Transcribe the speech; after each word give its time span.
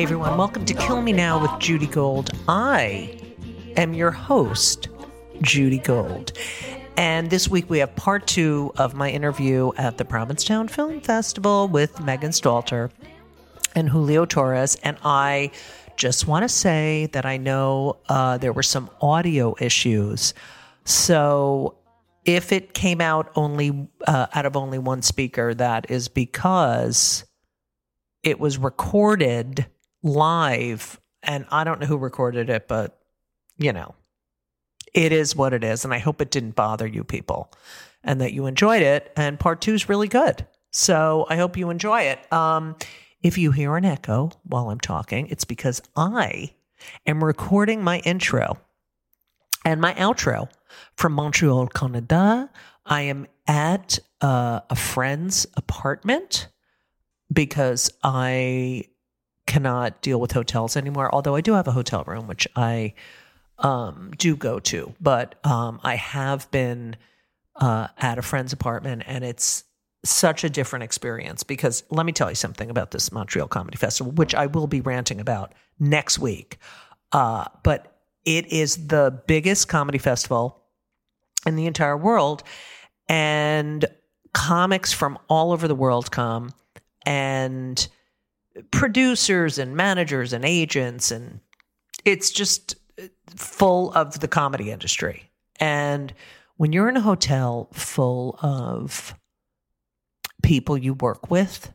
Hey 0.00 0.04
everyone, 0.04 0.38
welcome 0.38 0.64
to 0.64 0.72
Kill 0.72 1.02
Me 1.02 1.12
Now 1.12 1.38
with 1.38 1.50
Judy 1.60 1.86
Gold. 1.86 2.30
I 2.48 3.20
am 3.76 3.92
your 3.92 4.10
host, 4.10 4.88
Judy 5.42 5.76
Gold. 5.76 6.32
And 6.96 7.28
this 7.28 7.48
week 7.48 7.68
we 7.68 7.80
have 7.80 7.94
part 7.96 8.26
two 8.26 8.72
of 8.78 8.94
my 8.94 9.10
interview 9.10 9.72
at 9.76 9.98
the 9.98 10.06
Provincetown 10.06 10.68
Film 10.68 11.02
Festival 11.02 11.68
with 11.68 12.00
Megan 12.00 12.30
Stalter 12.30 12.90
and 13.74 13.90
Julio 13.90 14.24
Torres. 14.24 14.74
And 14.76 14.96
I 15.04 15.50
just 15.98 16.26
want 16.26 16.44
to 16.44 16.48
say 16.48 17.10
that 17.12 17.26
I 17.26 17.36
know 17.36 17.98
uh, 18.08 18.38
there 18.38 18.54
were 18.54 18.62
some 18.62 18.88
audio 19.02 19.54
issues. 19.60 20.32
So 20.86 21.76
if 22.24 22.52
it 22.52 22.72
came 22.72 23.02
out 23.02 23.30
only 23.36 23.86
uh, 24.06 24.28
out 24.34 24.46
of 24.46 24.56
only 24.56 24.78
one 24.78 25.02
speaker, 25.02 25.52
that 25.52 25.90
is 25.90 26.08
because 26.08 27.26
it 28.22 28.40
was 28.40 28.56
recorded 28.56 29.66
live 30.02 31.00
and 31.22 31.44
I 31.50 31.64
don't 31.64 31.80
know 31.80 31.86
who 31.86 31.98
recorded 31.98 32.50
it, 32.50 32.68
but 32.68 32.98
you 33.58 33.72
know, 33.72 33.94
it 34.94 35.12
is 35.12 35.36
what 35.36 35.52
it 35.52 35.62
is. 35.62 35.84
And 35.84 35.94
I 35.94 35.98
hope 35.98 36.20
it 36.20 36.30
didn't 36.30 36.56
bother 36.56 36.86
you 36.86 37.04
people 37.04 37.52
and 38.02 38.20
that 38.20 38.32
you 38.32 38.46
enjoyed 38.46 38.82
it. 38.82 39.12
And 39.16 39.38
part 39.38 39.60
two 39.60 39.74
is 39.74 39.88
really 39.88 40.08
good. 40.08 40.46
So 40.70 41.26
I 41.28 41.36
hope 41.36 41.56
you 41.56 41.70
enjoy 41.70 42.02
it. 42.02 42.32
Um, 42.32 42.76
if 43.22 43.36
you 43.36 43.52
hear 43.52 43.76
an 43.76 43.84
echo 43.84 44.30
while 44.44 44.70
I'm 44.70 44.80
talking, 44.80 45.26
it's 45.28 45.44
because 45.44 45.82
I 45.94 46.54
am 47.06 47.22
recording 47.22 47.82
my 47.82 47.98
intro 48.00 48.58
and 49.64 49.80
my 49.80 49.92
outro 49.94 50.48
from 50.96 51.12
Montreal, 51.12 51.68
Canada. 51.68 52.50
I 52.86 53.02
am 53.02 53.26
at 53.46 53.98
uh, 54.22 54.60
a 54.70 54.76
friend's 54.76 55.46
apartment 55.56 56.48
because 57.32 57.92
I 58.02 58.84
cannot 59.50 60.00
deal 60.00 60.20
with 60.20 60.30
hotels 60.30 60.76
anymore. 60.76 61.12
Although 61.12 61.34
I 61.34 61.40
do 61.40 61.54
have 61.54 61.66
a 61.66 61.72
hotel 61.72 62.04
room, 62.06 62.28
which 62.28 62.46
I 62.54 62.94
um, 63.58 64.12
do 64.16 64.36
go 64.36 64.60
to, 64.60 64.94
but 65.00 65.34
um, 65.44 65.80
I 65.82 65.96
have 65.96 66.48
been 66.52 66.96
uh, 67.56 67.88
at 67.98 68.16
a 68.16 68.22
friend's 68.22 68.52
apartment, 68.52 69.02
and 69.06 69.24
it's 69.24 69.64
such 70.04 70.44
a 70.44 70.48
different 70.48 70.84
experience 70.84 71.42
because 71.42 71.82
let 71.90 72.06
me 72.06 72.12
tell 72.12 72.30
you 72.30 72.36
something 72.36 72.70
about 72.70 72.92
this 72.92 73.10
Montreal 73.10 73.48
Comedy 73.48 73.76
Festival, 73.76 74.12
which 74.12 74.36
I 74.36 74.46
will 74.46 74.68
be 74.68 74.80
ranting 74.80 75.20
about 75.20 75.52
next 75.80 76.20
week. 76.20 76.58
Uh, 77.10 77.46
but 77.64 77.98
it 78.24 78.52
is 78.52 78.86
the 78.86 79.20
biggest 79.26 79.66
comedy 79.66 79.98
festival 79.98 80.62
in 81.44 81.56
the 81.56 81.66
entire 81.66 81.96
world, 81.96 82.44
and 83.08 83.84
comics 84.32 84.92
from 84.92 85.18
all 85.28 85.50
over 85.50 85.66
the 85.66 85.74
world 85.74 86.12
come, 86.12 86.52
and 87.04 87.88
producers 88.70 89.58
and 89.58 89.76
managers 89.76 90.32
and 90.32 90.44
agents, 90.44 91.10
and 91.10 91.40
it's 92.04 92.30
just 92.30 92.76
full 93.36 93.92
of 93.92 94.20
the 94.20 94.28
comedy 94.28 94.70
industry. 94.70 95.30
And 95.58 96.12
when 96.56 96.72
you're 96.72 96.88
in 96.88 96.96
a 96.96 97.00
hotel 97.00 97.68
full 97.72 98.38
of 98.42 99.14
people 100.42 100.76
you 100.76 100.94
work 100.94 101.30
with 101.30 101.72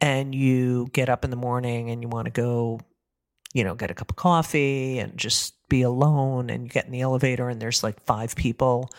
and 0.00 0.34
you 0.34 0.88
get 0.92 1.08
up 1.08 1.24
in 1.24 1.30
the 1.30 1.36
morning 1.36 1.90
and 1.90 2.02
you 2.02 2.08
want 2.08 2.26
to 2.26 2.30
go, 2.30 2.80
you 3.52 3.64
know, 3.64 3.74
get 3.74 3.90
a 3.90 3.94
cup 3.94 4.10
of 4.10 4.16
coffee 4.16 4.98
and 4.98 5.16
just 5.16 5.54
be 5.68 5.82
alone 5.82 6.50
and 6.50 6.64
you 6.64 6.68
get 6.68 6.86
in 6.86 6.92
the 6.92 7.00
elevator 7.00 7.48
and 7.48 7.60
there's 7.60 7.82
like 7.82 8.00
five 8.00 8.34
people 8.34 8.90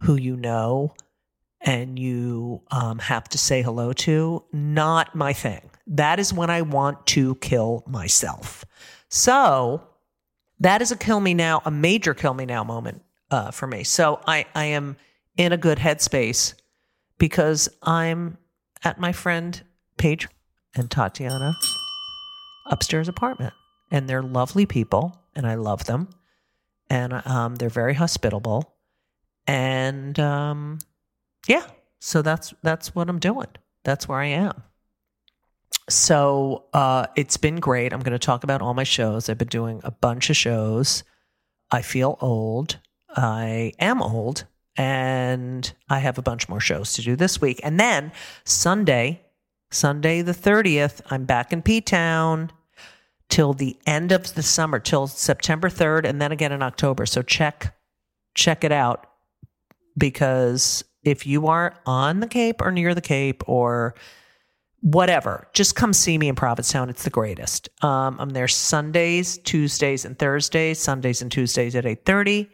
who 0.00 0.16
you 0.16 0.36
know 0.36 0.94
and 1.60 1.98
you 1.98 2.60
um, 2.70 2.98
have 2.98 3.28
to 3.28 3.38
say 3.38 3.62
hello 3.62 3.92
to, 3.92 4.44
not 4.52 5.14
my 5.14 5.32
thing. 5.32 5.70
That 5.86 6.18
is 6.18 6.32
when 6.32 6.50
I 6.50 6.62
want 6.62 7.06
to 7.08 7.34
kill 7.36 7.82
myself. 7.86 8.64
So 9.08 9.82
that 10.60 10.80
is 10.80 10.92
a 10.92 10.96
kill 10.96 11.20
me 11.20 11.34
now, 11.34 11.62
a 11.64 11.70
major 11.70 12.14
kill 12.14 12.34
me 12.34 12.46
now 12.46 12.64
moment 12.64 13.02
uh, 13.30 13.50
for 13.50 13.66
me. 13.66 13.84
So 13.84 14.20
I, 14.26 14.46
I 14.54 14.66
am 14.66 14.96
in 15.36 15.52
a 15.52 15.56
good 15.56 15.78
headspace 15.78 16.54
because 17.18 17.68
I'm 17.82 18.38
at 18.84 18.98
my 19.00 19.12
friend 19.12 19.60
Paige 19.96 20.28
and 20.74 20.90
Tatiana 20.90 21.54
upstairs 22.66 23.08
apartment, 23.08 23.52
and 23.90 24.08
they're 24.08 24.22
lovely 24.22 24.66
people, 24.66 25.20
and 25.34 25.46
I 25.46 25.54
love 25.54 25.84
them, 25.84 26.08
and 26.88 27.12
um, 27.26 27.56
they're 27.56 27.68
very 27.68 27.94
hospitable, 27.94 28.74
and 29.46 30.18
um, 30.18 30.78
yeah, 31.46 31.66
so 31.98 32.22
that's 32.22 32.54
that's 32.62 32.94
what 32.94 33.08
I'm 33.08 33.18
doing. 33.18 33.48
That's 33.84 34.08
where 34.08 34.18
I 34.18 34.26
am. 34.26 34.62
So 35.88 36.64
uh, 36.72 37.06
it's 37.16 37.36
been 37.36 37.56
great. 37.56 37.92
I'm 37.92 38.00
going 38.00 38.12
to 38.12 38.18
talk 38.18 38.44
about 38.44 38.62
all 38.62 38.74
my 38.74 38.84
shows. 38.84 39.28
I've 39.28 39.38
been 39.38 39.48
doing 39.48 39.80
a 39.84 39.90
bunch 39.90 40.30
of 40.30 40.36
shows. 40.36 41.02
I 41.70 41.82
feel 41.82 42.18
old. 42.20 42.78
I 43.14 43.72
am 43.78 44.00
old 44.00 44.44
and 44.76 45.72
I 45.88 45.98
have 45.98 46.18
a 46.18 46.22
bunch 46.22 46.48
more 46.48 46.60
shows 46.60 46.94
to 46.94 47.02
do 47.02 47.16
this 47.16 47.40
week. 47.40 47.60
And 47.62 47.78
then 47.78 48.12
Sunday, 48.44 49.22
Sunday 49.70 50.22
the 50.22 50.32
30th, 50.32 51.00
I'm 51.10 51.24
back 51.24 51.52
in 51.52 51.62
P 51.62 51.80
Town 51.80 52.50
till 53.28 53.52
the 53.52 53.76
end 53.86 54.12
of 54.12 54.34
the 54.34 54.42
summer, 54.42 54.78
till 54.78 55.06
September 55.06 55.68
3rd, 55.68 56.04
and 56.06 56.20
then 56.20 56.32
again 56.32 56.52
in 56.52 56.62
October. 56.62 57.06
So 57.06 57.22
check 57.22 57.74
check 58.34 58.64
it 58.64 58.72
out 58.72 59.06
because 59.96 60.84
if 61.02 61.26
you 61.26 61.48
are 61.48 61.74
on 61.84 62.20
the 62.20 62.26
Cape 62.26 62.62
or 62.62 62.70
near 62.70 62.94
the 62.94 63.00
Cape 63.00 63.42
or 63.46 63.94
whatever, 64.82 65.48
just 65.54 65.74
come 65.74 65.92
see 65.92 66.18
me 66.18 66.28
in 66.28 66.34
Provincetown. 66.34 66.90
It's 66.90 67.04
the 67.04 67.10
greatest. 67.10 67.70
Um, 67.82 68.16
I'm 68.20 68.30
there 68.30 68.48
Sundays, 68.48 69.38
Tuesdays, 69.38 70.04
and 70.04 70.18
Thursdays. 70.18 70.78
Sundays 70.78 71.22
and 71.22 71.32
Tuesdays 71.32 71.74
at 71.74 71.86
8:30 71.86 72.48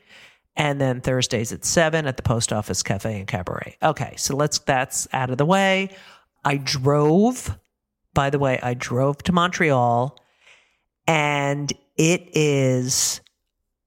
and 0.58 0.80
then 0.80 1.00
Thursdays 1.00 1.52
at 1.52 1.64
seven 1.64 2.06
at 2.06 2.16
the 2.16 2.22
Post 2.22 2.52
Office 2.52 2.82
Cafe 2.82 3.16
and 3.16 3.28
Cabaret. 3.28 3.76
Okay, 3.82 4.14
so 4.16 4.36
let's 4.36 4.58
that's 4.58 5.06
out 5.12 5.30
of 5.30 5.38
the 5.38 5.46
way. 5.46 5.90
I 6.44 6.56
drove, 6.56 7.56
by 8.12 8.28
the 8.30 8.40
way, 8.40 8.58
I 8.60 8.74
drove 8.74 9.22
to 9.24 9.32
Montreal, 9.32 10.18
and 11.06 11.72
it 11.96 12.28
is 12.36 13.20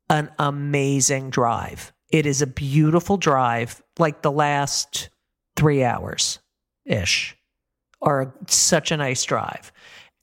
an 0.09 0.31
amazing 0.39 1.29
drive. 1.29 1.91
It 2.09 2.25
is 2.25 2.41
a 2.41 2.47
beautiful 2.47 3.17
drive, 3.17 3.83
like 3.99 4.21
the 4.21 4.31
last 4.31 5.09
three 5.57 5.83
hours 5.83 6.39
ish, 6.85 7.37
or 8.01 8.33
such 8.47 8.91
a 8.91 8.97
nice 8.97 9.23
drive. 9.23 9.71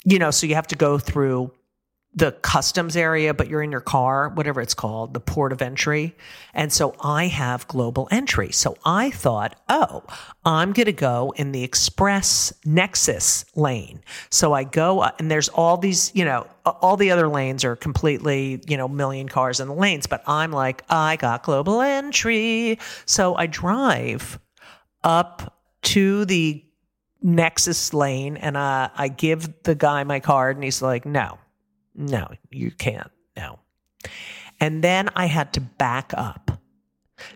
You 0.04 0.18
know, 0.18 0.30
so 0.30 0.46
you 0.46 0.54
have 0.54 0.66
to 0.68 0.76
go 0.76 0.98
through 0.98 1.52
the 2.14 2.32
customs 2.32 2.96
area, 2.96 3.32
but 3.32 3.48
you're 3.48 3.62
in 3.62 3.70
your 3.70 3.80
car, 3.80 4.30
whatever 4.30 4.60
it's 4.60 4.74
called, 4.74 5.14
the 5.14 5.20
port 5.20 5.52
of 5.52 5.62
entry. 5.62 6.16
And 6.54 6.72
so 6.72 6.94
I 7.00 7.26
have 7.26 7.68
global 7.68 8.08
entry. 8.10 8.50
So 8.50 8.76
I 8.84 9.10
thought, 9.10 9.60
oh, 9.68 10.02
I'm 10.44 10.72
going 10.72 10.86
to 10.86 10.92
go 10.92 11.32
in 11.36 11.52
the 11.52 11.62
express 11.62 12.52
nexus 12.64 13.44
lane. 13.54 14.00
So 14.30 14.52
I 14.52 14.64
go 14.64 15.00
uh, 15.00 15.12
and 15.18 15.30
there's 15.30 15.48
all 15.50 15.76
these, 15.76 16.10
you 16.14 16.24
know, 16.24 16.46
all 16.64 16.96
the 16.96 17.10
other 17.10 17.28
lanes 17.28 17.64
are 17.64 17.76
completely, 17.76 18.62
you 18.66 18.76
know, 18.76 18.88
million 18.88 19.28
cars 19.28 19.60
in 19.60 19.68
the 19.68 19.74
lanes, 19.74 20.06
but 20.06 20.22
I'm 20.26 20.50
like, 20.50 20.82
I 20.88 21.16
got 21.16 21.44
global 21.44 21.80
entry. 21.80 22.78
So 23.04 23.36
I 23.36 23.46
drive 23.46 24.40
up 25.04 25.56
to 25.82 26.24
the 26.24 26.64
nexus 27.22 27.92
lane 27.92 28.36
and 28.36 28.56
uh, 28.56 28.90
I 28.94 29.08
give 29.08 29.62
the 29.64 29.74
guy 29.74 30.04
my 30.04 30.20
card 30.20 30.56
and 30.56 30.64
he's 30.64 30.82
like, 30.82 31.04
no, 31.04 31.38
no, 31.94 32.28
you 32.50 32.70
can't. 32.70 33.10
No. 33.36 33.58
And 34.60 34.82
then 34.82 35.08
I 35.14 35.26
had 35.26 35.52
to 35.54 35.60
back 35.60 36.12
up 36.16 36.58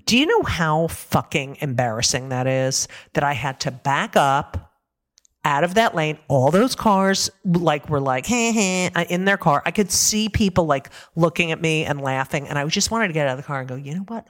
Do 0.07 0.17
you 0.17 0.27
know 0.27 0.43
how 0.43 0.87
fucking 0.89 1.59
embarrassing 1.61 2.31
that 2.31 2.47
is? 2.47 2.89
That 3.15 3.25
I 3.25 3.33
had 3.33 3.61
to 3.61 3.71
back 3.71 4.17
up 4.17 4.73
out 5.45 5.65
of 5.65 5.75
that 5.75 5.95
lane. 5.95 6.19
All 6.29 6.51
those 6.51 6.75
cars 6.75 7.31
like 7.45 7.89
were 7.89 8.01
like 8.01 8.27
hey, 8.27 8.53
hey, 8.53 8.91
in 9.09 9.25
their 9.25 9.37
car. 9.37 9.63
I 9.67 9.71
could 9.71 9.91
see 9.91 10.29
people 10.29 10.67
like 10.67 10.91
looking 11.17 11.53
at 11.53 11.61
me 11.61 11.85
and 11.85 12.01
laughing, 12.01 12.49
and 12.49 12.59
I 12.59 12.67
just 12.67 12.91
wanted 12.91 13.09
to 13.09 13.13
get 13.15 13.27
out 13.27 13.33
of 13.33 13.39
the 13.39 13.47
car 13.47 13.61
and 13.61 13.69
go, 13.69 13.75
you 13.75 13.95
know 13.95 14.05
what? 14.07 14.27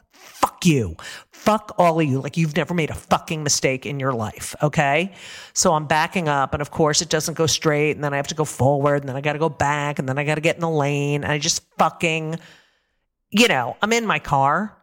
Fuck 0.62 0.66
you. 0.66 0.96
Fuck 1.32 1.74
all 1.76 1.98
of 1.98 2.06
you. 2.06 2.20
Like 2.20 2.36
you've 2.36 2.54
never 2.54 2.72
made 2.72 2.90
a 2.90 2.94
fucking 2.94 3.42
mistake 3.42 3.84
in 3.84 3.98
your 3.98 4.12
life. 4.12 4.54
Okay. 4.62 5.12
So 5.54 5.74
I'm 5.74 5.86
backing 5.86 6.28
up, 6.28 6.52
and 6.54 6.62
of 6.62 6.70
course 6.70 7.02
it 7.02 7.08
doesn't 7.08 7.34
go 7.34 7.46
straight, 7.46 7.92
and 7.92 8.04
then 8.04 8.14
I 8.14 8.16
have 8.16 8.28
to 8.28 8.36
go 8.36 8.44
forward, 8.44 9.02
and 9.02 9.08
then 9.08 9.16
I 9.16 9.20
got 9.20 9.32
to 9.32 9.40
go 9.40 9.48
back, 9.48 9.98
and 9.98 10.08
then 10.08 10.18
I 10.18 10.24
got 10.24 10.36
to 10.36 10.40
get 10.40 10.54
in 10.54 10.60
the 10.60 10.70
lane, 10.70 11.24
and 11.24 11.32
I 11.32 11.38
just 11.38 11.64
fucking, 11.78 12.38
you 13.30 13.48
know, 13.48 13.76
I'm 13.82 13.92
in 13.92 14.06
my 14.06 14.20
car. 14.20 14.76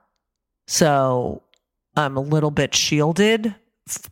So 0.68 1.44
I'm 1.96 2.18
a 2.18 2.22
little 2.22 2.52
bit 2.52 2.75
shielded. 2.75 3.56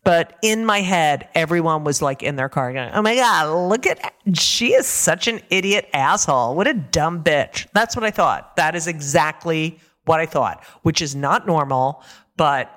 But 0.04 0.40
in 0.42 0.66
my 0.66 0.80
head, 0.80 1.28
everyone 1.36 1.84
was 1.84 2.02
like 2.02 2.24
in 2.24 2.38
their 2.38 2.50
car 2.50 2.72
going, 2.72 2.92
Oh 2.94 3.02
my 3.02 3.14
God, 3.14 3.70
look 3.70 3.86
at, 3.86 4.14
she 4.34 4.74
is 4.74 4.88
such 4.88 5.28
an 5.28 5.42
idiot 5.52 5.88
asshole. 5.94 6.56
What 6.56 6.66
a 6.66 6.74
dumb 6.74 7.24
bitch. 7.24 7.68
That's 7.74 7.96
what 7.96 8.04
I 8.04 8.10
thought. 8.10 8.56
That 8.56 8.74
is 8.74 8.88
exactly 8.88 9.80
what 10.08 10.20
I 10.20 10.26
thought, 10.26 10.64
which 10.82 11.02
is 11.02 11.16
not 11.16 11.46
normal, 11.46 12.04
but 12.36 12.72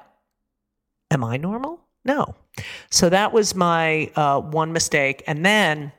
am 1.10 1.24
I 1.24 1.36
normal? 1.36 1.80
No. 2.04 2.34
So 2.90 3.08
that 3.08 3.32
was 3.32 3.54
my 3.54 4.10
uh, 4.16 4.40
one 4.40 4.72
mistake. 4.72 5.22
And 5.26 5.44
then 5.44 5.92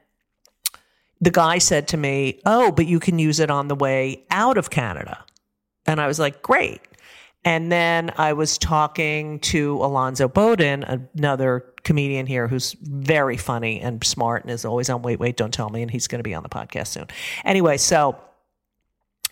the 1.20 1.32
guy 1.32 1.60
said 1.60 1.88
to 1.90 1.98
me, 1.98 2.42
Oh, 2.46 2.72
but 2.72 2.88
you 2.88 3.00
can 3.00 3.20
use 3.20 3.40
it 3.40 3.50
on 3.50 3.68
the 3.68 3.76
way 3.76 4.26
out 4.32 4.58
of 4.58 4.70
Canada. 4.70 5.24
And 5.86 6.02
I 6.02 6.08
was 6.08 6.20
like, 6.20 6.42
Great. 6.42 6.82
And 7.44 7.72
then 7.72 8.12
I 8.18 8.34
was 8.34 8.60
talking 8.60 9.40
to 9.40 9.78
Alonzo 9.78 10.28
Bodden, 10.28 11.10
another 11.16 11.66
comedian 11.84 12.28
here 12.28 12.48
who's 12.48 12.74
very 12.74 13.36
funny 13.36 13.82
and 13.82 14.04
smart 14.04 14.44
and 14.44 14.52
is 14.52 14.64
always 14.64 14.92
on 14.92 15.02
Wait, 15.02 15.20
Wait, 15.20 15.38
Don't 15.38 15.52
Tell 15.52 15.70
Me. 15.70 15.82
And 15.82 15.90
he's 15.90 16.08
going 16.08 16.20
to 16.20 16.24
be 16.24 16.36
on 16.36 16.44
the 16.44 16.50
podcast 16.50 16.88
soon. 16.88 17.08
Anyway, 17.44 17.78
so 17.78 18.16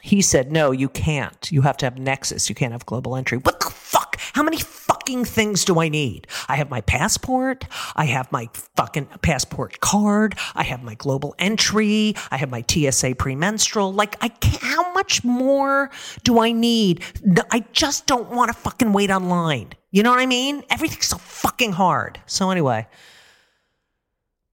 he 0.01 0.21
said, 0.21 0.51
no, 0.51 0.71
you 0.71 0.87
can't. 0.87 1.51
You 1.51 1.61
have 1.61 1.77
to 1.77 1.85
have 1.85 1.97
Nexus. 1.97 2.47
You 2.47 2.55
can't 2.55 2.71
have 2.71 2.85
global 2.85 3.15
entry. 3.15 3.37
What 3.37 3.59
the 3.59 3.69
fuck? 3.69 4.17
How 4.33 4.43
many 4.43 4.57
fucking 4.57 5.25
things 5.25 5.65
do 5.65 5.79
I 5.79 5.89
need? 5.89 6.27
I 6.47 6.55
have 6.55 6.69
my 6.69 6.81
passport. 6.81 7.65
I 7.95 8.05
have 8.05 8.31
my 8.31 8.49
fucking 8.75 9.07
passport 9.21 9.81
card. 9.81 10.35
I 10.55 10.63
have 10.63 10.83
my 10.83 10.95
global 10.95 11.35
entry. 11.37 12.15
I 12.31 12.37
have 12.37 12.49
my 12.49 12.63
TSA 12.67 13.15
premenstrual. 13.15 13.93
Like, 13.93 14.15
I 14.21 14.29
can't, 14.29 14.63
how 14.63 14.93
much 14.93 15.23
more 15.23 15.89
do 16.23 16.39
I 16.39 16.53
need? 16.53 17.03
I 17.51 17.65
just 17.73 18.07
don't 18.07 18.29
want 18.29 18.53
to 18.53 18.57
fucking 18.57 18.93
wait 18.93 19.11
online. 19.11 19.73
You 19.91 20.03
know 20.03 20.11
what 20.11 20.19
I 20.19 20.27
mean? 20.27 20.63
Everything's 20.69 21.07
so 21.07 21.17
fucking 21.17 21.73
hard. 21.73 22.19
So, 22.25 22.51
anyway. 22.51 22.87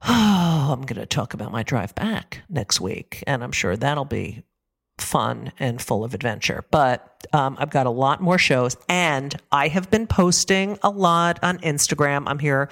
Oh, 0.02 0.68
I'm 0.72 0.82
going 0.82 1.00
to 1.00 1.06
talk 1.06 1.34
about 1.34 1.52
my 1.52 1.62
drive 1.62 1.94
back 1.94 2.42
next 2.48 2.80
week, 2.80 3.22
and 3.26 3.44
I'm 3.44 3.52
sure 3.52 3.76
that'll 3.76 4.04
be 4.04 4.42
fun 4.98 5.52
and 5.58 5.80
full 5.80 6.04
of 6.04 6.14
adventure. 6.14 6.64
But 6.70 7.26
um, 7.32 7.56
I've 7.58 7.70
got 7.70 7.86
a 7.86 7.90
lot 7.90 8.20
more 8.20 8.38
shows, 8.38 8.76
and 8.88 9.34
I 9.52 9.68
have 9.68 9.90
been 9.90 10.06
posting 10.06 10.78
a 10.82 10.90
lot 10.90 11.38
on 11.42 11.58
Instagram. 11.58 12.24
I'm 12.26 12.38
here 12.38 12.70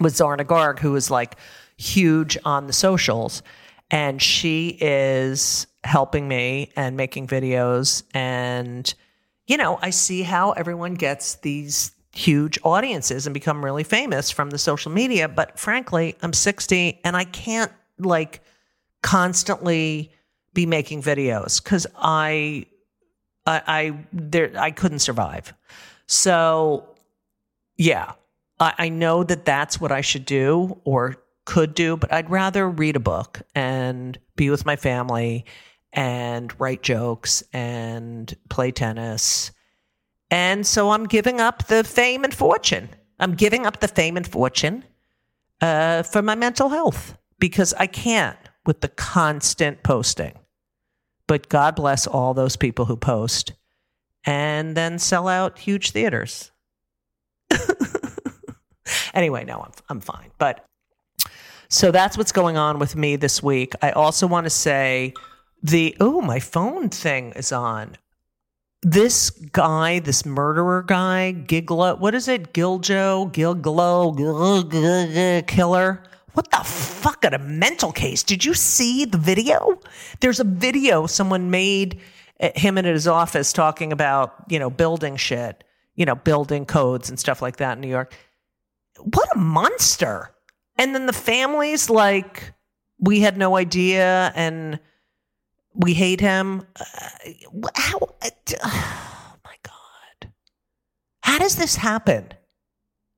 with 0.00 0.14
Zarna 0.14 0.44
Garg, 0.44 0.78
who 0.78 0.94
is 0.96 1.10
like 1.10 1.36
huge 1.76 2.38
on 2.44 2.66
the 2.66 2.72
socials, 2.72 3.42
and 3.90 4.20
she 4.20 4.78
is 4.80 5.66
helping 5.84 6.26
me 6.26 6.72
and 6.76 6.96
making 6.96 7.28
videos. 7.28 8.02
And, 8.14 8.92
you 9.46 9.56
know, 9.56 9.78
I 9.80 9.90
see 9.90 10.22
how 10.22 10.52
everyone 10.52 10.94
gets 10.94 11.36
these 11.36 11.92
huge 12.12 12.58
audiences 12.64 13.26
and 13.26 13.34
become 13.34 13.64
really 13.64 13.84
famous 13.84 14.30
from 14.30 14.50
the 14.50 14.58
social 14.58 14.90
media. 14.90 15.28
But 15.28 15.58
frankly, 15.58 16.16
I'm 16.22 16.32
60 16.32 17.00
and 17.04 17.16
I 17.16 17.24
can't 17.24 17.70
like 17.98 18.40
constantly 19.02 20.12
be 20.56 20.66
making 20.66 21.02
videos 21.02 21.62
because 21.62 21.86
I, 21.96 22.66
I, 23.44 23.62
I, 23.66 24.06
there, 24.12 24.50
I 24.58 24.70
couldn't 24.70 25.00
survive. 25.00 25.52
So, 26.06 26.88
yeah, 27.76 28.12
I, 28.58 28.72
I 28.78 28.88
know 28.88 29.22
that 29.22 29.44
that's 29.44 29.78
what 29.78 29.92
I 29.92 30.00
should 30.00 30.24
do 30.24 30.80
or 30.84 31.16
could 31.44 31.74
do, 31.74 31.96
but 31.98 32.10
I'd 32.10 32.30
rather 32.30 32.68
read 32.68 32.96
a 32.96 33.00
book 33.00 33.42
and 33.54 34.18
be 34.34 34.48
with 34.48 34.64
my 34.64 34.76
family 34.76 35.44
and 35.92 36.58
write 36.58 36.82
jokes 36.82 37.44
and 37.52 38.34
play 38.48 38.70
tennis. 38.70 39.52
And 40.30 40.66
so 40.66 40.90
I'm 40.90 41.04
giving 41.04 41.38
up 41.38 41.66
the 41.66 41.84
fame 41.84 42.24
and 42.24 42.34
fortune. 42.34 42.88
I'm 43.20 43.34
giving 43.34 43.66
up 43.66 43.80
the 43.80 43.88
fame 43.88 44.16
and 44.16 44.26
fortune 44.26 44.84
uh, 45.60 46.02
for 46.02 46.22
my 46.22 46.34
mental 46.34 46.70
health 46.70 47.14
because 47.38 47.74
I 47.74 47.86
can't 47.86 48.38
with 48.64 48.80
the 48.80 48.88
constant 48.88 49.82
posting. 49.82 50.32
But 51.26 51.48
God 51.48 51.76
bless 51.76 52.06
all 52.06 52.34
those 52.34 52.56
people 52.56 52.84
who 52.84 52.96
post 52.96 53.52
and 54.24 54.76
then 54.76 54.98
sell 54.98 55.28
out 55.28 55.58
huge 55.58 55.90
theaters. 55.90 56.50
anyway, 59.14 59.44
no, 59.44 59.60
I'm, 59.60 59.72
I'm 59.88 60.00
fine. 60.00 60.30
But 60.38 60.64
so 61.68 61.90
that's 61.90 62.16
what's 62.16 62.32
going 62.32 62.56
on 62.56 62.78
with 62.78 62.96
me 62.96 63.16
this 63.16 63.42
week. 63.42 63.74
I 63.82 63.90
also 63.90 64.26
want 64.26 64.44
to 64.44 64.50
say 64.50 65.14
the, 65.62 65.96
oh, 66.00 66.20
my 66.20 66.38
phone 66.38 66.90
thing 66.90 67.32
is 67.32 67.52
on. 67.52 67.96
This 68.82 69.30
guy, 69.30 69.98
this 69.98 70.24
murderer 70.24 70.82
guy, 70.82 71.34
Giglo, 71.46 71.98
what 71.98 72.14
is 72.14 72.28
it? 72.28 72.52
Giljo, 72.52 73.32
Gilglo, 73.32 74.14
killer 75.46 76.02
what 76.36 76.50
the 76.50 76.58
fuck 76.58 77.24
at 77.24 77.32
a 77.32 77.38
mental 77.38 77.92
case? 77.92 78.22
Did 78.22 78.44
you 78.44 78.52
see 78.52 79.06
the 79.06 79.16
video? 79.16 79.80
There's 80.20 80.38
a 80.38 80.44
video 80.44 81.06
someone 81.06 81.50
made 81.50 81.98
him 82.38 82.76
in 82.76 82.84
his 82.84 83.08
office 83.08 83.54
talking 83.54 83.90
about, 83.90 84.34
you 84.50 84.58
know, 84.58 84.68
building 84.68 85.16
shit, 85.16 85.64
you 85.94 86.04
know, 86.04 86.14
building 86.14 86.66
codes 86.66 87.08
and 87.08 87.18
stuff 87.18 87.40
like 87.40 87.56
that 87.56 87.78
in 87.78 87.80
New 87.80 87.88
York. 87.88 88.14
What 88.98 89.34
a 89.34 89.38
monster. 89.38 90.34
And 90.76 90.94
then 90.94 91.06
the 91.06 91.14
families 91.14 91.88
like 91.88 92.52
we 92.98 93.20
had 93.20 93.38
no 93.38 93.56
idea 93.56 94.30
and 94.36 94.78
we 95.72 95.94
hate 95.94 96.20
him. 96.20 96.66
Uh, 96.78 97.64
how 97.74 97.98
uh, 98.22 98.28
oh 98.62 99.36
my 99.42 99.56
god. 99.62 100.32
How 101.22 101.38
does 101.38 101.56
this 101.56 101.76
happen? 101.76 102.28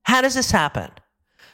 How 0.04 0.20
does 0.20 0.34
this 0.34 0.52
happen? 0.52 0.92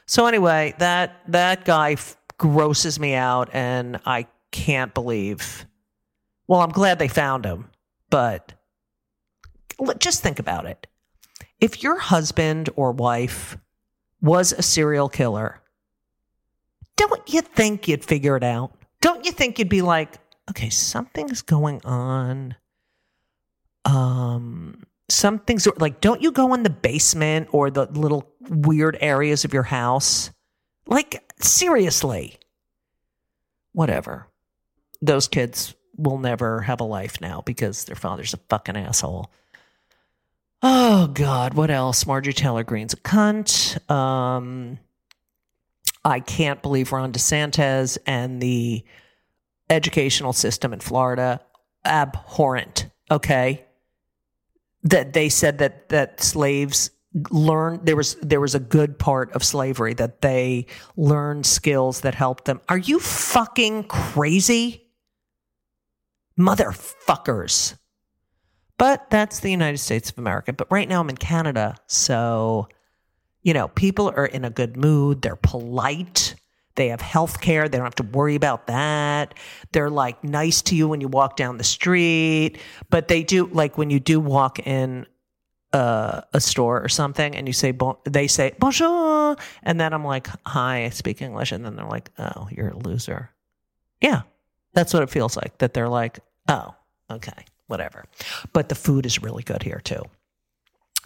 So 0.06 0.26
anyway, 0.26 0.75
that 0.78 1.20
that 1.28 1.64
guy 1.64 1.92
f- 1.92 2.16
grosses 2.38 3.00
me 3.00 3.14
out, 3.14 3.50
and 3.52 4.00
I 4.04 4.26
can't 4.50 4.92
believe. 4.94 5.66
Well, 6.46 6.61
I'm 6.61 6.70
glad 6.70 6.99
they 6.99 7.08
found 7.08 7.44
him, 7.44 7.70
but 8.11 8.52
just 9.99 10.23
think 10.23 10.38
about 10.38 10.66
it. 10.66 10.87
If 11.61 11.82
your 11.82 11.99
husband 11.99 12.68
or 12.76 12.92
wife 12.92 13.56
was 14.20 14.52
a 14.52 14.62
serial 14.62 15.08
killer, 15.08 15.62
don't 16.96 17.32
you 17.32 17.40
think 17.40 17.88
you'd 17.88 18.04
figure 18.04 18.37
it 18.37 18.44
out? 18.44 18.76
Don't 19.00 19.25
you 19.25 19.32
think 19.32 19.58
you'd 19.58 19.68
be 19.68 19.82
like, 19.82 20.18
okay, 20.50 20.70
something's 20.70 21.42
going 21.42 21.80
on. 21.84 22.54
Um, 23.84 24.82
some 25.08 25.38
things 25.38 25.66
are 25.66 25.75
like, 25.78 26.00
don't 26.00 26.23
you 26.23 26.32
go 26.32 26.54
in 26.54 26.62
the 26.62 26.70
basement 26.70 27.49
or 27.52 27.70
the 27.70 27.87
little 27.87 28.33
weird 28.48 28.96
areas 29.00 29.44
of 29.44 29.52
your 29.52 29.62
house? 29.62 30.30
Like, 30.86 31.32
seriously. 31.40 32.38
Whatever. 33.72 34.28
Those 35.00 35.28
kids 35.28 35.74
will 35.96 36.18
never 36.18 36.60
have 36.62 36.80
a 36.80 36.84
life 36.84 37.20
now 37.20 37.42
because 37.44 37.84
their 37.84 37.96
father's 37.96 38.34
a 38.34 38.38
fucking 38.48 38.76
asshole. 38.76 39.30
Oh 40.62 41.08
God, 41.08 41.54
what 41.54 41.70
else? 41.70 42.06
Marjorie 42.06 42.32
Taylor 42.32 42.64
Greene's 42.64 42.94
a 42.94 42.96
cunt. 42.96 43.78
Um, 43.90 44.78
I 46.04 46.20
can't 46.20 46.62
believe 46.62 46.92
Ron 46.92 47.12
DeSantis 47.12 47.98
and 48.06 48.40
the 48.40 48.84
educational 49.68 50.32
system 50.32 50.72
in 50.72 50.80
Florida 50.80 51.40
abhorrent. 51.84 52.88
Okay, 53.10 53.64
that 54.84 55.12
they 55.12 55.28
said 55.28 55.58
that 55.58 55.90
that 55.90 56.22
slaves 56.22 56.90
learned 57.30 57.87
there 57.87 57.97
was 57.97 58.16
there 58.16 58.40
was 58.40 58.54
a 58.54 58.61
good 58.61 58.99
part 58.99 59.33
of 59.33 59.44
slavery 59.44 59.94
that 59.94 60.21
they 60.21 60.66
learned 60.97 61.47
skills 61.47 62.00
that 62.00 62.14
helped 62.14 62.44
them. 62.44 62.61
Are 62.68 62.78
you 62.78 62.99
fucking 62.99 63.85
crazy? 63.85 64.88
Motherfuckers. 66.38 67.76
But 68.76 69.09
that's 69.11 69.38
the 69.38 69.50
United 69.50 69.78
States 69.78 70.11
of 70.11 70.18
America. 70.18 70.52
But 70.52 70.71
right 70.71 70.88
now 70.88 71.00
I'm 71.00 71.09
in 71.09 71.16
Canada, 71.16 71.76
so 71.87 72.68
you 73.42 73.52
know, 73.52 73.68
people 73.68 74.09
are 74.09 74.26
in 74.26 74.44
a 74.44 74.50
good 74.50 74.76
mood, 74.76 75.23
they're 75.23 75.37
polite. 75.37 76.35
They 76.76 76.88
have 76.88 77.00
health 77.00 77.40
care. 77.40 77.68
They 77.68 77.78
don't 77.78 77.87
have 77.87 77.94
to 77.97 78.02
worry 78.02 78.35
about 78.35 78.66
that. 78.66 79.35
They're 79.71 79.90
like 79.90 80.25
nice 80.25 80.61
to 80.62 80.75
you 80.75 80.88
when 80.88 81.00
you 81.00 81.06
walk 81.06 81.37
down 81.37 81.56
the 81.56 81.62
street. 81.62 82.59
But 82.90 83.06
they 83.06 83.23
do, 83.23 83.47
like 83.47 83.78
when 83.78 83.90
you 83.90 84.00
do 84.00 84.18
walk 84.18 84.59
in 84.66 85.06
uh, 85.74 86.22
a 86.32 86.40
store 86.40 86.80
or 86.82 86.88
something, 86.88 87.34
and 87.34 87.48
you 87.48 87.52
say 87.52 87.72
bon, 87.72 87.96
they 88.04 88.28
say 88.28 88.52
bonjour, 88.58 89.36
and 89.64 89.80
then 89.80 89.92
I'm 89.92 90.04
like, 90.04 90.28
hi, 90.46 90.84
I 90.84 90.90
speak 90.90 91.20
English, 91.20 91.50
and 91.50 91.64
then 91.64 91.74
they're 91.74 91.84
like, 91.84 92.10
oh, 92.18 92.48
you're 92.50 92.68
a 92.68 92.78
loser. 92.78 93.30
Yeah, 94.00 94.22
that's 94.72 94.94
what 94.94 95.02
it 95.02 95.10
feels 95.10 95.36
like. 95.36 95.58
That 95.58 95.74
they're 95.74 95.88
like, 95.88 96.20
oh, 96.48 96.74
okay, 97.10 97.44
whatever. 97.66 98.04
But 98.52 98.68
the 98.68 98.76
food 98.76 99.04
is 99.04 99.20
really 99.20 99.42
good 99.42 99.64
here 99.64 99.80
too. 99.82 100.02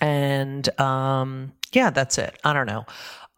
And 0.01 0.69
um, 0.79 1.53
yeah, 1.73 1.89
that's 1.89 2.19
it. 2.19 2.39
I 2.45 2.53
don't 2.53 2.67
know. 2.67 2.85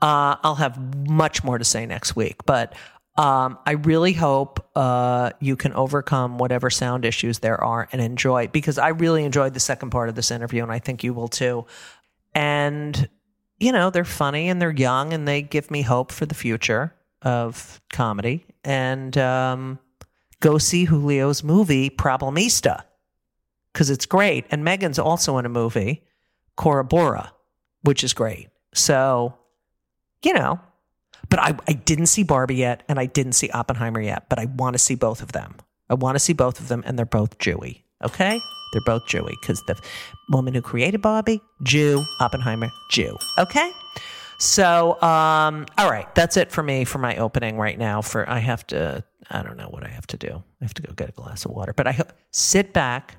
Uh, 0.02 0.36
I'll 0.42 0.56
have 0.56 1.08
much 1.08 1.44
more 1.44 1.58
to 1.58 1.64
say 1.64 1.86
next 1.86 2.16
week, 2.16 2.44
but 2.44 2.74
um, 3.20 3.58
I 3.66 3.72
really 3.72 4.14
hope 4.14 4.66
uh, 4.74 5.32
you 5.40 5.54
can 5.54 5.74
overcome 5.74 6.38
whatever 6.38 6.70
sound 6.70 7.04
issues 7.04 7.40
there 7.40 7.62
are 7.62 7.86
and 7.92 8.00
enjoy 8.00 8.48
because 8.48 8.78
I 8.78 8.88
really 8.88 9.24
enjoyed 9.24 9.52
the 9.52 9.60
second 9.60 9.90
part 9.90 10.08
of 10.08 10.14
this 10.14 10.30
interview, 10.30 10.62
and 10.62 10.72
I 10.72 10.78
think 10.78 11.04
you 11.04 11.12
will 11.12 11.28
too. 11.28 11.66
And 12.34 13.10
you 13.58 13.72
know, 13.72 13.90
they're 13.90 14.06
funny 14.06 14.48
and 14.48 14.58
they're 14.58 14.70
young, 14.70 15.12
and 15.12 15.28
they 15.28 15.42
give 15.42 15.70
me 15.70 15.82
hope 15.82 16.12
for 16.12 16.24
the 16.24 16.34
future 16.34 16.94
of 17.20 17.82
comedy. 17.92 18.46
And 18.64 19.18
um, 19.18 19.78
go 20.40 20.56
see 20.56 20.86
Julio's 20.86 21.44
movie 21.44 21.90
Problemista 21.90 22.84
because 23.70 23.90
it's 23.90 24.06
great. 24.06 24.46
And 24.50 24.64
Megan's 24.64 24.98
also 24.98 25.36
in 25.36 25.44
a 25.44 25.50
movie, 25.50 26.04
Cora 26.56 26.84
Bora, 26.84 27.34
which 27.82 28.02
is 28.02 28.14
great. 28.14 28.48
So, 28.72 29.34
you 30.24 30.32
know, 30.32 30.58
but 31.30 31.38
I, 31.38 31.56
I 31.66 31.72
didn't 31.72 32.06
see 32.06 32.24
Barbie 32.24 32.56
yet 32.56 32.82
and 32.88 32.98
I 32.98 33.06
didn't 33.06 33.32
see 33.32 33.48
Oppenheimer 33.50 34.00
yet, 34.00 34.28
but 34.28 34.38
I 34.38 34.46
want 34.46 34.74
to 34.74 34.78
see 34.78 34.96
both 34.96 35.22
of 35.22 35.32
them. 35.32 35.54
I 35.88 35.94
want 35.94 36.16
to 36.16 36.20
see 36.20 36.32
both 36.32 36.60
of 36.60 36.68
them 36.68 36.82
and 36.84 36.98
they're 36.98 37.06
both 37.06 37.38
Jewy. 37.38 37.82
Okay? 38.04 38.40
They're 38.72 38.82
both 38.84 39.06
Jewy 39.06 39.34
because 39.40 39.62
the 39.66 39.76
woman 40.30 40.54
who 40.54 40.60
created 40.60 41.00
Barbie, 41.00 41.40
Jew, 41.62 42.02
Oppenheimer, 42.20 42.68
Jew. 42.90 43.16
Okay? 43.38 43.70
So, 44.38 45.00
um, 45.02 45.66
all 45.76 45.90
right, 45.90 46.12
that's 46.14 46.36
it 46.36 46.50
for 46.50 46.62
me 46.62 46.84
for 46.84 46.98
my 46.98 47.16
opening 47.16 47.58
right 47.58 47.78
now. 47.78 48.00
For 48.00 48.28
I 48.28 48.38
have 48.38 48.66
to, 48.68 49.04
I 49.28 49.42
don't 49.42 49.56
know 49.56 49.68
what 49.68 49.84
I 49.84 49.88
have 49.88 50.06
to 50.08 50.16
do. 50.16 50.42
I 50.60 50.64
have 50.64 50.74
to 50.74 50.82
go 50.82 50.92
get 50.94 51.10
a 51.10 51.12
glass 51.12 51.44
of 51.44 51.50
water. 51.50 51.72
But 51.74 51.86
I 51.86 51.98
sit 52.30 52.72
back, 52.72 53.16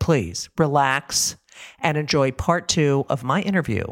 please, 0.00 0.50
relax, 0.58 1.36
and 1.78 1.96
enjoy 1.96 2.32
part 2.32 2.68
two 2.68 3.06
of 3.08 3.22
my 3.22 3.40
interview 3.42 3.84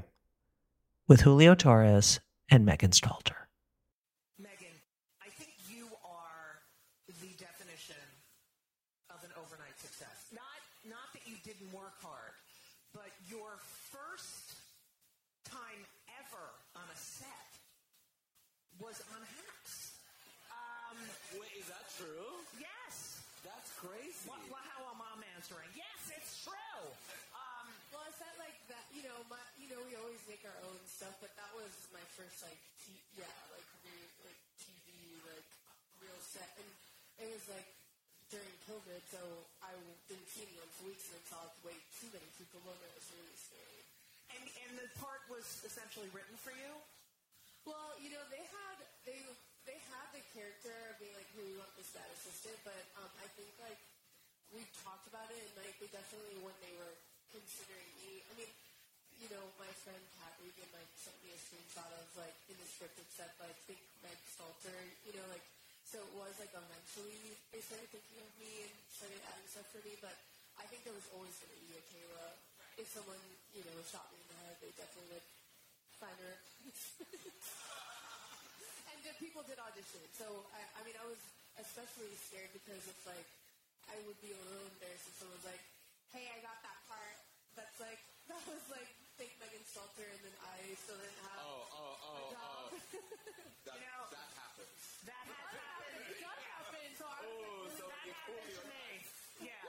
with 1.07 1.21
Julio 1.21 1.55
Torres 1.55 2.21
and 2.51 2.67
Megan 2.67 2.91
Stalter. 2.91 3.47
Megan, 4.39 4.75
I 5.23 5.31
think 5.39 5.55
you 5.71 5.87
are 6.03 6.59
the 7.23 7.31
definition 7.39 7.99
of 9.11 9.23
an 9.23 9.31
overnight 9.39 9.79
success. 9.79 10.27
Not 10.35 10.59
not 10.89 11.09
that 11.15 11.23
you 11.27 11.37
didn't 11.47 11.71
work 11.73 11.95
hard, 12.03 12.35
but 12.95 13.11
your 13.31 13.59
first 13.93 14.59
time 15.47 15.83
ever 16.19 16.47
on 16.75 16.87
a 16.89 16.99
set 16.99 17.51
was 18.81 18.99
on 19.15 19.21
Hacks. 19.23 19.99
Um, 20.51 20.97
Wait, 21.39 21.53
is 21.59 21.69
that 21.71 21.85
true? 21.95 22.33
yes. 22.59 23.21
That's 23.41 23.73
crazy. 23.81 24.29
What, 24.29 24.41
what, 24.53 24.61
how 24.77 24.85
am 24.93 25.01
I 25.01 25.17
answering? 25.33 25.65
Yes, 25.73 26.13
it's 26.13 26.45
true. 26.45 26.85
Um, 27.33 27.67
Well, 27.89 28.05
I 28.05 28.13
said 28.21 28.29
like 28.37 28.57
that. 28.69 28.77
You 28.91 29.07
know, 29.07 29.19
my 29.31 29.39
you 29.57 29.71
know 29.71 29.79
we 29.87 29.95
always 29.97 30.21
make 30.27 30.43
our 30.45 30.59
own 30.67 30.81
stuff, 30.91 31.15
but 31.23 31.31
that 31.39 31.53
was 31.55 31.71
my 31.95 32.03
first 32.19 32.43
like 32.43 32.59
t- 32.85 32.99
yeah 33.17 33.31
like 33.55 33.67
re- 33.87 34.15
like 34.27 34.41
TV 34.59 34.87
like 35.31 35.47
real 36.03 36.19
set, 36.21 36.51
and 36.59 36.69
it 37.23 37.29
was 37.31 37.45
like 37.49 37.67
during 38.35 38.51
COVID, 38.67 39.01
so 39.11 39.23
I 39.63 39.75
didn't 40.11 40.27
see 40.31 40.43
anyone 40.47 40.71
for 40.75 40.91
weeks, 40.91 41.07
and 41.11 41.19
I 41.19 41.23
saw 41.31 41.41
way 41.67 41.75
too 41.99 42.11
many 42.15 42.27
people, 42.39 42.63
and 42.67 42.79
it 42.83 42.93
was 42.99 43.07
really 43.15 43.39
scary. 43.39 43.81
and 44.35 44.43
and 44.67 44.73
the 44.83 44.87
part 44.99 45.23
was 45.31 45.47
essentially 45.67 46.11
written 46.11 46.35
for 46.43 46.51
you. 46.55 46.71
Well, 47.67 47.95
you 48.03 48.11
know, 48.11 48.23
they 48.35 48.43
had 48.43 48.77
they 49.07 49.19
they 49.71 49.79
had 49.87 50.07
the 50.15 50.23
character 50.35 50.75
of 50.91 50.99
being 50.99 51.15
like, 51.15 51.31
"Who 51.39 51.47
we 51.47 51.55
want 51.55 51.71
this 51.79 51.91
bad 51.95 52.07
assistant," 52.19 52.59
but 52.67 52.83
um, 52.99 53.11
I 53.23 53.27
think 53.39 53.51
like 53.63 53.79
we 54.51 54.67
talked 54.83 55.07
about 55.07 55.31
it, 55.31 55.39
and 55.39 55.53
like 55.63 55.79
they 55.79 55.91
definitely 55.95 56.43
when 56.43 56.59
they 56.59 56.75
were 56.75 56.95
considering 57.31 57.87
me, 58.03 58.27
I 58.27 58.35
mean, 58.35 58.51
you 59.21 59.29
know, 59.29 59.45
my 59.61 59.69
friend 59.85 60.01
Kat 60.17 60.33
Regan 60.41 60.65
like 60.73 60.89
sent 60.97 61.13
me 61.21 61.37
a 61.37 61.39
screenshot 61.39 61.93
of 61.93 62.09
like 62.17 62.33
in 62.49 62.57
the 62.57 62.65
script 62.65 62.97
it 62.97 63.05
said 63.13 63.29
like 63.37 63.53
think 63.69 63.85
Meg 64.01 64.17
Stalter, 64.33 64.73
you 65.05 65.13
know, 65.13 65.29
like 65.29 65.45
so 65.85 66.01
it 66.01 66.13
was 66.17 66.33
like 66.41 66.49
eventually 66.57 67.37
they 67.53 67.61
started 67.61 67.85
thinking 67.93 68.17
of 68.25 68.33
me 68.41 68.65
and 68.65 68.73
started 68.89 69.21
adding 69.29 69.45
stuff 69.45 69.69
for 69.69 69.85
me, 69.85 69.93
but 70.01 70.17
I 70.57 70.65
think 70.73 70.89
there 70.89 70.97
was 70.97 71.05
always 71.13 71.37
going 71.37 71.53
to 71.53 71.61
be 71.61 71.77
a 71.77 71.85
Kayla. 71.93 72.33
If 72.81 72.89
someone 72.89 73.21
you 73.53 73.61
know 73.61 73.77
shot 73.85 74.09
me 74.09 74.25
in 74.25 74.29
the 74.33 74.41
head, 74.41 74.57
they 74.65 74.73
definitely 74.73 75.21
would 75.21 75.29
find 76.01 76.17
her. 76.17 76.41
and 78.89 78.97
the 79.05 79.13
people 79.21 79.45
did 79.45 79.61
audition. 79.61 80.01
So 80.17 80.49
I, 80.57 80.65
I 80.79 80.81
mean, 80.89 80.97
I 80.97 81.05
was 81.05 81.21
especially 81.61 82.17
scared 82.17 82.57
because 82.57 82.89
it's 82.89 83.05
like 83.05 83.29
I 83.91 83.99
would 84.09 84.17
be 84.25 84.33
a 84.33 84.41
little 84.49 84.65
embarrassed 84.65 85.13
if 85.13 85.21
someone 85.21 85.37
was 85.37 85.45
like, 85.51 85.61
"Hey, 86.15 86.31
I 86.33 86.41
got 86.41 86.65
that 86.65 86.81
part." 86.89 87.21
That's 87.59 87.77
like 87.83 87.99
that 88.31 88.39
was 88.47 88.63
like 88.73 88.89
fake 89.21 89.37
Megan 89.37 89.61
Stalter, 89.69 90.09
and 90.09 90.21
then 90.25 90.33
I 90.41 90.57
still 90.81 90.97
didn't 90.97 91.21
have. 91.29 91.45
Oh, 91.45 91.61
oh, 91.77 92.09
oh, 92.09 92.41
oh. 92.41 92.65
That, 93.69 93.77
You 93.77 93.85
know- 93.85 94.09
that 94.09 94.31
happens. 94.33 94.81
That 95.05 95.25
has 95.29 95.53
happened. 95.61 96.09
It 96.09 96.19
does 96.25 96.41
happen. 96.49 96.89
So 96.97 97.05
I 97.05 97.21
was 97.21 97.29
Oh, 97.29 97.69
like, 97.69 97.77
so 97.77 97.85
bad. 97.93 98.01
happened 98.17 98.49
to 98.57 98.65
me. 98.65 98.89
Yeah, 99.45 99.61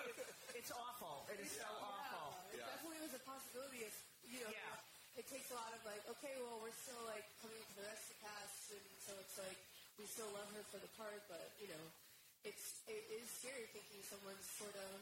it's 0.58 0.72
awful. 0.72 1.28
It 1.28 1.38
is 1.44 1.52
so 1.52 1.68
awful. 1.68 2.32
It 2.48 2.64
Yeah. 2.64 2.72
definitely 2.72 3.00
was 3.04 3.12
a 3.12 3.20
possibility. 3.28 3.84
If 3.84 3.94
you 4.24 4.40
know, 4.40 4.48
Yeah. 4.56 5.20
it 5.20 5.28
takes 5.28 5.52
a 5.52 5.56
lot 5.60 5.68
of 5.76 5.84
like, 5.84 6.00
okay, 6.16 6.34
well, 6.40 6.64
we're 6.64 6.72
still 6.80 7.04
like 7.04 7.28
coming 7.44 7.60
to 7.60 7.72
the 7.76 7.84
rest 7.84 8.08
of 8.08 8.16
the 8.16 8.20
cast, 8.24 8.72
and 8.72 8.84
so 9.04 9.12
it's 9.20 9.36
like 9.36 9.60
we 10.00 10.08
still 10.08 10.32
love 10.32 10.48
her 10.56 10.64
for 10.72 10.80
the 10.80 10.88
part, 10.96 11.20
but 11.28 11.52
you 11.60 11.68
know, 11.68 11.84
it's 12.48 12.80
it 12.88 13.04
is 13.20 13.28
scary 13.28 13.68
thinking 13.76 14.00
someone's 14.08 14.48
sort 14.56 14.72
of 14.80 14.96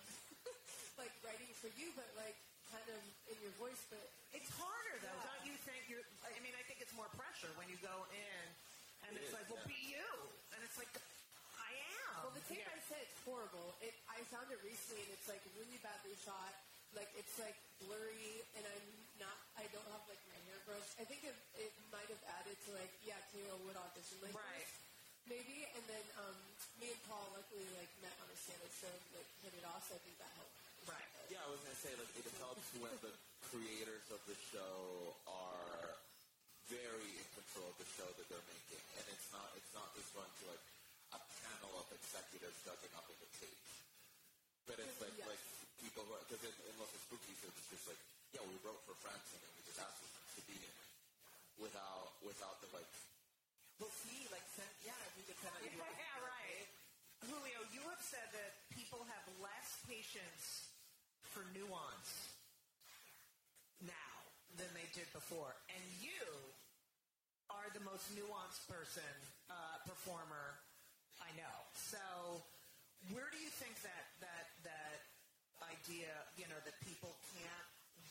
like 1.01 1.15
writing 1.23 1.55
for 1.63 1.71
you, 1.79 1.95
but 1.95 2.11
like 2.19 2.35
kind 2.73 2.89
of 2.89 3.01
in 3.29 3.37
your 3.45 3.53
voice, 3.61 3.79
but 3.93 4.01
It's 4.33 4.49
harder 4.57 4.97
though, 5.05 5.21
don't 5.29 5.45
you 5.45 5.53
think? 5.69 5.85
You're, 5.93 6.01
I 6.25 6.41
mean, 6.41 6.57
I 6.57 6.65
think 6.65 6.81
it's 6.81 6.97
more 6.97 7.09
pressure 7.13 7.53
when 7.61 7.69
you 7.69 7.77
go 7.85 8.09
in, 8.09 8.45
and 9.05 9.13
it's 9.13 9.29
is, 9.29 9.37
like, 9.37 9.45
well, 9.53 9.61
yeah. 9.61 9.73
be 9.77 9.81
you, 9.93 10.09
and 10.57 10.61
it's 10.65 10.81
like, 10.81 10.89
I 11.61 11.71
am. 12.09 12.25
Well, 12.25 12.33
the 12.33 12.45
tape 12.49 12.65
Yeah. 12.65 12.73
I 12.73 12.81
said 12.89 13.05
it's 13.05 13.19
horrible. 13.29 13.77
It 13.85 13.93
I 14.09 14.25
found 14.33 14.49
it 14.49 14.57
recently, 14.65 15.05
and 15.05 15.13
it's 15.13 15.29
like 15.29 15.45
really 15.61 15.77
badly 15.85 16.17
shot. 16.25 16.57
Like 16.97 17.09
it's 17.17 17.37
like 17.37 17.57
blurry, 17.85 18.41
and 18.57 18.65
I'm 18.65 18.89
not. 19.21 19.37
I 19.61 19.69
don't 19.73 19.89
have 19.93 20.05
like 20.09 20.21
my 20.33 20.41
hair 20.49 20.61
brushed. 20.65 20.97
I 21.01 21.05
think 21.05 21.25
it, 21.29 21.37
it 21.61 21.73
might 21.93 22.09
have 22.09 22.25
added 22.41 22.57
to 22.69 22.71
like 22.77 22.93
yeah, 23.05 23.21
Kayla 23.33 23.57
would 23.69 23.77
audition 23.77 24.17
like 24.25 24.33
Right. 24.37 24.65
this, 24.65 24.73
maybe. 25.29 25.65
And 25.77 25.85
then 25.89 26.05
um, 26.21 26.37
me 26.81 26.93
and 26.93 27.01
Paul 27.09 27.25
luckily 27.37 27.69
like 27.77 27.89
met 28.05 28.13
on 28.21 28.29
a 28.29 28.37
stand-up 28.37 28.73
show, 28.81 28.93
and, 28.93 29.05
like 29.17 29.29
hit 29.45 29.53
it 29.57 29.65
off. 29.69 29.85
So 29.89 29.97
I 29.97 30.01
think 30.05 30.17
that 30.21 30.33
helped. 30.37 30.62
Right. 30.89 31.09
Yeah, 31.31 31.41
I 31.45 31.49
was 31.51 31.61
gonna 31.63 31.79
say 31.79 31.93
like 31.97 32.13
it 32.19 32.27
helps 32.43 32.67
when 32.83 32.95
the 33.05 33.13
creators 33.53 34.07
of 34.13 34.21
the 34.27 34.37
show 34.51 35.15
are 35.29 35.97
very 36.71 37.11
in 37.19 37.27
control 37.37 37.69
of 37.71 37.77
the 37.79 37.89
show 37.97 38.09
that 38.09 38.27
they're 38.33 38.49
making, 38.49 38.83
and 38.99 39.05
it's 39.13 39.29
not 39.33 39.47
it's 39.59 39.73
not 39.77 39.89
just 39.97 40.11
going 40.17 40.29
to 40.29 40.45
like 40.51 40.65
a 41.17 41.21
panel 41.45 41.73
of 41.81 41.87
executives 41.93 42.57
judging 42.65 42.93
up 42.97 43.07
in 43.13 43.19
the 43.21 43.31
tape, 43.39 43.63
but 44.67 44.77
it's 44.81 44.99
like 45.03 45.15
Yes. 45.21 45.29
like 45.29 45.43
people 45.85 46.03
who 46.09 46.15
because 46.27 46.43
in, 46.47 46.55
in 46.71 46.75
Los 46.81 46.91
Espookys 46.97 47.39
it's 47.47 47.67
just 47.71 47.85
like 47.91 48.01
yeah 48.35 48.43
we 48.49 48.57
wrote 48.65 48.81
for 48.89 48.97
friends 49.03 49.27
and 49.37 49.41
we 49.59 49.61
just 49.69 49.79
asked 49.83 50.01
them 50.01 50.13
to 50.39 50.43
be 50.49 50.57
in 50.57 50.65
it 50.73 50.79
without 51.61 52.17
without 52.25 52.57
the 52.65 52.69
like 52.77 52.89
Well, 53.83 53.91
see, 54.07 54.31
like, 54.31 54.47
sen- 54.55 54.79
yeah, 54.87 54.95
if 55.11 55.13
you 55.19 55.25
could 55.27 55.41
kind 55.43 55.55
of. 55.59 55.63
Yeah, 55.75 56.17
right. 56.23 56.67
Julio, 57.27 57.61
you 57.75 57.83
have 57.91 57.99
said 58.03 58.31
that 58.35 58.51
people 58.71 59.03
have 59.11 59.25
less 59.43 59.69
patience 59.91 60.62
for 61.33 61.43
nuance 61.57 62.37
now 63.81 64.15
than 64.61 64.69
they 64.77 64.87
did 64.93 65.09
before, 65.17 65.57
and 65.73 65.85
you 65.99 66.29
are 67.49 67.69
the 67.73 67.83
most 67.89 68.05
nuanced 68.13 68.69
person, 68.69 69.13
uh, 69.49 69.81
performer 69.89 70.61
I 71.23 71.31
know. 71.39 71.59
So, 71.79 72.03
where 73.15 73.31
do 73.31 73.39
you 73.39 73.51
think 73.63 73.79
that 73.87 74.05
that 74.21 74.47
that 74.67 74.99
idea, 75.63 76.11
you 76.35 76.51
know, 76.51 76.59
that 76.67 76.75
people 76.83 77.15
can't 77.39 77.69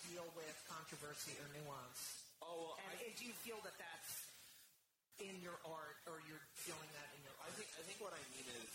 deal 0.08 0.26
with 0.34 0.56
controversy 0.72 1.36
or 1.38 1.48
nuance? 1.60 2.24
oh 2.42 2.74
well, 2.74 2.76
And 2.88 2.98
I, 2.98 3.12
do 3.14 3.28
you 3.28 3.36
feel 3.44 3.60
that 3.68 3.76
that's 3.76 4.12
in 5.22 5.38
your 5.44 5.60
art, 5.68 6.02
or 6.10 6.24
you're 6.26 6.42
feeling 6.56 6.90
that 6.98 7.08
in 7.14 7.22
your 7.22 7.36
I 7.44 7.52
think 7.54 7.70
I 7.78 7.84
think 7.84 8.00
what 8.00 8.16
I 8.16 8.22
mean 8.34 8.48
is 8.58 8.72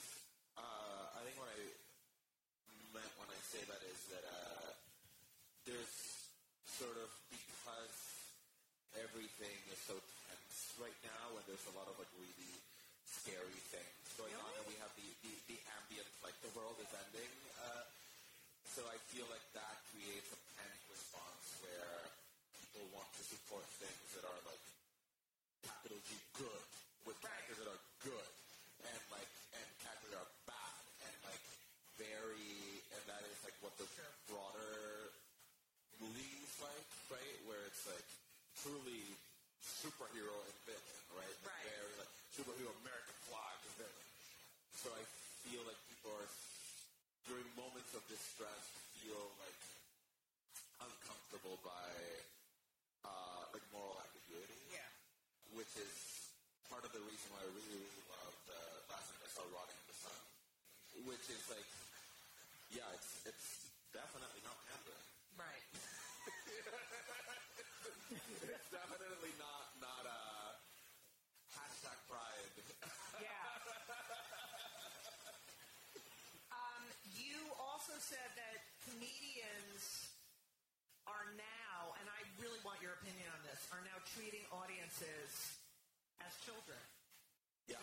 uh, 0.61 1.17
I 1.17 1.21
think 1.25 1.37
what 1.41 1.49
I 1.51 1.59
meant 2.97 3.13
when 3.21 3.29
I 3.29 3.41
say 3.45 3.61
that 3.69 3.83
is 3.85 4.01
that 4.09 4.25
uh, 4.25 4.73
there's 5.69 5.97
sort 6.65 6.97
of 6.97 7.13
because 7.29 7.97
everything 8.97 9.57
is 9.69 9.81
so 9.85 10.01
tense 10.25 10.81
right 10.81 10.97
now, 11.05 11.37
and 11.37 11.45
there's 11.45 11.69
a 11.69 11.75
lot 11.77 11.93
of 11.93 11.97
like 12.01 12.09
really 12.17 12.57
scary 13.05 13.61
things 13.69 14.01
going 14.17 14.33
on, 14.41 14.51
and 14.57 14.65
we 14.65 14.77
have 14.81 14.89
the, 14.97 15.05
the, 15.29 15.33
the 15.53 15.59
ambient 15.77 16.09
like 16.25 16.37
the 16.41 16.49
world 16.57 16.81
is 16.81 16.89
ending. 16.89 17.33
Uh, 17.61 17.85
so 18.65 18.81
I 18.89 18.97
feel 19.13 19.29
like 19.29 19.45
that 19.53 19.77
creates 19.93 20.26
the 33.77 33.87
sure. 33.93 34.13
broader 34.29 35.13
league 36.01 36.49
fight, 36.61 36.89
right? 37.13 37.39
Where 37.49 37.61
it's 37.69 37.85
like 37.89 38.09
truly 38.61 39.05
superhero 39.61 40.33
and 40.33 40.57
villain, 40.65 41.01
right? 41.17 41.37
Right. 41.45 41.65
Very, 41.67 41.95
like 42.01 42.13
superhero 42.33 42.73
American 42.85 43.17
flag 43.29 43.57
and 43.65 43.75
villain. 43.81 44.09
So 44.77 44.89
I 44.93 45.03
feel 45.49 45.63
like 45.69 45.79
people 45.89 46.13
are 46.17 46.31
during 47.29 47.49
moments 47.57 47.93
of 47.93 48.03
distress 48.09 48.65
feel 49.03 49.29
like 49.39 49.61
uncomfortable 50.83 51.59
by 51.63 51.91
uh, 53.07 53.43
like 53.55 53.65
moral 53.73 53.97
ambiguity. 54.03 54.61
Yeah. 54.73 54.83
Which 55.57 55.73
is 55.79 55.95
part 56.69 56.83
of 56.85 56.93
the 56.93 57.03
reason 57.07 57.27
why 57.33 57.41
I 57.45 57.51
really, 57.55 57.79
really 57.81 58.05
love 58.11 58.35
the 58.51 58.63
last 58.91 59.07
time 59.09 59.21
I 59.23 59.31
saw 59.31 59.45
Rotting 59.55 59.81
the 59.87 59.97
Sun, 59.97 60.23
which 61.07 61.27
is 61.31 61.43
like, 61.49 61.69
yeah, 62.75 62.89
it's 62.93 63.16
said 78.07 78.31
that 78.39 78.57
comedians 78.87 79.83
are 81.11 81.27
now, 81.35 81.95
and 81.99 82.07
I 82.07 82.21
really 82.39 82.59
want 82.63 82.79
your 82.79 82.95
opinion 83.03 83.27
on 83.35 83.41
this, 83.43 83.59
are 83.75 83.83
now 83.83 83.99
treating 84.15 84.47
audiences 84.55 85.59
as 86.23 86.31
children. 86.47 86.79
yeah, 87.67 87.83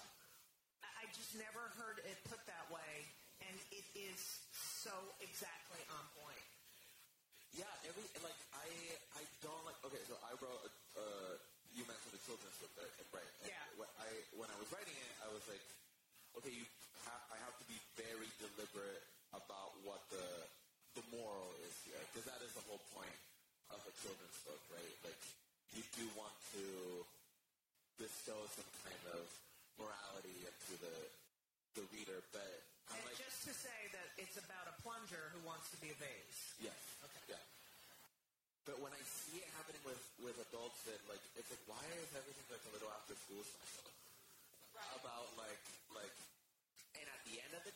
I 0.80 1.12
just 1.12 1.36
never 1.36 1.68
heard 1.76 2.00
it 2.08 2.16
put 2.32 2.40
that 2.48 2.66
way, 2.72 2.94
and 3.44 3.56
it 3.76 3.84
is 4.00 4.20
so 4.56 4.96
exactly 5.20 5.84
on 5.92 6.04
point. 6.16 6.44
yeah. 7.60 7.68
Every 7.84 8.08
like 8.24 8.40
I 8.56 8.68
I 9.20 9.24
don't 9.44 9.64
like. 9.68 9.76
Okay, 9.92 10.00
so 10.08 10.16
I 10.24 10.32
wrote. 10.40 10.72
Uh, 10.96 11.36
you 11.76 11.84
mentioned 11.90 12.14
the 12.16 12.24
children's 12.24 12.56
book, 12.64 12.72
right? 12.80 13.20
right? 13.20 13.32
And 13.44 13.52
Yeah. 13.52 13.60
When 13.76 13.92
I 14.00 14.08
when 14.40 14.48
I 14.48 14.56
was 14.56 14.72
writing 14.72 14.96
it, 14.96 15.14
I 15.20 15.28
was 15.36 15.44
like, 15.52 15.64
okay, 16.40 16.54
you 16.54 16.64
ha- 17.04 17.26
I 17.34 17.38
have 17.44 17.56
to 17.60 17.66
be 17.68 17.76
very 18.00 18.30
deliberate 18.40 19.04
about 19.34 19.74
what 19.84 20.00
the 20.14 20.24
the 20.94 21.04
moral 21.10 21.50
is 21.66 21.74
here, 21.90 22.03
because 22.14 22.30
that 22.30 22.46
is 22.46 22.54
the 22.54 22.62
whole 22.70 22.78
point 22.94 23.18
of 23.74 23.82
a 23.90 23.94
children's 24.06 24.38
book, 24.46 24.62
right? 24.70 24.94
Like 25.02 25.18
you 25.74 25.82
do 25.98 26.06
want 26.14 26.38
to 26.54 26.62
bestow 27.98 28.38
some 28.54 28.70
kind 28.86 29.18
of 29.18 29.26
morality 29.82 30.46
into 30.46 30.78
the 30.78 30.94
the 31.74 31.82
reader, 31.90 32.22
but 32.30 32.46
And 32.94 33.02
like, 33.02 33.18
just 33.18 33.50
to 33.50 33.54
say 33.58 33.90
that 33.98 34.14
it's 34.22 34.38
about 34.38 34.70
a 34.70 34.76
plunger 34.86 35.34
who 35.34 35.42
wants 35.42 35.74
to 35.74 35.78
be 35.82 35.90
a 35.90 35.98
vase. 35.98 36.54
Yes. 36.62 36.78
Okay. 37.02 37.34
Yeah. 37.34 37.42
But 38.70 38.78
when 38.78 38.94
I 38.94 39.02
see 39.02 39.42
it 39.42 39.50
happening 39.58 39.82
with 39.82 39.98
with 40.22 40.38
adults, 40.54 40.86
that 40.86 41.02
like 41.10 41.24
it's 41.34 41.50
like 41.50 41.66
why 41.66 41.82
is 41.98 42.14
everything 42.14 42.46
like 42.54 42.62
a 42.70 42.72
little 42.78 42.94
after 42.94 43.18
school 43.18 43.42
special 43.42 43.90
about 45.02 45.34
like 45.42 45.42
like 45.42 45.58
and 45.58 45.73
at 45.73 45.73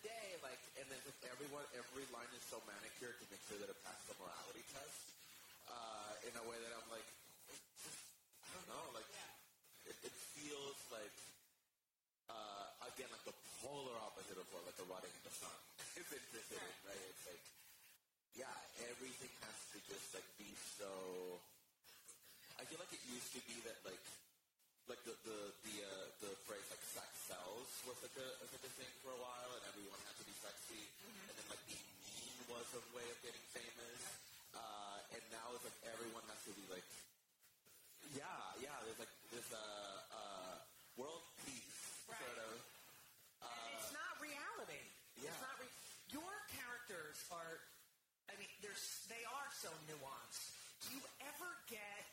the 0.04 0.12
end 0.12 0.34
of 0.34 0.42
the 0.42 0.46
day 0.46 0.46
like 0.46 0.62
and 0.77 0.86
then 0.89 1.00
just 1.06 1.20
everyone 1.25 1.66
every 1.74 2.06
line 2.13 2.30
is 2.36 2.44
so 2.48 2.62
manicured 2.70 3.18
to 3.18 3.25
make 3.34 3.42
sure 3.50 3.58
that 3.62 3.70
it 3.70 3.80
passes 3.86 4.06
the 4.12 4.18
morality 4.22 4.63
test 4.74 4.98
uh, 5.72 6.27
in 6.27 6.34
a 6.38 6.44
way 6.46 6.58
that 6.62 6.72
I'm 6.74 6.88
like 6.94 7.08
I 8.46 8.50
don't 8.54 8.68
know 8.70 8.86
like 8.94 9.10
it, 9.89 9.98
it 10.03 10.16
feels 10.38 10.79
like 10.94 11.18
uh, 12.29 12.90
again 12.94 13.10
like 13.10 13.25
the 13.25 13.38
polar 13.64 13.96
opposite 14.05 14.38
of 14.38 14.46
what 14.53 14.66
like 14.68 14.77
the 14.77 14.88
rotting 14.88 15.12
in 15.12 15.24
the 15.25 15.33
sun 15.33 15.57
is 16.01 16.10
interested 16.14 16.60
in 16.62 16.75
right 16.86 17.01
it's 17.10 17.25
like 17.25 17.44
yeah, 18.38 18.53
everything 18.86 19.33
has 19.42 19.57
to 19.74 19.77
just 19.90 20.14
like 20.14 20.29
be 20.38 20.46
so. 20.77 20.86
I 22.62 22.70
feel 22.70 22.77
like 22.77 22.94
it 22.94 23.01
used 23.10 23.33
to 23.33 23.42
be 23.50 23.57
that 23.66 23.81
like, 23.81 23.98
like 24.88 25.02
the 25.04 25.16
the 25.28 25.40
the 25.68 25.76
uh, 25.84 26.06
the 26.24 26.32
phrase 26.48 26.64
like 26.72 26.84
sex 26.88 27.08
sells 27.28 27.68
was 27.84 27.98
like 28.04 28.16
a 28.16 28.28
was 28.40 28.50
like 28.56 28.64
a 28.64 28.74
thing 28.80 28.92
for 29.04 29.12
a 29.12 29.20
while, 29.20 29.52
and 29.56 29.64
everyone 29.72 30.00
had 30.08 30.16
to 30.16 30.26
be 30.28 30.36
sexy, 30.40 30.84
and 31.28 31.34
then 31.36 31.48
like 31.52 31.64
being 31.68 31.84
mean 32.08 32.40
was 32.48 32.68
a 32.76 32.82
way 32.96 33.04
of 33.12 33.18
getting 33.20 33.44
famous, 33.52 34.00
uh, 34.56 35.14
and 35.16 35.24
now 35.36 35.52
it's 35.60 35.68
like 35.68 35.76
everyone 35.92 36.24
has 36.32 36.40
to 36.48 36.54
be 36.56 36.64
like, 36.72 36.88
yeah, 38.16 38.24
yeah. 38.64 38.76
There's 38.88 39.00
like 39.04 39.12
this 39.36 39.48
uh, 39.52 39.60
uh, 40.16 40.56
world 40.96 41.24
peace 41.44 41.76
Right. 42.08 42.24
sort 42.24 42.40
of. 42.48 42.56
and 43.44 43.68
it's 43.76 43.92
not 43.92 44.16
reality. 44.24 44.80
yeah. 45.20 45.28
It's 45.28 45.44
not. 45.44 45.56
Re- 45.60 45.76
your 46.16 46.32
characters 46.56 47.20
are. 47.36 47.60
I 48.32 48.40
mean, 48.40 48.48
there's. 48.64 49.04
They 49.12 49.24
are 49.28 49.50
so 49.52 49.68
nuanced. 49.92 50.56
Do 50.88 50.96
you 50.96 51.04
ever 51.28 51.52
get 51.68 52.08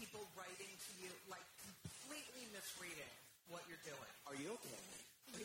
people 0.00 0.24
writing 0.32 0.72
to 0.72 0.92
you 1.04 1.12
like 1.28 1.44
completely 1.60 2.47
misreading 2.58 3.14
what 3.46 3.62
you're 3.70 3.78
doing? 3.86 4.12
Are 4.26 4.34
you 4.34 4.50
okay? 4.58 4.82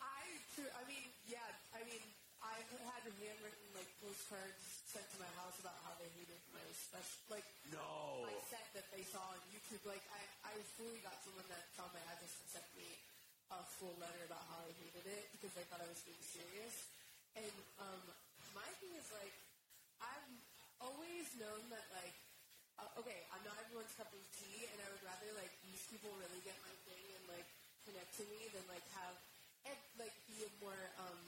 I, 0.00 0.24
tr- 0.56 0.72
I 0.72 0.82
mean, 0.88 1.04
yeah, 1.28 1.44
I 1.76 1.84
mean, 1.84 2.00
I've 2.40 2.64
had 2.88 3.04
handwritten 3.04 3.68
like 3.76 3.84
postcards 4.00 4.64
sent 4.88 5.04
to 5.12 5.18
my 5.20 5.28
house 5.36 5.60
about 5.60 5.76
how 5.84 5.92
they 6.00 6.08
hated 6.16 6.40
my 6.56 6.64
special, 6.72 7.20
like 7.36 7.44
No. 7.68 8.24
my 8.24 8.32
set 8.48 8.64
that 8.72 8.88
they 8.96 9.04
saw 9.04 9.20
on 9.20 9.36
YouTube. 9.52 9.84
Like, 9.84 10.00
I, 10.08 10.24
I 10.48 10.56
fully 10.80 11.04
got 11.04 11.20
someone 11.20 11.44
that 11.52 11.68
found 11.76 11.92
my 11.92 12.00
address 12.08 12.32
and 12.40 12.48
sent 12.56 12.68
me 12.72 12.88
a 13.52 13.60
full 13.76 13.92
letter 14.00 14.24
about 14.24 14.40
how 14.48 14.56
I 14.64 14.72
hated 14.80 15.04
it 15.04 15.24
because 15.36 15.52
they 15.52 15.68
thought 15.68 15.84
I 15.84 15.90
was 15.92 16.00
being 16.08 16.24
serious. 16.24 16.88
And 17.36 17.52
um, 17.76 18.00
my 18.56 18.66
thing 18.80 18.96
is 18.96 19.04
like, 19.20 19.36
I've 20.00 20.32
always 20.80 21.28
known 21.36 21.60
that 21.76 21.84
like, 21.92 22.16
uh, 22.80 23.00
okay, 23.04 23.20
I'm 23.32 23.44
not 23.44 23.56
everyone's 23.60 23.92
cup 24.00 24.08
of 24.10 24.22
tea, 24.40 24.64
and 24.72 24.78
I 24.80 24.88
would 24.92 25.04
rather 25.04 25.28
like 25.36 25.52
these 25.68 25.84
people 25.92 26.10
really 26.16 26.40
get 26.42 26.56
my 26.64 26.72
thing 26.88 27.04
and 27.16 27.24
like 27.28 27.46
connect 27.84 28.10
to 28.20 28.24
me 28.32 28.48
than 28.56 28.64
like 28.72 28.84
have 28.96 29.16
and 29.68 29.76
like 30.00 30.12
be 30.28 30.40
a 30.44 30.50
more 30.64 30.80
um 31.04 31.20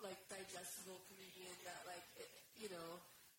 like 0.00 0.16
digestible 0.32 0.96
comedian 1.12 1.52
that 1.68 1.84
like 1.84 2.04
it, 2.16 2.28
you 2.56 2.72
know 2.72 2.88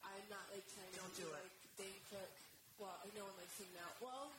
I'm 0.06 0.26
not 0.30 0.46
like 0.54 0.66
trying 0.74 0.94
Don't 0.98 1.10
to 1.14 1.22
do 1.22 1.26
be 1.30 1.34
it. 1.34 1.38
like 1.38 1.52
Dane 1.78 2.02
Cook. 2.10 2.32
Well, 2.82 2.94
I 3.02 3.10
know 3.14 3.26
one 3.30 3.38
likes 3.38 3.58
him 3.62 3.70
now. 3.78 3.90
Well. 4.02 4.30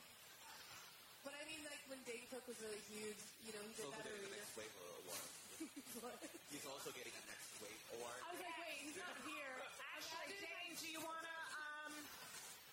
But 1.23 1.31
I 1.39 1.43
mean, 1.47 1.63
like 1.63 1.79
when 1.87 2.03
Dane 2.03 2.27
Cook 2.27 2.43
was 2.51 2.59
really 2.59 2.83
huge, 2.91 3.15
you 3.47 3.55
know, 3.55 3.63
he 3.63 3.71
did 3.79 3.87
also 3.87 3.95
that 3.95 4.03
getting 4.03 4.27
the 4.27 4.27
arena. 4.27 4.43
next 4.43 4.55
wave 4.59 4.75
award. 4.75 5.27
What? 6.03 6.19
He's 6.51 6.67
also 6.67 6.91
getting 6.91 7.15
a 7.15 7.23
next 7.31 7.47
wave 7.63 7.79
award. 7.95 8.19
I 8.27 8.35
was 8.35 8.43
like, 8.43 8.57
wait, 8.59 8.79
he's 8.83 8.99
not 8.99 9.15
here. 9.23 9.55
Actually, 9.95 10.35
Imagine, 10.35 10.51
Dane, 10.51 10.75
do 10.83 10.87
you 10.91 10.99
want 10.99 11.23
to? 11.23 11.32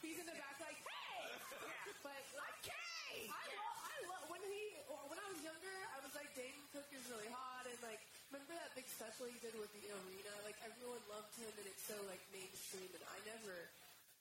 He's 0.01 0.19
in 0.19 0.27
the 0.27 0.37
back, 0.37 0.57
like, 0.61 0.81
hey. 0.81 1.21
yeah. 1.69 1.93
But 2.05 2.21
like, 2.37 2.57
Okay. 2.65 3.29
I 3.29 3.45
love, 3.57 3.79
I 3.85 3.97
love 4.09 4.25
when 4.33 4.43
he 4.49 4.63
when 4.89 5.19
I 5.21 5.27
was 5.33 5.41
younger. 5.45 5.77
I 5.93 5.99
was 6.05 6.13
like, 6.17 6.31
Dane 6.37 6.57
Cook 6.73 6.89
is 6.93 7.05
really 7.13 7.29
hot, 7.33 7.65
and 7.69 7.77
like, 7.85 8.01
remember 8.33 8.53
that 8.57 8.73
big 8.77 8.87
special 8.89 9.27
he 9.29 9.37
did 9.45 9.53
with 9.61 9.71
the 9.77 9.85
arena? 9.93 10.33
Like, 10.47 10.57
everyone 10.65 11.01
loved 11.13 11.33
him, 11.37 11.51
and 11.53 11.67
it's 11.69 11.85
so 11.85 11.97
like 12.09 12.21
mainstream. 12.33 12.89
And 12.97 13.05
I 13.13 13.19
never, 13.29 13.57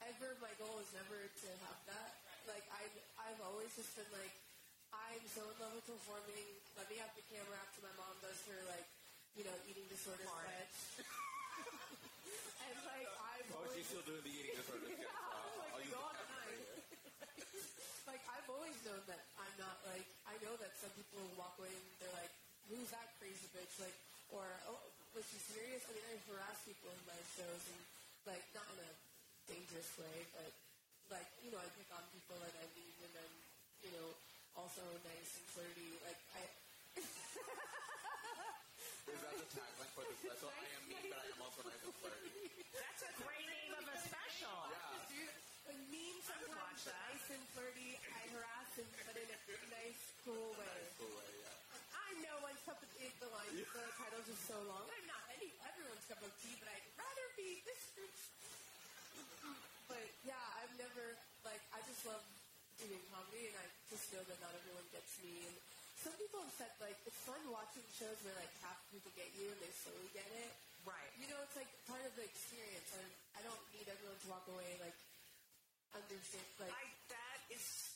ever, 0.03 0.29
my 0.43 0.51
goal 0.59 0.75
was 0.79 0.89
never 0.95 1.19
to 1.19 1.49
have 1.69 1.79
that. 1.91 2.11
Like, 2.47 2.65
I, 2.75 2.83
I've 3.29 3.39
always 3.45 3.69
just 3.77 3.93
been 3.95 4.09
like, 4.15 4.33
I'm 4.91 5.21
so 5.31 5.45
in 5.45 5.55
love 5.61 5.75
with 5.77 5.85
performing. 5.85 6.47
Let 6.75 6.89
me 6.89 6.97
have 6.99 7.13
the 7.13 7.23
camera 7.29 7.55
after 7.61 7.79
my 7.85 7.93
mom 7.99 8.15
does 8.25 8.39
her 8.49 8.57
like, 8.73 8.87
you 9.37 9.45
know, 9.45 9.53
eating 9.69 9.85
disorder 9.91 10.25
sketch. 10.25 11.05
and 12.65 12.75
like, 12.89 13.05
I've 13.05 13.45
Oh, 13.53 13.61
always 13.63 13.77
she's 13.77 13.87
still 13.93 14.05
doing 14.09 14.23
the 14.25 14.33
eating 14.33 14.57
disorder 14.57 14.89
sketch. 14.97 15.05
Yeah, 15.05 15.13
so 15.13 15.29
I'll- 15.29 15.61
like, 15.61 15.69
I'll 15.69 15.77
they 15.77 15.85
use 15.85 15.93
go 15.93 16.01
the 16.01 16.09
all 16.09 16.13
the 16.17 16.25
camera 16.25 16.41
time. 16.41 16.57
later. 16.57 16.77
Like 18.79 18.95
known 18.95 19.03
that 19.11 19.19
I'm 19.35 19.55
not 19.59 19.75
like 19.91 20.07
I 20.23 20.39
know 20.39 20.55
that 20.63 20.71
some 20.79 20.91
people 20.95 21.19
walk 21.35 21.59
away 21.59 21.67
and 21.67 21.83
they're 21.99 22.15
like, 22.15 22.31
"Who's 22.71 22.87
that 22.95 23.11
crazy 23.19 23.43
bitch?" 23.51 23.75
Like, 23.75 23.97
or 24.31 24.47
"Oh, 24.71 24.79
was 25.11 25.27
she 25.27 25.35
serious?" 25.51 25.83
I 25.83 25.91
mean, 25.91 26.05
I 26.07 26.15
harass 26.31 26.63
people 26.63 26.87
in 26.87 27.01
my 27.03 27.19
shows 27.35 27.59
and 27.67 27.81
like 28.23 28.39
not 28.55 28.63
in 28.71 28.79
a 28.87 28.91
dangerous 29.51 29.91
way, 29.99 30.23
but 30.31 30.47
like 31.11 31.27
you 31.43 31.51
know, 31.51 31.59
I 31.59 31.67
pick 31.75 31.91
on 31.91 32.07
people 32.15 32.39
and 32.39 32.55
I 32.55 32.65
leave 32.71 32.95
and 33.03 33.13
I'm 33.19 33.35
you 33.83 33.91
know 33.99 34.15
also 34.55 34.85
nice 35.03 35.31
and 35.35 35.47
flirty. 35.51 35.91
Like 36.07 36.21
I. 36.39 36.41
Is 39.09 39.19
that 39.25 39.33
the 39.41 39.49
tagline 39.49 39.91
for 39.97 40.05
the 40.05 40.15
special? 40.23 40.53
I 40.55 40.63
am 40.71 40.85
mean, 40.87 41.03
but 41.09 41.19
I 41.19 41.27
am 41.35 41.41
also 41.41 41.67
nice 41.67 41.83
and 41.83 41.97
flirty. 41.99 42.31
That's 42.77 43.03
a 43.09 43.11
great 43.25 43.43
name 43.43 43.73
of 43.75 43.89
a 43.89 43.97
special. 43.97 44.69
Yeah. 44.69 45.01
Dude, 45.09 45.33
a 45.73 45.75
mean 45.89 46.13
sometimes, 46.21 46.85
but 46.85 46.93
nice 46.93 47.27
and 47.33 47.41
flirty. 47.57 47.97
I 48.05 48.21
harass 48.29 48.69
him, 48.77 48.85
but 49.09 49.17
in 49.17 49.25
a 49.33 49.39
nice, 50.29 50.37
cool 50.37 50.53
way. 50.53 50.77
Cool 51.01 51.13
way, 51.17 51.31
yeah. 51.41 51.57
I 51.97 52.09
know 52.21 52.37
cup 52.65 52.77
of 52.77 52.89
tea, 52.93 53.09
the 53.17 53.29
line, 53.33 53.49
the 53.49 53.65
title's 53.97 54.27
just 54.29 54.45
so 54.45 54.57
long. 54.69 54.85
I'm 54.85 55.07
not 55.09 55.23
any, 55.33 55.49
everyone's 55.65 56.05
cup 56.05 56.21
of 56.21 56.29
tea, 56.37 56.53
but 56.61 56.69
I'd 56.69 56.85
rather 57.01 57.25
be 57.33 57.65
this. 57.65 57.81
But 59.89 60.05
yeah, 60.21 60.61
I've 60.61 60.75
never, 60.77 61.17
like, 61.41 61.61
I 61.73 61.81
just 61.89 62.05
love 62.05 62.21
doing 62.77 63.01
comedy, 63.09 63.49
and 63.49 63.57
I 63.57 63.65
just 63.89 64.05
know 64.13 64.21
that 64.21 64.37
not 64.37 64.53
everyone 64.53 64.85
gets 64.93 65.17
me. 65.25 65.49
And 65.49 65.57
some 65.97 66.13
people 66.21 66.45
have 66.45 66.53
said, 66.61 66.69
like, 66.77 66.95
it's 67.09 67.17
fun 67.25 67.41
watching 67.49 67.83
shows 67.97 68.21
where, 68.21 68.37
like, 68.37 68.53
half 68.61 68.77
people 68.93 69.09
get 69.17 69.33
you 69.33 69.49
and 69.49 69.57
they 69.59 69.73
slowly 69.73 70.13
get 70.13 70.29
it. 70.29 70.53
Right. 70.85 71.09
You 71.17 71.27
know, 71.27 71.41
it's 71.43 71.57
like 71.57 71.67
part 71.89 72.05
of 72.05 72.13
the 72.15 72.23
experience. 72.23 72.87
And 72.95 73.09
I 73.33 73.41
don't 73.43 73.59
need 73.73 73.89
everyone 73.89 74.15
to 74.15 74.27
walk 74.29 74.45
away, 74.47 74.77
like, 74.79 74.95
understand. 75.91 76.45
Like, 76.61 76.71
I, 76.71 76.85
that 77.09 77.39
is 77.49 77.88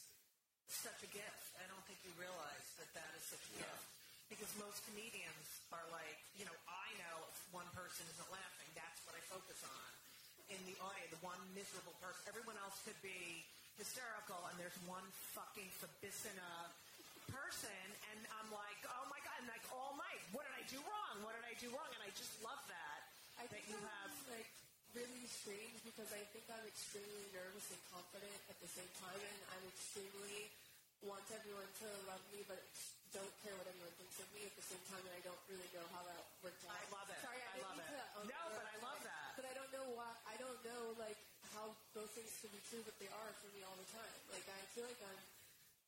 such 0.83 0.99
a 0.99 1.11
gift. 1.15 1.43
I 1.55 1.65
don't 1.71 1.79
think 1.87 1.95
you 2.03 2.11
realize 2.19 2.67
that 2.75 2.91
that 2.91 3.11
is 3.15 3.23
such 3.23 3.39
a 3.55 3.63
gift. 3.63 3.83
Because 4.27 4.51
most 4.59 4.83
comedians 4.91 5.47
are 5.71 5.85
like, 5.95 6.19
you 6.35 6.43
know, 6.43 6.57
I 6.67 6.87
know 6.99 7.23
if 7.31 7.39
one 7.55 7.67
person 7.71 8.03
isn't 8.03 8.27
laughing, 8.27 8.67
that's 8.75 8.99
what 9.07 9.15
I 9.15 9.23
focus 9.31 9.63
on 9.63 9.89
in 10.51 10.59
the 10.67 10.75
audience, 10.83 11.07
the 11.15 11.23
one 11.23 11.39
miserable 11.55 11.95
person. 12.03 12.19
Everyone 12.27 12.59
else 12.59 12.75
could 12.83 12.97
be 12.99 13.47
hysterical, 13.79 14.43
and 14.51 14.59
there's 14.59 14.75
one 14.83 15.05
fucking 15.31 15.71
Fabissina 15.79 16.67
person, 17.31 17.83
and 18.11 18.19
I'm 18.41 18.49
like, 18.51 18.79
oh 18.91 19.05
my 19.07 19.21
god, 19.23 19.39
and 19.39 19.47
like 19.47 19.63
all 19.71 19.95
night, 19.95 20.21
what 20.35 20.43
did 20.43 20.55
I 20.59 20.65
do 20.67 20.83
wrong? 20.83 21.15
What 21.23 21.33
did 21.39 21.47
I 21.47 21.55
do 21.63 21.71
wrong? 21.71 21.87
And 21.95 22.03
I 22.03 22.11
just 22.13 22.33
love 22.43 22.59
that 22.67 22.99
I 23.39 23.47
that 23.47 23.55
think 23.55 23.71
you 23.71 23.79
I'm, 23.79 23.87
have. 23.87 24.11
like 24.35 24.49
really 24.93 25.25
strange 25.25 25.79
because 25.87 26.11
I 26.13 26.21
think 26.35 26.45
I'm 26.53 26.65
extremely 26.69 27.25
nervous 27.33 27.65
and 27.73 27.81
confident 27.89 28.37
at 28.51 28.57
the 28.59 28.69
same 28.69 28.91
time, 28.99 29.17
and 29.17 29.41
I'm 29.55 29.63
extremely 29.71 30.51
want 31.07 31.25
everyone 31.35 31.67
to 31.83 31.87
love 32.07 32.23
me, 32.31 32.43
but 32.47 32.59
don't 33.13 33.33
care 33.45 33.53
what 33.59 33.67
anyone 33.69 33.93
thinks 33.99 34.17
of 34.17 34.27
me 34.33 34.47
at 34.47 34.55
the 34.57 34.65
same 34.65 34.81
time, 34.89 35.03
and 35.05 35.13
I 35.13 35.21
don't 35.21 35.39
really 35.51 35.69
know 35.75 35.85
how 35.93 36.01
that 36.07 36.23
works 36.41 36.63
out. 36.65 36.79
I 36.79 36.87
love 36.89 37.07
it. 37.11 37.19
Sorry, 37.21 37.37
I, 37.37 37.45
I 37.45 37.61
didn't 37.61 37.69
love 37.69 37.79
it. 37.83 37.89
To, 37.93 38.01
um, 38.17 38.25
No, 38.31 38.41
but 38.57 38.65
I 38.65 38.77
love 38.81 38.99
that. 39.05 39.29
But 39.37 39.45
I 39.45 39.53
don't 39.53 39.71
know 39.75 39.87
why. 39.93 40.11
I 40.25 40.35
don't 40.41 40.59
know 40.65 40.83
like 40.97 41.19
how 41.53 41.69
those 41.93 42.09
things 42.17 42.31
can 42.41 42.49
be 42.49 42.61
true, 42.71 42.81
but 42.87 42.95
they 42.97 43.11
are 43.11 43.31
for 43.43 43.49
me 43.53 43.61
all 43.67 43.77
the 43.77 43.89
time. 43.93 44.17
Like 44.33 44.47
I 44.49 44.59
feel 44.73 44.87
like 44.89 45.01
I'm 45.05 45.21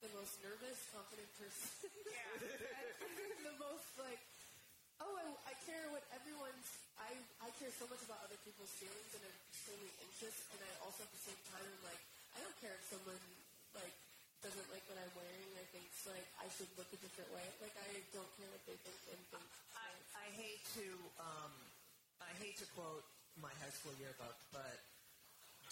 the 0.06 0.12
most 0.14 0.38
nervous, 0.46 0.78
confident 0.94 1.30
person. 1.42 1.90
and 1.90 3.42
the 3.50 3.56
most 3.58 3.90
like 3.98 4.22
oh, 5.02 5.16
I, 5.18 5.26
I 5.50 5.54
care 5.66 5.90
what 5.90 6.06
everyone's. 6.14 6.70
I 7.02 7.12
I 7.44 7.50
care 7.58 7.74
so 7.74 7.90
much 7.90 8.00
about 8.06 8.22
other 8.24 8.38
people's 8.46 8.72
feelings 8.78 9.12
and 9.18 9.24
I'm 9.26 9.38
extremely 9.50 9.92
anxious. 10.06 10.36
And 10.54 10.60
I 10.62 10.72
also 10.86 11.02
at 11.04 11.12
the 11.12 11.24
same 11.26 11.42
time 11.50 11.66
am 11.66 11.82
like, 11.84 12.02
I 12.38 12.46
don't 12.46 12.58
care 12.62 12.76
if 12.78 12.84
someone 12.88 13.20
like 13.74 13.96
doesn't 14.46 14.70
like 14.70 14.86
what 14.86 15.02
I'm 15.02 15.12
wearing 15.18 15.50
or 15.58 15.65
thinks 15.76 16.08
like 16.08 16.24
I 16.40 16.48
should 16.56 16.72
look 16.80 16.88
a 16.96 17.00
different 17.04 17.28
way. 17.36 17.44
Like 17.60 17.76
I 17.76 18.00
don't 18.16 18.32
care 18.40 18.48
what 18.48 18.64
they 18.64 18.80
think 18.88 18.96
and 19.12 19.20
think. 19.28 19.44
I, 19.76 19.92
I 20.16 20.28
hate 20.40 20.64
to 20.80 20.88
um, 21.20 21.52
I 22.24 22.32
hate 22.40 22.56
to 22.64 22.68
quote 22.80 23.04
my 23.44 23.52
high 23.60 23.76
school 23.76 23.92
yearbook, 24.00 24.40
but 24.56 24.80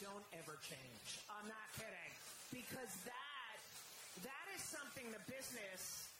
don't 0.04 0.28
ever 0.36 0.60
change. 0.60 1.24
I'm 1.32 1.48
not 1.48 1.68
kidding 1.80 2.12
because 2.52 2.92
that 3.08 3.56
that 4.28 4.46
is 4.52 4.60
something 4.60 5.08
the 5.16 5.24
business 5.32 6.12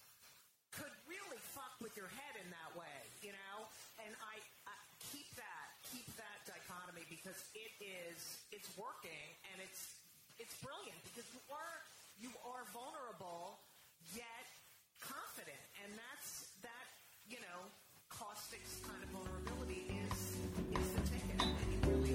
could 0.72 0.96
really 1.04 1.42
fuck 1.52 1.76
with 1.84 1.92
your 2.00 2.08
head 2.08 2.40
in 2.40 2.48
that 2.56 2.72
way, 2.80 3.00
you 3.20 3.36
know. 3.36 3.68
And 4.00 4.16
I, 4.24 4.40
I 4.64 4.76
keep 5.12 5.28
that 5.36 5.68
keep 5.92 6.08
that 6.16 6.40
dichotomy 6.48 7.04
because 7.12 7.36
it 7.52 7.72
is 7.84 8.40
it's 8.56 8.72
working 8.80 9.28
and 9.52 9.60
it's 9.60 10.00
it's 10.40 10.56
brilliant 10.64 11.04
because 11.12 11.28
you 11.36 11.44
are 11.52 11.76
you 12.24 12.32
are 12.48 12.64
vulnerable 12.72 13.60
yet 14.16 14.46
confident, 15.02 15.64
and 15.84 15.92
that's 15.98 16.50
that 16.62 16.86
you 17.30 17.38
know 17.38 17.60
caustic 18.10 18.62
kind 18.86 19.02
of 19.04 19.10
vulnerability 19.10 19.92
is 20.06 20.38
is 20.80 20.88
the 20.92 21.02
ticket, 21.02 21.42
and 21.42 21.52
you 21.72 21.80
really. 21.90 22.14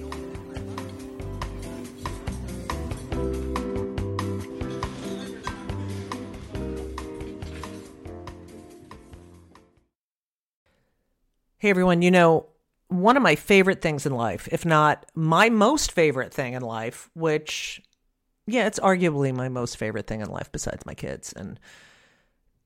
Hey 11.61 11.69
everyone, 11.69 12.01
you 12.01 12.09
know, 12.09 12.45
one 12.87 13.17
of 13.17 13.23
my 13.23 13.35
favorite 13.35 13.81
things 13.81 14.05
in 14.05 14.13
life, 14.13 14.47
if 14.49 14.65
not 14.65 15.05
my 15.13 15.49
most 15.49 15.91
favorite 15.91 16.33
thing 16.33 16.53
in 16.53 16.61
life, 16.61 17.09
which, 17.15 17.81
yeah, 18.47 18.65
it's 18.65 18.79
arguably 18.79 19.35
my 19.35 19.49
most 19.49 19.75
favorite 19.75 20.07
thing 20.07 20.21
in 20.21 20.29
life 20.29 20.49
besides 20.53 20.85
my 20.85 20.93
kids, 20.93 21.33
and 21.33 21.59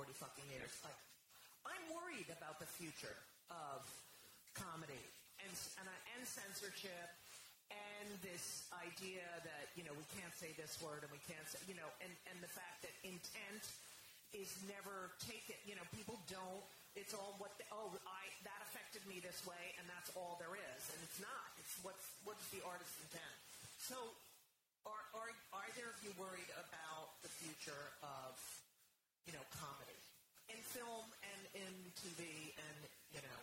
40 0.00 0.16
fucking 0.16 0.48
years. 0.48 0.72
Like, 0.80 0.96
I'm 1.68 1.84
worried 1.92 2.32
about 2.32 2.56
the 2.56 2.64
future 2.64 3.20
of 3.52 3.84
comedy 4.56 5.04
and 5.44 5.52
and, 5.76 5.84
uh, 5.84 6.12
and 6.16 6.24
censorship 6.24 7.12
and 7.68 8.08
this 8.24 8.64
idea 8.80 9.20
that 9.44 9.68
you 9.76 9.84
know 9.84 9.92
we 9.92 10.08
can't 10.16 10.32
say 10.40 10.56
this 10.56 10.80
word 10.80 11.04
and 11.04 11.12
we 11.12 11.20
can't 11.28 11.44
say 11.44 11.60
you 11.68 11.76
know 11.76 11.84
and 12.00 12.08
and 12.32 12.40
the 12.40 12.48
fact 12.48 12.80
that 12.80 12.96
intent 13.04 13.64
is 14.32 14.48
never 14.64 15.12
taken 15.20 15.52
you 15.68 15.76
know 15.76 15.84
people 15.92 16.16
don't 16.32 16.64
it's 16.96 17.12
all 17.12 17.36
what 17.36 17.52
the, 17.60 17.64
oh 17.68 17.92
i 18.08 18.24
that 18.48 18.60
affected 18.72 19.04
me 19.04 19.20
this 19.20 19.44
way 19.44 19.76
and 19.76 19.84
that's 19.84 20.08
all 20.16 20.40
there 20.40 20.56
is 20.56 20.82
and 20.96 20.98
it's 21.04 21.20
not 21.20 21.52
it's 21.60 21.76
what's 21.84 22.08
what's 22.24 22.48
the 22.56 22.64
artist's 22.64 22.96
intent 23.04 23.36
so 23.76 23.96
are 24.88 25.04
are 25.12 25.30
are 25.54 25.68
there 25.76 25.92
of 25.92 26.00
you 26.00 26.10
worried 26.16 26.50
about 26.56 27.20
the 27.22 27.30
future 27.30 27.84
of 28.00 28.59
you 29.26 29.32
know 29.36 29.44
comedy. 29.52 29.98
In 30.48 30.58
film 30.74 31.06
and 31.22 31.42
in 31.54 31.72
TV 31.94 32.54
and 32.56 32.78
you 33.12 33.22
know 33.22 33.40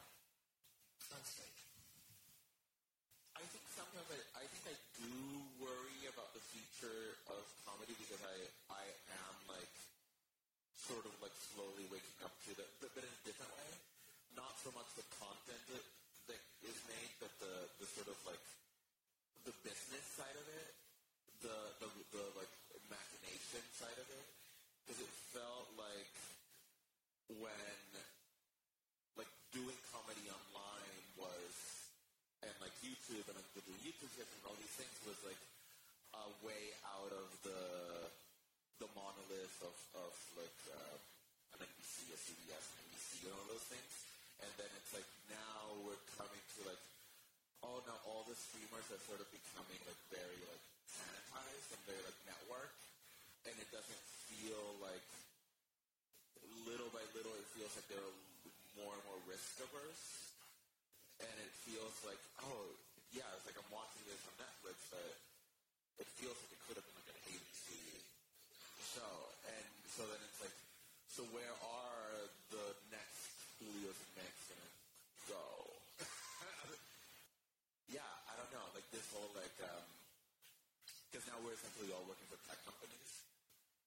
on 1.14 1.22
stage. 1.24 1.62
I 3.38 3.46
think 3.48 3.64
sometimes 3.72 4.10
I, 4.12 4.20
I 4.42 4.46
think 4.50 4.64
I 4.74 4.76
do 4.98 5.14
worry 5.62 6.02
about 6.10 6.34
the 6.34 6.44
future 6.52 7.22
of 7.32 7.42
comedy 7.64 7.94
because 7.96 8.22
I 8.26 8.38
I 8.74 8.84
am 9.14 9.36
like 9.48 9.76
sort 10.76 11.06
of 11.06 11.14
like 11.22 11.36
slowly 11.54 11.86
waking 11.94 12.20
up 12.26 12.34
to 12.48 12.52
the 12.58 12.66
but, 12.82 12.92
but 12.96 13.04
in 13.06 13.12
a 13.12 13.24
different 13.24 13.52
way. 13.56 13.72
Not 14.36 14.54
so 14.62 14.70
much 14.78 14.86
the 14.94 15.08
content 15.18 15.62
that, 15.74 15.86
that 16.30 16.42
is 16.62 16.78
made, 16.86 17.10
but 17.18 17.34
the, 17.42 17.54
the 17.82 17.88
sort 17.90 18.06
of 18.06 18.18
like 18.30 18.44
the 19.50 19.56
business 19.66 20.06
side 20.14 20.38
of 20.38 20.46
it, 20.46 20.72
the 21.42 21.58
the, 21.82 21.90
the 22.14 22.24
like 22.36 22.52
machination 22.92 23.64
side 23.74 23.98
of 23.98 24.08
it 24.12 24.27
felt 25.38 25.70
like 25.78 26.18
when 27.30 27.78
like 29.22 29.30
doing 29.54 29.78
comedy 29.94 30.26
online 30.34 30.98
was 31.14 31.54
and 32.42 32.54
like 32.58 32.74
YouTube 32.82 33.22
and 33.30 33.38
like 33.38 33.52
the 33.54 33.62
YouTube 33.86 34.10
hits 34.18 34.34
and 34.34 34.44
all 34.50 34.58
these 34.58 34.78
things 34.82 34.98
was 35.06 35.20
like 35.22 35.38
a 36.18 36.28
way 36.42 36.74
out 36.90 37.14
of 37.14 37.30
the 37.46 37.62
the 38.82 38.90
monolith 38.98 39.58
of, 39.62 39.78
of 40.02 40.14
like 40.42 40.60
uh, 40.74 40.98
an 41.54 41.66
NBC, 41.66 42.10
a 42.14 42.18
CBS, 42.18 42.66
an 42.74 42.78
ABC, 42.90 43.30
and 43.30 43.34
all 43.38 43.46
those 43.54 43.66
things. 43.70 43.94
And 44.42 44.50
then 44.58 44.70
it's 44.74 44.94
like 44.98 45.10
now 45.30 45.86
we're 45.86 46.02
coming 46.18 46.42
to 46.58 46.60
like 46.66 46.82
oh 47.62 47.78
now 47.86 47.98
all 48.10 48.26
the 48.26 48.34
streamers 48.34 48.90
are 48.90 49.02
sort 49.06 49.22
of 49.22 49.30
becoming 49.30 49.78
like 49.86 50.02
very 50.10 50.42
like 50.50 50.66
sanitized 50.90 51.78
and 51.78 51.82
very 51.86 52.02
like 52.02 52.18
network, 52.26 52.74
and 53.46 53.54
it 53.62 53.70
doesn't 53.70 54.04
feel 54.26 54.82
like 54.82 55.06
little 56.68 56.92
by 56.92 57.04
little 57.16 57.34
it 57.40 57.48
feels 57.56 57.72
like 57.74 57.88
they're 57.88 58.14
more 58.78 58.94
and 58.94 59.04
more 59.08 59.20
risk 59.26 59.58
averse 59.64 60.28
and 61.22 61.36
it 61.42 61.52
feels 61.66 61.96
like, 62.06 62.22
oh, 62.46 62.68
yeah, 63.10 63.26
it's 63.34 63.46
like 63.50 63.58
I'm 63.58 63.72
watching 63.74 64.06
this 64.06 64.22
on 64.30 64.36
Netflix, 64.38 64.78
but 64.94 65.12
it 65.98 66.08
feels 66.22 66.38
like 66.38 66.52
it 66.54 66.62
could 66.70 66.78
have 66.78 66.86
been 66.86 66.98
like 67.02 67.10
an 67.10 67.20
ABC 67.34 67.66
show. 68.94 69.16
And 69.50 69.66
so 69.90 70.06
then 70.06 70.22
it's 70.22 70.40
like, 70.44 70.54
so 71.10 71.26
where 71.34 71.56
are 71.66 72.14
the 72.54 72.68
next 72.94 73.34
Julio's 73.58 73.98
and 73.98 74.12
Meg's 74.22 74.46
gonna 74.54 74.72
go? 75.26 75.46
yeah, 77.98 78.12
I 78.30 78.34
don't 78.38 78.52
know. 78.54 78.66
Like 78.78 78.86
this 78.94 79.06
whole 79.10 79.32
like, 79.34 79.58
um, 79.66 79.86
because 81.10 81.26
now 81.26 81.42
we're 81.42 81.58
essentially 81.58 81.90
all 81.98 82.06
working 82.06 82.30
for 82.30 82.38
tech 82.46 82.62
companies. 82.62 83.26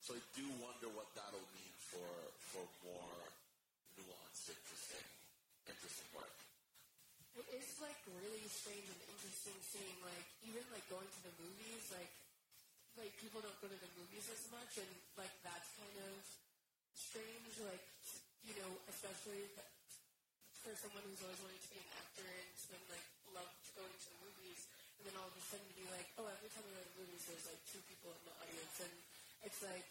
So 0.02 0.18
I 0.18 0.22
do 0.34 0.42
wonder 0.58 0.90
what 0.98 1.06
that'll 1.14 1.46
mean 1.54 1.74
for 1.94 2.10
for 2.50 2.66
more 2.82 3.18
nuanced, 3.94 4.50
interesting, 4.50 5.06
interesting 5.70 6.10
work. 6.10 6.34
It 7.38 7.46
is 7.54 7.78
like 7.78 7.98
really 8.10 8.42
strange 8.50 8.90
and 8.90 9.00
interesting 9.06 9.54
seeing 9.70 9.94
like 10.02 10.26
even 10.42 10.66
like 10.74 10.82
going 10.90 11.06
to 11.06 11.20
the 11.22 11.34
movies 11.38 11.86
like 11.94 12.10
like 12.98 13.14
people 13.22 13.38
don't 13.38 13.54
go 13.62 13.70
to 13.70 13.78
the 13.78 13.92
movies 13.94 14.26
as 14.34 14.50
much 14.50 14.82
and 14.82 14.90
like 15.14 15.30
that's 15.46 15.70
kind 15.78 15.96
of 16.10 16.14
strange 16.90 17.54
like 17.62 17.86
you 18.42 18.58
know 18.58 18.70
especially 18.90 19.46
for 20.58 20.74
someone 20.74 21.06
who's 21.06 21.22
always 21.22 21.38
wanted 21.38 21.62
to 21.62 21.70
be 21.70 21.78
an 21.78 21.90
actor 22.02 22.26
and 22.26 22.50
been 22.66 22.84
like 22.90 23.06
loved 23.30 23.62
going 23.78 23.94
to 23.94 24.08
the 24.10 24.18
movies 24.26 24.66
and 24.98 25.06
then 25.06 25.14
all 25.22 25.30
of 25.30 25.36
a 25.38 25.44
sudden 25.46 25.70
be 25.78 25.86
like 25.94 26.10
oh 26.18 26.26
every 26.26 26.50
time 26.50 26.66
I 26.66 26.74
go 26.74 26.82
to 26.82 26.90
the 26.98 26.98
movies 27.06 27.22
there's 27.30 27.46
like 27.46 27.62
two 27.70 27.82
people 27.86 28.10
in 28.10 28.22
the 28.26 28.34
audience 28.42 28.74
and 28.82 28.94
it's 29.46 29.62
like 29.62 29.86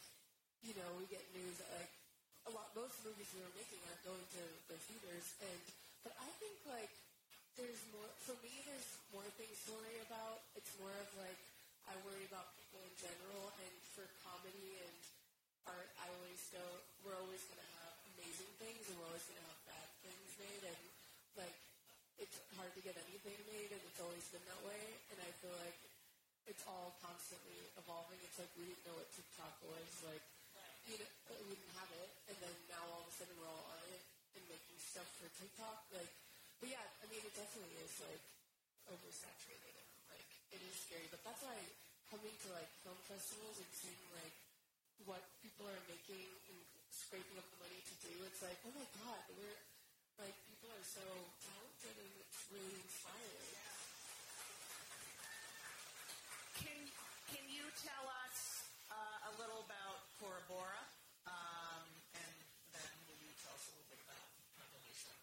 you 0.59 0.75
know 0.75 0.89
we 0.99 1.07
get 1.07 1.23
news 1.31 1.55
that 1.63 1.71
like 1.79 1.98
a 2.47 2.51
lot 2.55 2.71
most 2.77 2.95
movies 3.03 3.27
we 3.35 3.41
were 3.43 3.55
making 3.57 3.81
aren't 3.89 4.03
going 4.07 4.25
to 4.39 4.43
the 4.71 4.77
theaters 4.87 5.27
and 5.43 5.59
but 6.05 6.15
I 6.15 6.29
think 6.39 6.55
like 6.69 6.91
there's 7.59 7.81
more 7.91 8.07
for 8.23 8.35
me 8.39 8.53
there's 8.63 8.89
more 9.11 9.25
things 9.35 9.57
to 9.67 9.75
worry 9.75 9.99
about. 10.07 10.39
It's 10.55 10.71
more 10.79 10.93
of 10.93 11.09
like 11.19 11.39
i 11.89 11.97
worry 12.05 12.23
about 12.29 12.53
people 12.55 12.79
in 12.85 12.93
general 13.01 13.49
and 13.65 13.73
for 13.97 14.05
comedy 14.21 14.77
and 14.85 14.95
art 15.65 15.89
i 15.99 16.07
always 16.21 16.41
go 16.53 16.61
we're 17.01 17.17
always 17.17 17.41
to 17.49 17.57
have 17.81 17.93
amazing 18.15 18.51
things 18.61 18.85
and 18.87 18.93
we're 19.01 19.09
always 19.09 19.25
to 19.25 19.35
have 19.41 19.57
bad 19.65 19.89
things 20.05 20.29
made 20.37 20.63
and 20.69 20.81
like 21.35 21.57
it's 22.21 22.37
hard 22.55 22.69
to 22.77 22.81
get 22.85 22.93
anything 23.09 23.35
made 23.49 23.73
and 23.73 23.81
it's 23.81 24.01
always 24.05 24.23
been 24.29 24.43
that 24.45 24.61
way 24.63 24.83
and 25.09 25.17
i 25.25 25.29
feel 25.41 25.55
like 25.65 25.77
it's 26.49 26.65
all 26.65 26.97
constantly 27.05 27.61
evolving. 27.77 28.17
It's 28.25 28.41
like 28.41 28.49
we 28.57 28.65
didn't 28.65 28.81
know 28.89 28.97
what 28.97 29.05
tiktok 29.13 29.53
was 29.69 29.89
like 30.09 30.25
you 30.89 30.97
know 30.97 31.11
we 31.45 31.53
didn't 31.53 31.77
have 31.77 31.91
it 32.01 32.09
and 32.27 32.37
then 32.41 32.55
now 32.73 32.83
all 32.89 33.05
of 33.05 33.09
a 33.09 33.13
sudden 33.13 33.37
we're 33.37 33.49
all 33.49 33.65
on 33.69 33.81
it 33.93 34.03
and 34.35 34.43
making 34.49 34.77
stuff 34.81 35.07
for 35.21 35.29
tiktok 35.37 35.85
like 35.93 36.09
but 36.59 36.67
yeah, 36.67 36.83
I 36.99 37.07
mean, 37.07 37.23
it 37.23 37.31
definitely 37.39 37.71
is 37.79 37.95
like 38.03 38.19
oversaturated 38.91 39.79
and 39.79 39.87
like 40.11 40.27
it 40.51 40.59
is 40.59 40.75
scary. 40.75 41.07
But 41.07 41.23
that's 41.23 41.39
why 41.39 41.55
coming 42.11 42.35
to 42.35 42.47
like 42.51 42.67
film 42.83 42.99
festivals 43.07 43.63
and 43.63 43.71
seeing 43.71 44.03
like 44.11 44.35
what 45.07 45.23
people 45.39 45.71
are 45.71 45.83
making 45.87 46.27
and 46.51 46.59
scraping 46.91 47.39
up 47.39 47.47
the 47.47 47.59
money 47.63 47.79
to 47.79 47.95
do, 48.03 48.11
it's 48.27 48.43
like, 48.43 48.59
oh 48.67 48.75
my 48.75 48.87
god, 48.99 49.23
we're 49.39 49.59
like 50.19 50.35
people 50.51 50.67
are 50.67 50.83
so 50.83 51.05
talented 51.47 51.95
and 51.95 52.11
it's 52.27 52.39
really 52.51 52.75
inspiring. 52.83 53.55
Can 56.59 56.79
can 57.31 57.45
you 57.47 57.63
tell 57.79 58.03
us 58.27 58.67
uh, 58.91 59.31
a 59.31 59.33
little 59.39 59.63
about 59.63 60.11
Cora 60.19 60.43
Bora? 60.51 60.83
Um, 61.23 61.87
and 62.19 62.35
then 62.75 62.91
will 63.07 63.15
you 63.15 63.31
tell 63.39 63.55
us 63.55 63.63
a 63.63 63.79
little 63.79 63.87
bit 63.87 64.01
about 64.03 64.27
Revolution? 64.59 65.15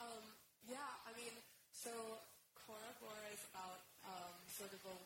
Um, 0.00 0.24
yeah, 0.64 1.04
I 1.04 1.12
mean, 1.12 1.36
so 1.80 2.20
Cora 2.68 2.92
is 3.32 3.40
about 3.56 3.80
um, 4.04 4.36
sort 4.52 4.68
of 4.68 4.84
a 4.84 4.96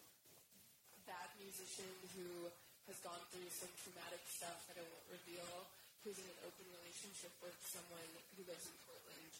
bad 1.06 1.30
musician 1.38 1.86
who 2.18 2.50
has 2.90 2.98
gone 2.98 3.22
through 3.30 3.46
some 3.54 3.70
traumatic 3.78 4.18
stuff 4.26 4.58
that 4.66 4.82
I 4.82 4.82
won't 4.82 5.06
reveal, 5.06 5.70
who's 6.02 6.18
in 6.18 6.26
an 6.26 6.40
open 6.42 6.66
relationship 6.74 7.30
with 7.38 7.54
someone 7.62 8.10
who 8.34 8.42
lives 8.50 8.66
in 8.66 8.74
Portland. 8.90 9.32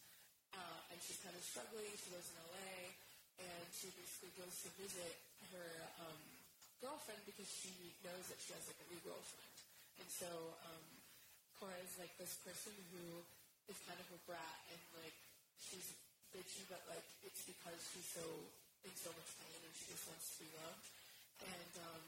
Uh, 0.55 0.95
and 0.95 0.97
she's 1.03 1.19
kind 1.27 1.35
of 1.35 1.43
struggling. 1.43 1.91
She 1.99 2.15
lives 2.15 2.31
in 2.31 2.39
LA, 2.39 2.95
and 3.43 3.67
she 3.75 3.91
basically 3.99 4.31
goes 4.39 4.55
to 4.63 4.71
visit 4.79 5.19
her 5.51 5.71
um, 6.07 6.21
girlfriend 6.79 7.19
because 7.27 7.51
she 7.51 7.75
knows 8.07 8.31
that 8.31 8.39
she 8.39 8.55
has 8.55 8.63
like 8.71 8.79
a 8.79 8.89
new 8.95 9.03
girlfriend. 9.03 9.55
And 9.99 10.07
so 10.07 10.31
um, 10.71 10.85
Cora 11.59 11.75
is 11.83 11.99
like 11.99 12.15
this 12.15 12.39
person 12.47 12.71
who 12.95 13.27
is 13.67 13.79
kind 13.91 13.99
of 13.99 14.07
a 14.15 14.21
brat 14.23 14.59
and 14.71 14.79
like 15.03 15.19
she's 15.59 15.99
bitchy, 16.35 16.67
but 16.67 16.83
like 16.91 17.07
it's 17.23 17.47
because 17.47 17.79
she's 17.95 18.11
so 18.11 18.27
in 18.83 18.93
so 18.99 19.15
much 19.15 19.31
pain 19.41 19.61
and 19.63 19.73
she 19.79 19.87
just 19.95 20.05
wants 20.11 20.35
to 20.35 20.45
be 20.45 20.51
loved. 20.59 20.87
And 21.47 21.73
um, 21.81 22.03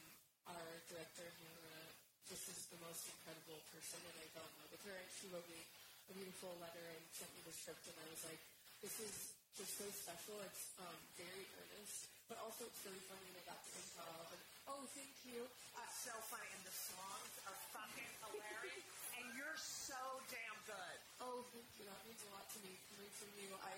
our 0.51 0.67
director 0.91 1.27
Hannah 1.41 1.95
just 2.27 2.51
is 2.51 2.67
the 2.75 2.81
most 2.83 3.07
incredible 3.07 3.63
person, 3.71 4.03
and 4.03 4.17
I 4.19 4.27
fell 4.35 4.47
in 4.47 4.55
love 4.59 4.71
with 4.75 4.83
her. 4.91 4.97
And 4.99 5.09
she 5.15 5.31
wrote 5.31 5.47
me 5.47 5.63
a 6.11 6.13
beautiful 6.15 6.53
letter 6.59 6.83
and 6.83 7.03
sent 7.15 7.31
me 7.39 7.43
the 7.47 7.55
script, 7.55 7.87
and 7.87 7.97
I 8.03 8.07
was 8.11 8.23
like, 8.27 8.43
this 8.83 8.99
is 8.99 9.15
just 9.55 9.73
so 9.79 9.87
special. 9.95 10.37
It's 10.43 10.75
um, 10.83 10.99
very 11.17 11.47
earnest, 11.63 12.11
but 12.27 12.39
also 12.43 12.67
it's 12.67 12.83
really 12.83 13.03
funny, 13.07 13.27
and 13.31 13.39
I 13.41 13.45
got 13.47 13.59
to 13.63 13.71
improv. 13.79 14.27
And 14.35 14.43
oh, 14.71 14.83
thank 14.95 15.15
you. 15.27 15.47
Uh, 15.75 15.87
so 15.91 16.15
funny, 16.29 16.51
and 16.51 16.63
the 16.67 16.77
songs 16.77 17.33
are 17.47 17.59
fucking 17.73 18.13
hilarious, 18.27 18.87
and 19.17 19.27
you're 19.39 19.59
so 19.59 19.99
damn 20.29 20.59
good. 20.67 20.99
Oh, 21.23 21.47
thank 21.51 21.67
you. 21.79 21.89
That 21.89 21.99
means 22.05 22.21
a 22.27 22.31
lot 22.37 22.47
to 22.53 22.59
me 22.63 22.75
coming 22.91 23.13
from 23.17 23.31
you. 23.39 23.51
I 23.65 23.75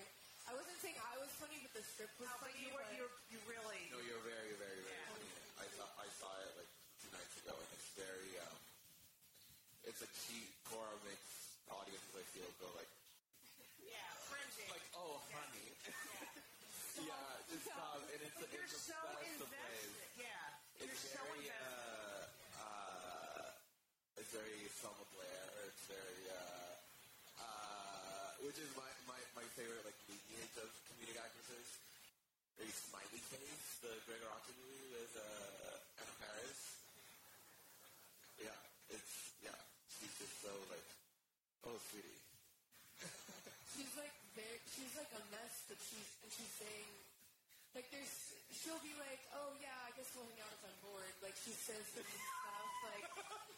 I 0.49 0.51
wasn't 0.57 0.79
saying 0.81 0.97
I 0.97 1.15
was 1.21 1.29
funny, 1.37 1.61
but 1.61 1.71
the 1.77 1.83
strip 1.85 2.09
was 2.17 2.25
No, 2.25 2.33
but 2.41 2.49
funny. 2.49 2.65
you 2.65 2.73
were 2.73 2.81
but- 2.81 2.97
you 2.97 3.05
you 3.29 3.39
really 3.45 3.81
No, 3.93 4.01
you're 4.01 4.25
very, 4.25 4.53
very, 4.57 4.81
very 4.81 4.97
Yeah. 4.97 5.13
funny. 5.13 5.29
I 5.61 5.65
saw 5.77 5.85
I 6.01 6.07
saw 6.17 6.29
it 6.41 6.51
like 6.57 6.71
two 6.97 7.09
nights 7.13 7.35
ago, 7.45 7.53
and 7.53 7.69
it's 7.77 7.89
very 7.93 8.31
um, 8.41 8.57
it's 9.85 10.01
a 10.01 10.09
cheap 10.25 10.49
Cora 10.73 10.97
makes 11.05 11.29
audiences 11.69 12.13
I 12.17 12.25
feel 12.33 12.49
go 12.57 12.69
like 12.73 12.89
yeah 13.85 14.09
cringing. 14.25 14.69
like 14.73 14.85
oh 14.97 15.21
honey, 15.29 15.69
yeah, 15.85 17.29
just 17.53 17.65
stop, 17.69 18.01
and 18.09 18.19
it's 18.25 18.33
You're 18.49 18.65
it's 18.65 18.73
the 18.73 18.93
so 18.93 18.97
best 19.05 19.37
of 19.37 19.49
ways. 19.53 19.85
invested. 19.85 20.09
Yeah, 20.17 20.81
It's 20.81 20.97
you're 20.97 21.13
so 21.13 21.21
very 21.29 21.45
invested. 21.45 22.25
uh, 22.57 22.65
uh, 22.65 24.17
it's 24.17 24.31
very 24.33 24.57
Selma 24.81 25.05
Blair. 25.13 25.45
It's 25.69 25.83
very 25.91 26.23
uh, 26.33 26.73
uh, 27.43 28.29
which 28.47 28.57
is 28.57 28.69
my, 28.79 28.87
my, 29.07 29.19
my 29.35 29.45
favorite 29.59 29.83
like 29.83 29.98
the 32.59 32.67
smiley 32.67 33.23
face, 33.31 33.67
the 33.79 33.95
Gregg 34.03 34.19
Araki 34.19 34.51
movie 34.59 34.91
with 34.91 35.13
uh, 35.15 36.03
Anna 36.03 36.13
Faris. 36.19 36.61
Yeah, 38.35 38.59
it's 38.91 39.31
yeah. 39.39 39.55
She's 39.87 40.11
just 40.19 40.35
so 40.43 40.51
like, 40.67 40.83
oh 41.63 41.79
sweetie. 41.87 42.19
she's 43.79 43.93
like 43.95 44.11
very, 44.35 44.59
she's 44.75 44.91
like 44.99 45.07
a 45.15 45.23
mess, 45.31 45.55
but 45.71 45.79
she's 45.79 46.09
and 46.19 46.29
she's 46.35 46.53
saying 46.59 46.91
like 47.71 47.87
there's 47.95 48.35
she'll 48.51 48.83
be 48.83 48.91
like, 48.99 49.23
oh 49.39 49.55
yeah, 49.63 49.79
I 49.87 49.95
guess 49.95 50.11
we'll 50.11 50.27
hang 50.27 50.43
out. 50.43 50.51
It's 50.51 50.67
on 50.67 50.75
board. 50.83 51.11
Like 51.23 51.39
she 51.39 51.55
says 51.55 51.85
to 51.95 52.03
spouse, 52.03 52.75
like, 52.91 53.07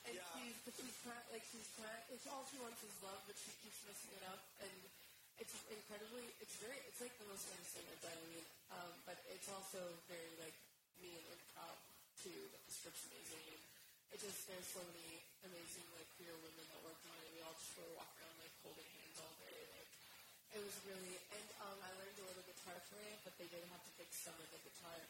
and 0.05 0.15
yeah. 0.21 0.29
she's 0.37 0.57
but 0.61 0.77
she's 0.77 0.97
trying, 1.01 1.25
like 1.33 1.45
she's 1.49 1.69
trying. 1.73 2.05
It's 2.13 2.29
all 2.29 2.45
she 2.53 2.61
wants 2.61 2.77
is 2.85 2.93
love, 3.01 3.17
but 3.25 3.33
she 3.33 3.49
keeps 3.65 3.81
messing 3.81 4.13
it 4.13 4.23
up 4.29 4.45
and 4.61 5.00
it's 5.41 5.58
incredibly. 5.73 6.30
It's 6.38 6.54
very. 6.62 6.77
It's 6.86 7.01
like 7.01 7.17
the 7.17 7.25
most 7.25 7.49
famous 7.49 7.73
thing 7.73 7.82
I've 7.89 8.06
done. 8.06 8.13
I 8.13 8.27
mean, 8.30 8.45
um, 8.77 8.93
but 9.10 9.17
it's 9.34 9.49
also 9.49 9.82
very 10.06 10.30
like 10.38 10.54
me 11.01 11.17
and 11.17 11.25
improv 11.34 11.82
too. 12.21 12.45
But 12.54 12.62
the 12.69 12.73
script's 12.77 13.10
amazing. 13.10 13.41
And 13.49 13.62
it 14.13 14.21
just 14.21 14.45
there's 14.45 14.69
so 14.69 14.86
many 14.86 15.25
amazing 15.41 15.89
like 15.97 16.06
queer 16.21 16.38
women 16.45 16.65
that 16.69 16.86
work 16.86 17.01
on 17.10 17.17
it. 17.25 17.34
We 17.34 17.41
all 17.41 17.58
just 17.58 17.73
sort 17.73 17.89
of 17.89 17.97
walk 17.97 18.13
around 18.21 18.38
like 18.38 18.54
holding 18.62 18.86
hands 18.86 19.17
all 19.17 19.34
day. 19.41 19.58
Like 19.73 19.89
it 20.54 20.62
was 20.62 20.77
really, 20.86 21.17
and 21.34 21.47
um, 21.65 21.77
I 21.82 21.89
learned 21.97 22.17
a 22.21 22.25
little 22.30 22.45
guitar 22.45 22.77
playing, 22.93 23.17
but 23.25 23.34
they 23.41 23.49
did 23.49 23.65
have 23.73 23.82
to 23.82 23.91
fix 23.97 24.21
some 24.21 24.38
of 24.38 24.45
the 24.54 24.62
guitar. 24.62 24.93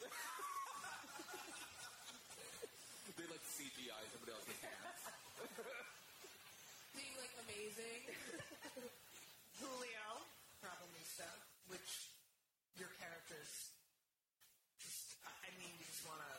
They 3.12 3.28
like 3.28 3.44
CGI 3.44 4.02
somebody 4.08 4.32
else's 4.32 4.56
hands. 4.64 5.02
Being 6.96 7.14
like 7.20 7.34
amazing. 7.44 8.02
Julio, 9.60 10.08
Problemista, 10.62 11.28
which 11.68 12.08
your 12.78 12.88
characters 13.00 13.70
just, 14.80 15.16
I 15.26 15.50
mean, 15.60 15.72
you 15.76 15.84
just 15.84 16.06
want 16.08 16.20
to 16.24 16.32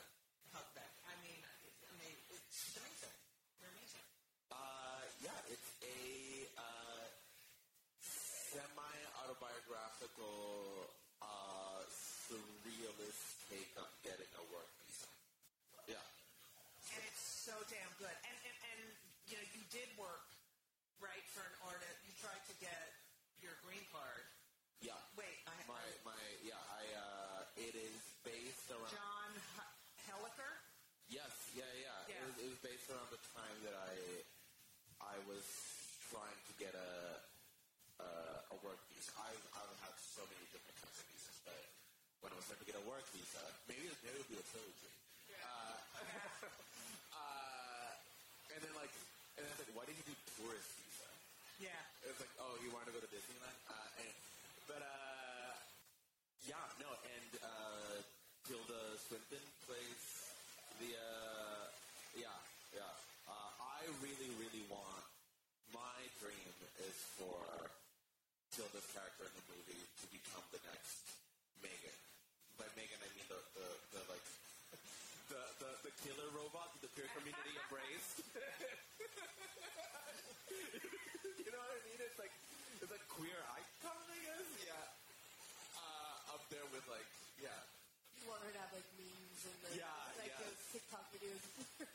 hug 0.54 0.66
that. 0.78 0.92
I 1.06 1.14
mean, 1.22 1.38
I 1.44 1.92
mean, 2.02 2.18
it's 2.34 2.74
amazing. 2.78 3.14
You're 3.62 3.70
amazing. 3.74 4.02
Uh, 4.50 5.02
yeah, 5.22 5.38
it's 5.54 5.70
a 5.86 6.02
uh, 6.58 7.06
semi-autobiographical, 8.02 10.90
uh, 11.22 11.82
surrealist 11.90 13.38
take 13.50 13.70
on 13.78 13.90
getting 14.02 14.30
a 14.38 14.42
work 14.54 14.70
visa. 14.86 15.08
Yeah. 15.90 15.98
And 16.94 17.02
it's 17.06 17.22
so 17.22 17.54
damn 17.70 17.94
good. 17.98 18.14
And, 18.26 18.38
and, 18.46 18.58
and 18.74 18.82
you 19.30 19.38
know, 19.38 19.46
you 19.58 19.64
did 19.74 19.90
work, 19.98 20.26
right, 21.02 21.26
for 21.34 21.42
an 21.42 21.56
artist. 21.66 21.98
You 22.06 22.14
tried 22.22 22.46
to 22.50 22.54
get 22.62 22.94
your 23.42 23.58
green 23.66 23.82
card. 23.90 24.22
Yeah. 24.80 24.94
Wait, 25.18 25.42
I 25.48 25.52
have 25.58 25.68
My, 25.68 25.82
my, 26.04 26.14
yeah, 26.44 26.60
I, 26.60 26.84
uh, 26.94 27.46
it 27.58 27.74
is 27.76 28.02
based 28.24 28.63
around. 28.74 28.94
John 28.94 29.32
Helliker. 30.10 30.54
Yes, 31.12 31.30
yeah, 31.54 31.70
yeah. 31.78 31.94
Yeah. 32.10 32.18
It, 32.18 32.26
was, 32.26 32.36
it 32.42 32.50
was 32.58 32.62
based 32.66 32.90
around 32.90 33.10
the 33.14 33.22
time 33.38 33.58
that 33.70 33.76
I, 33.78 33.94
I 35.14 35.16
was 35.30 35.46
trying 36.10 36.40
to 36.50 36.54
get 36.58 36.74
a, 36.74 36.92
uh, 38.02 38.54
a 38.54 38.58
work 38.66 38.80
visa. 38.90 39.14
I've, 39.22 39.46
I've 39.54 39.78
had 39.86 39.96
so 40.02 40.26
many 40.26 40.46
different 40.50 40.74
kinds 40.82 40.98
of 40.98 41.06
visas, 41.06 41.38
but 41.46 41.62
when 42.26 42.34
I 42.34 42.36
was 42.40 42.46
trying 42.50 42.62
to 42.66 42.70
get 42.70 42.78
a 42.80 42.86
work 42.90 43.06
visa, 43.14 43.44
maybe 43.70 43.86
it, 43.86 43.98
maybe 44.02 44.18
it 44.18 44.26
would 44.26 44.34
be 44.34 44.42
a 44.42 44.48
trilogy. 44.50 44.92
Uh, 45.44 45.76
uh, 47.20 47.90
and 48.54 48.60
then 48.64 48.74
like, 48.74 48.94
and 49.38 49.46
then 49.46 49.50
I 49.50 49.54
was 49.54 49.62
like, 49.70 49.74
why 49.78 49.84
did 49.86 49.98
you 50.02 50.06
do 50.08 50.16
tourist 50.40 50.70
visa? 50.82 51.10
Yeah. 51.62 52.10
It's 52.10 52.18
like, 52.18 52.34
oh, 52.42 52.58
you 52.66 52.74
want 52.74 52.90
to 52.90 52.94
go 52.96 53.02
to 53.02 53.10
Disneyland? 53.12 53.58
Uh, 53.70 54.02
and, 54.02 54.14
but, 54.66 54.82
uh, 54.82 55.52
yeah, 56.48 56.64
no, 56.82 56.90
and, 56.90 57.32
uh, 57.44 57.84
Tilda 59.14 59.46
plays 59.70 60.02
the, 60.82 60.90
uh, 60.98 61.70
yeah, 62.18 62.34
yeah. 62.74 62.82
Uh, 63.30 63.52
I 63.62 63.86
really, 64.02 64.34
really 64.42 64.66
want, 64.74 65.06
my 65.70 66.02
dream 66.18 66.50
is 66.82 66.98
for 67.22 67.38
Tilda's 68.58 68.90
character 68.90 69.30
in 69.30 69.34
the 69.38 69.46
movie 69.54 69.86
to 70.02 70.06
become 70.10 70.42
the 70.50 70.58
next 70.66 71.06
M3GAN. 71.62 71.94
By 72.58 72.66
M3GAN, 72.74 73.06
I 73.06 73.10
mean 73.14 73.28
the, 73.30 73.38
the, 73.54 73.68
the 73.94 74.02
like, 74.10 74.26
the, 75.30 75.42
the, 75.62 75.70
the 75.86 75.94
killer 76.02 76.34
robot 76.34 76.74
that 76.74 76.82
the 76.82 76.90
queer 76.98 77.06
community 77.14 77.54
embraced. 77.54 78.18
you 81.38 81.50
know 81.54 81.62
what 81.62 81.70
I 81.70 81.82
mean? 81.86 82.02
It's 82.02 82.18
like 82.18 82.34
it's 82.82 82.90
like 82.90 83.06
queer 83.14 83.38
icon, 83.62 83.94
I 84.10 84.18
guess. 84.26 84.50
Yeah. 84.66 84.74
Uh, 85.78 86.34
up 86.34 86.42
there 86.50 86.66
with 86.74 86.86
like 86.90 87.06
yeah, 87.38 87.62
You 88.22 88.30
want 88.32 88.42
her 88.46 88.52
to 88.56 88.62
have 88.62 88.72
like 88.72 88.88
memes 88.96 89.42
and 89.50 89.58
like, 89.68 89.76
Yeah, 89.76 89.90
like 90.16 90.32
yeah. 90.32 90.40
those 90.48 90.56
Videos. 91.24 91.40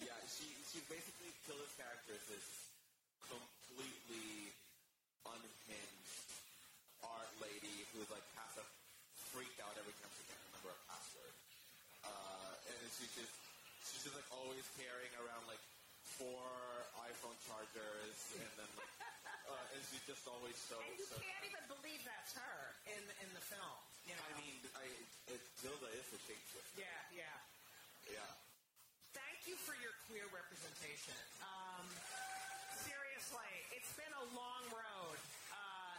yeah. 0.09 0.17
She 0.25 0.49
she 0.73 0.81
basically 0.89 1.29
Tilda's 1.45 1.69
character 1.77 2.17
is 2.17 2.25
this 2.33 2.49
completely 3.29 4.49
unhinged 5.29 6.17
art 7.05 7.29
lady 7.45 7.85
who's 7.93 8.09
like 8.09 8.25
has 8.41 8.57
to 8.57 8.65
freak 9.29 9.53
out 9.61 9.77
every 9.77 9.93
time 10.01 10.09
she 10.17 10.25
can't 10.33 10.41
remember 10.49 10.73
a 10.73 10.81
password. 10.89 11.35
Uh, 12.09 12.73
and 12.73 12.89
she's 12.97 13.13
just 13.13 13.35
she's 13.85 14.09
just 14.09 14.17
like 14.17 14.25
always 14.33 14.65
carrying 14.81 15.13
around 15.21 15.45
like 15.45 15.61
four 16.17 16.49
iPhone 17.05 17.37
chargers 17.45 18.17
and 18.41 18.49
then 18.57 18.71
like 18.81 18.93
uh, 19.45 19.75
and 19.77 19.81
she's 19.93 20.05
just 20.09 20.25
always 20.25 20.57
so 20.57 20.81
And 20.81 20.97
you 20.97 21.05
so 21.05 21.21
can't 21.21 21.45
even 21.45 21.65
believe 21.69 22.01
that's 22.09 22.33
her 22.33 22.61
in 22.97 23.05
in 23.21 23.29
the 23.37 23.45
film. 23.45 23.77
You 24.09 24.17
know. 24.17 24.25
I 24.25 24.33
mean, 24.41 24.57
I 24.73 24.89
it, 25.37 25.43
Tilda 25.61 25.93
is 26.01 26.17
the 26.17 26.21
shapeshifter. 26.25 26.81
Yeah, 26.81 26.97
yeah. 27.13 27.37
Yeah. 28.09 28.48
Thank 29.49 29.65
you 29.65 29.73
for 29.73 29.81
your 29.81 29.97
queer 30.13 30.29
representation. 30.29 31.17
Um, 31.41 31.89
seriously, 32.85 33.49
it's 33.73 33.89
been 33.97 34.13
a 34.13 34.27
long 34.37 34.61
road 34.69 35.17
uh, 35.49 35.97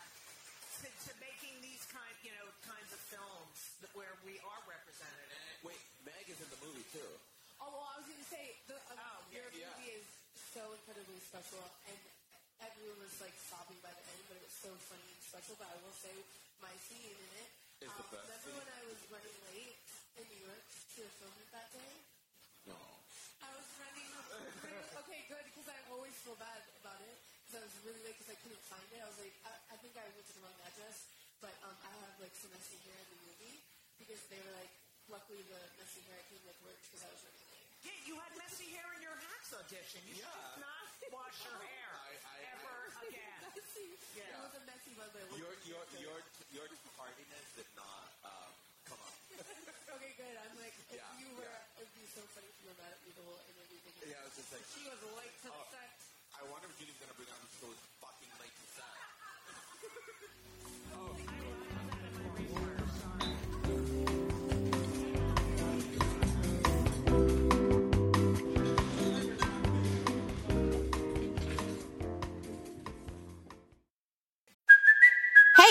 to, 0.78 0.86
to 0.86 1.12
making 1.18 1.58
these 1.66 1.82
kind, 1.90 2.14
you 2.22 2.30
know, 2.38 2.46
kinds 2.62 2.94
of 2.94 3.02
films 3.10 3.58
where 3.98 4.14
we 4.22 4.38
are 4.46 4.62
represented. 4.70 5.34
Wait, 5.66 5.82
Meg 6.06 6.30
is 6.30 6.38
in 6.38 6.46
the 6.54 6.62
movie 6.62 6.86
too. 6.94 7.10
Oh, 7.58 7.74
well, 7.74 7.90
I 7.90 7.98
was 7.98 8.06
going 8.06 8.22
to 8.22 8.30
say, 8.30 8.54
the, 8.70 8.78
um, 8.94 9.02
Oh, 9.02 9.18
your 9.34 9.50
yeah. 9.58 9.66
movie 9.82 9.98
is 9.98 10.06
so 10.54 10.62
incredibly 10.70 11.18
special, 11.26 11.66
and 11.90 11.98
everyone 12.62 13.02
was 13.02 13.18
like 13.18 13.34
sobbing 13.50 13.82
by 13.82 13.90
the 13.90 14.06
end, 14.14 14.30
but 14.30 14.38
it 14.38 14.46
was 14.46 14.58
so 14.62 14.70
funny 14.94 15.10
and 15.10 15.22
special. 15.26 15.58
But 15.58 15.74
I 15.74 15.78
will 15.82 15.98
say, 15.98 16.14
my 16.62 16.78
scene 16.86 17.18
in 17.18 17.32
it. 17.42 17.50
Is 17.82 17.90
the 17.98 17.98
um, 17.98 18.14
best 18.14 18.30
remember 18.30 18.46
scene. 18.46 18.62
when 18.62 18.70
I 18.78 18.82
was 18.94 19.02
running 19.10 19.38
late 19.50 19.82
in 20.22 20.26
New 20.38 20.42
York 20.46 20.66
to 20.70 21.00
a 21.02 21.10
filming 21.18 21.50
that 21.50 21.74
day? 21.74 21.94
No. 22.70 22.99
I 25.30 25.38
was 25.38 25.46
running. 25.46 25.46
really- 25.46 25.46
okay, 25.46 25.46
good, 25.46 25.46
because 25.54 25.70
I 25.70 25.78
always 25.94 26.16
feel 26.26 26.38
bad 26.42 26.62
about 26.82 27.00
it 27.06 27.18
because 27.46 27.62
I 27.62 27.64
was 27.66 27.76
really 27.86 28.02
late 28.06 28.18
because 28.18 28.34
I 28.34 28.38
couldn't 28.42 28.64
find 28.66 28.86
it. 28.94 29.00
I 29.02 29.08
was 29.10 29.20
like, 29.22 29.36
I, 29.46 29.52
I 29.74 29.76
think 29.82 29.94
I 29.98 30.06
went 30.10 30.26
to 30.26 30.34
the 30.34 30.42
wrong 30.46 30.58
address, 30.66 30.98
but 31.42 31.54
um, 31.66 31.76
I 31.86 31.92
have 32.02 32.14
like 32.22 32.34
some 32.38 32.50
messy 32.54 32.78
hair 32.86 32.98
in 32.98 33.08
the 33.14 33.20
movie 33.30 33.58
because 34.02 34.22
they 34.34 34.40
were 34.42 34.54
like, 34.58 34.72
luckily 35.10 35.42
the 35.50 35.62
messy 35.78 36.02
hair 36.10 36.18
came 36.30 36.42
like 36.50 36.58
worked 36.66 36.82
because 36.90 37.06
I 37.06 37.10
was 37.14 37.22
running 37.26 37.46
late. 37.54 37.70
yeah, 37.86 37.98
you 38.10 38.14
had 38.18 38.32
messy 38.38 38.68
hair 38.74 38.90
in 38.98 39.02
your 39.06 39.18
Hacks 39.18 39.52
audition. 39.54 40.02
You 40.10 40.16
should 40.18 40.26
Yeah. 40.30 40.62
not 40.66 40.86
wash 41.14 41.38
your 41.46 41.58
hair 41.62 41.90
I- 41.94 42.22
I- 42.26 42.46
ever 42.58 42.78
again. 43.10 43.38
Messy. 43.54 43.90
Yeah. 44.18 44.34
It 44.34 44.42
was 44.46 44.54
a 44.58 44.64
messy 44.66 44.94
one, 44.98 45.10
but 45.14 45.22
it. 45.26 45.30
Your 45.38 45.54
your 45.66 45.82
your 46.02 46.18
your 46.54 46.66
tardiness 46.98 47.46
did 47.58 47.70
not 47.78 48.10
um, 48.26 48.52
come 48.90 49.02
up. 49.06 49.14
Okay, 50.00 50.14
good. 50.16 50.36
I'm 50.38 50.54
like, 50.62 50.72
if 50.94 50.96
Yeah, 51.02 51.18
you 51.20 51.28
were, 51.36 51.59
so 52.10 52.22
funny 52.34 52.50
if 52.50 52.58
you 52.62 52.68
were 52.74 52.78
mad 52.82 52.90
at 52.90 53.00
me 53.06 53.14
the 53.14 53.22
whole 53.22 53.38
interview. 53.46 53.78
Thinking, 53.86 54.10
Yeah, 54.10 54.22
I 54.22 54.26
was 54.26 54.36
just 54.38 54.50
like, 54.50 54.66
She 54.74 54.82
was 54.90 55.00
late 55.14 55.36
to 55.46 55.50
oh, 55.50 55.58
the 55.58 55.62
Oh. 55.62 55.74
set. 55.74 55.92
I 56.40 56.42
wonder 56.50 56.68
if 56.72 56.76
Judy's 56.80 56.98
gonna 56.98 57.14
bring 57.20 57.30
out 57.30 57.40
the 57.44 57.99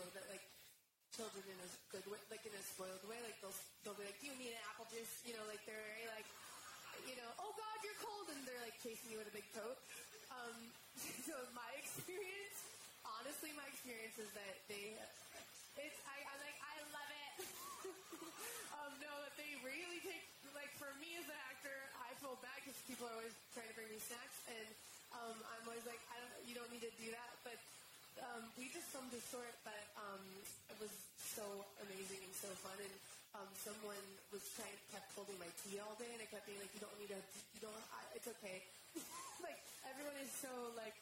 little 0.00 0.16
bit 0.16 0.24
like 0.32 0.44
children 1.12 1.44
in 1.44 1.58
a 1.60 1.68
good 1.92 2.06
way, 2.08 2.16
like 2.32 2.40
in 2.48 2.54
a 2.56 2.64
spoiled 2.64 3.04
way. 3.04 3.20
Like 3.20 3.36
they'll 3.44 3.54
they'll 3.84 3.98
be 4.00 4.08
like, 4.08 4.16
"Do 4.24 4.32
you 4.32 4.36
need 4.40 4.56
an 4.56 4.62
apple 4.72 4.88
juice?" 4.88 5.20
You 5.28 5.36
know, 5.36 5.44
like 5.44 5.60
they're 5.68 5.76
very 5.76 6.08
like, 6.16 6.24
you 7.04 7.20
know, 7.20 7.28
"Oh 7.36 7.52
God, 7.52 7.76
you're 7.84 8.00
cold," 8.00 8.32
and 8.32 8.40
they're 8.48 8.64
like 8.64 8.80
chasing 8.80 9.12
you 9.12 9.20
with 9.20 9.28
a 9.28 9.36
big 9.36 9.44
coat. 9.52 9.76
Um, 10.32 10.56
so 11.28 11.36
my 11.52 11.68
experience, 11.76 12.64
honestly, 13.04 13.52
my 13.52 13.68
experience 13.68 14.16
is 14.16 14.32
that 14.32 14.56
they, 14.72 14.96
it's 15.84 16.00
I, 16.08 16.16
I'm 16.32 16.40
like 16.40 16.58
I 16.64 16.74
love 16.96 17.10
it. 17.12 17.32
um, 18.80 18.92
no, 19.04 19.12
that 19.28 19.36
they 19.36 19.52
really 19.60 20.00
take 20.00 20.24
like 20.56 20.72
for 20.80 20.88
me 20.96 21.20
as 21.20 21.28
an 21.28 21.40
actor, 21.52 21.76
I 22.00 22.16
feel 22.24 22.40
bad 22.40 22.56
because 22.64 22.80
people 22.88 23.04
are 23.04 23.16
always 23.20 23.36
trying 23.52 23.68
to 23.68 23.76
bring 23.76 23.92
me 23.92 24.00
snacks, 24.00 24.40
and 24.48 24.68
um, 25.12 25.36
I'm 25.36 25.64
always 25.68 25.84
like, 25.84 26.00
I 26.08 26.16
don't, 26.24 26.34
you 26.48 26.54
don't 26.56 26.70
need 26.72 26.86
to 26.88 26.94
do 26.96 27.12
that, 27.12 27.32
but 27.44 27.58
um, 28.18 28.42
we 28.58 28.66
just 28.74 28.90
filmed 28.90 29.12
a 29.14 29.22
short 29.30 29.54
that 29.62 29.86
um, 29.94 30.22
it 30.70 30.78
was 30.82 30.92
so 31.18 31.44
amazing 31.86 32.20
and 32.24 32.34
so 32.34 32.50
fun. 32.64 32.74
And 32.80 32.94
um, 33.38 33.48
someone 33.62 34.04
was 34.34 34.42
trying, 34.58 34.74
kept 34.90 35.06
holding 35.14 35.38
my 35.38 35.48
tea 35.62 35.78
all 35.78 35.94
day, 36.00 36.10
and 36.10 36.18
I 36.18 36.26
kept 36.26 36.50
being 36.50 36.58
like, 36.58 36.72
"You 36.74 36.82
don't 36.82 36.96
need 36.98 37.14
to. 37.14 37.20
You 37.54 37.60
don't. 37.62 37.76
I, 37.94 38.00
it's 38.18 38.26
okay." 38.26 38.66
like 39.46 39.60
everyone 39.86 40.18
is 40.18 40.32
so 40.34 40.50
like 40.74 40.98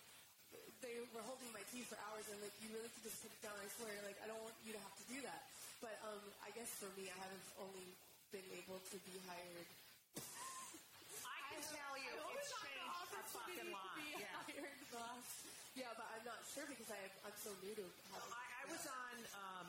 they 0.84 1.00
were 1.16 1.24
holding 1.24 1.48
my 1.56 1.64
tea 1.72 1.84
for 1.88 1.96
hours, 2.08 2.28
and 2.28 2.36
like 2.44 2.52
you 2.60 2.68
really 2.76 2.90
could 2.92 3.08
just 3.08 3.18
put 3.24 3.32
it 3.32 3.40
down. 3.40 3.56
I 3.56 3.68
swear, 3.80 3.92
like 4.04 4.20
I 4.20 4.28
don't 4.28 4.40
want 4.44 4.56
you 4.62 4.76
to 4.76 4.80
have 4.80 4.94
to 5.00 5.06
do 5.08 5.18
that. 5.24 5.48
But 5.80 5.94
um, 6.04 6.22
I 6.42 6.50
guess 6.52 6.68
for 6.76 6.90
me, 6.98 7.08
I 7.08 7.16
haven't 7.22 7.48
only 7.62 7.86
been 8.34 8.46
able 8.52 8.76
to 8.76 8.96
be 9.08 9.14
hired. 9.24 9.68
I 11.22 11.38
can 11.54 11.62
tell 11.64 11.94
you, 11.96 12.12
I've 12.18 12.34
it's 12.34 12.50
changed 12.50 13.12
a 13.14 13.22
fucking 13.30 13.70
lot. 13.72 13.94
Yeah. 14.18 14.26
hired 14.42 14.74
the 14.90 14.98
last. 14.98 15.57
Yeah, 15.78 15.94
but 15.94 16.10
I'm 16.10 16.26
not 16.26 16.42
sure 16.42 16.66
because 16.66 16.90
I, 16.90 16.98
I'm 17.22 17.38
so 17.38 17.54
new 17.62 17.70
to 17.78 17.86
having. 18.10 18.34
I, 18.34 18.44
I 18.50 18.64
was 18.66 18.82
on 18.82 19.14
um, 19.30 19.68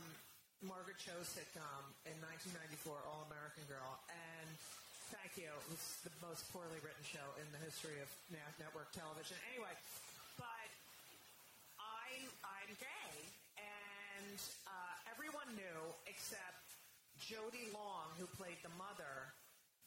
Margaret 0.65 0.97
Cho's 0.97 1.29
sitcom 1.29 1.85
in 2.09 2.17
1994, 2.25 2.97
All 3.05 3.29
American 3.29 3.61
Girl, 3.69 3.93
and 4.09 4.49
thank 5.13 5.37
you. 5.37 5.53
It 5.53 5.69
was 5.69 6.01
the 6.01 6.09
most 6.25 6.49
poorly 6.49 6.81
written 6.81 7.05
show 7.05 7.21
in 7.37 7.45
the 7.53 7.61
history 7.61 8.01
of 8.01 8.09
network 8.57 8.89
television. 8.89 9.37
Anyway, 9.53 9.69
but 10.41 10.69
I 11.77 12.25
I'm 12.41 12.71
gay, 12.81 13.13
and 13.61 14.39
uh, 14.65 15.13
everyone 15.13 15.53
knew 15.53 15.79
except 16.09 16.73
Jodi 17.21 17.69
Long, 17.69 18.09
who 18.17 18.25
played 18.33 18.57
the 18.65 18.73
mother, 18.81 19.29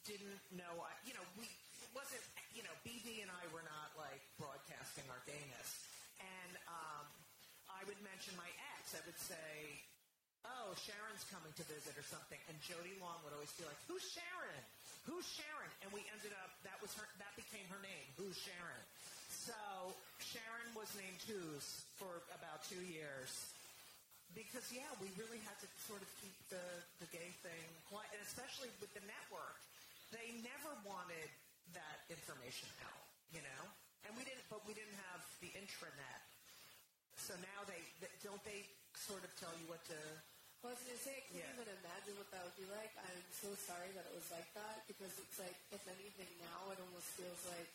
didn't 0.07 0.39
know. 0.55 0.71
I, 0.87 0.95
you 1.03 1.11
know, 1.19 1.25
we 1.35 1.51
it 1.83 1.91
wasn't. 1.91 2.23
You 2.55 2.61
know, 2.63 2.75
BB 2.87 3.25
and 3.25 3.33
I 3.33 3.43
were 3.49 3.65
not 3.65 3.91
like 3.97 4.21
broadcasting 4.37 5.03
our 5.09 5.17
gayness, 5.25 5.82
I 7.83 7.85
would 7.91 7.99
mention 7.99 8.31
my 8.39 8.47
ex. 8.79 8.95
I 8.95 9.03
would 9.03 9.19
say, 9.19 9.75
"Oh, 10.47 10.71
Sharon's 10.79 11.27
coming 11.27 11.51
to 11.59 11.67
visit" 11.67 11.99
or 11.99 12.07
something, 12.07 12.39
and 12.47 12.55
Jodi 12.63 12.95
Long 13.03 13.19
would 13.27 13.35
always 13.35 13.51
be 13.59 13.67
like, 13.67 13.75
"Who's 13.91 14.07
Sharon? 14.07 14.63
Who's 15.03 15.27
Sharon?" 15.27 15.67
And 15.83 15.91
we 15.91 16.07
ended 16.15 16.31
up 16.47 16.55
that 16.63 16.79
was 16.79 16.95
her. 16.95 17.03
That 17.19 17.35
became 17.35 17.67
her 17.67 17.83
name. 17.83 18.07
Who's 18.15 18.39
Sharon? 18.39 18.83
So 19.27 19.59
Sharon 20.23 20.71
was 20.71 20.87
named 20.95 21.19
Who's 21.27 21.83
for 21.99 22.23
about 22.31 22.63
two 22.71 22.79
years. 22.87 23.51
Because 24.31 24.63
yeah, 24.71 24.87
we 25.03 25.11
really 25.19 25.43
had 25.43 25.59
to 25.59 25.67
sort 25.83 25.99
of 25.99 26.07
keep 26.23 26.33
the, 26.47 26.65
the 27.03 27.09
gay 27.11 27.35
thing 27.43 27.67
quiet, 27.91 28.07
and 28.15 28.23
especially 28.23 28.71
with 28.79 28.89
the 28.95 29.03
network, 29.05 29.59
they 30.09 30.39
never 30.41 30.71
wanted 30.87 31.29
that 31.75 31.99
information 32.09 32.65
out, 32.87 33.05
you 33.29 33.43
know. 33.43 33.61
And 34.07 34.15
we 34.17 34.23
didn't, 34.23 34.41
but 34.49 34.63
we 34.65 34.73
didn't 34.73 34.97
have 35.11 35.21
the 35.37 35.53
intranet. 35.53 36.32
So 37.23 37.39
now 37.39 37.63
they, 37.71 37.79
they 38.03 38.11
don't 38.19 38.39
they 38.43 38.67
sort 38.99 39.23
of 39.23 39.31
tell 39.39 39.51
you 39.55 39.63
what 39.71 39.79
to. 39.87 39.95
Well, 40.59 40.71
I 40.71 40.75
was 40.75 40.83
going 40.83 40.95
to 40.99 41.03
say, 41.07 41.15
I 41.15 41.23
can't 41.31 41.39
Yeah. 41.39 41.55
even 41.55 41.67
imagine 41.79 42.13
what 42.19 42.27
that 42.35 42.43
would 42.43 42.55
be 42.59 42.67
like. 42.67 42.91
I'm 42.99 43.23
so 43.31 43.51
sorry 43.63 43.91
that 43.95 44.03
it 44.07 44.11
was 44.15 44.27
like 44.27 44.47
that 44.59 44.83
because 44.91 45.11
it's 45.15 45.37
like, 45.39 45.55
if 45.71 45.83
anything, 45.87 46.27
now 46.43 46.67
it 46.75 46.79
almost 46.83 47.07
feels 47.15 47.39
like 47.47 47.67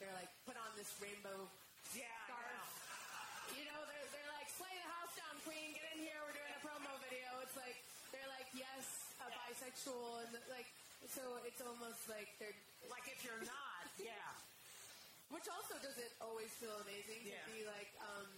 they're 0.00 0.12
like, 0.16 0.28
put 0.48 0.56
on 0.56 0.72
this 0.76 0.88
rainbow 1.04 1.48
Yeah, 1.92 2.08
scarf. 2.28 2.48
know. 2.48 3.60
You 3.60 3.64
know, 3.68 3.80
they're, 3.84 4.08
they're 4.12 4.32
like, 4.40 4.48
slay 4.56 4.72
the 4.72 4.88
house 4.88 5.12
down, 5.20 5.36
queen, 5.44 5.76
get 5.76 5.84
in 5.96 6.00
here, 6.04 6.16
we're 6.24 6.36
doing 6.40 6.52
a 6.56 6.60
promo 6.64 6.92
video. 7.04 7.28
It's 7.44 7.56
like, 7.60 7.76
they're 8.08 8.28
like, 8.32 8.48
yes, 8.56 8.84
a 9.20 9.28
bisexual, 9.28 10.24
and 10.24 10.32
like, 10.48 10.68
so 11.12 11.20
it's 11.44 11.60
almost 11.60 12.08
like 12.08 12.28
they're, 12.40 12.56
Like 12.88 13.04
if 13.08 13.20
you're 13.20 13.44
not, 13.44 13.84
yeah. 14.00 14.32
which 15.32 15.44
also 15.48 15.76
doesn't 15.84 16.12
always 16.24 16.48
feel 16.56 16.72
amazing 16.88 17.20
to 17.28 17.32
Yeah. 17.36 17.52
be 17.52 17.68
like, 17.68 17.92
um, 18.00 18.28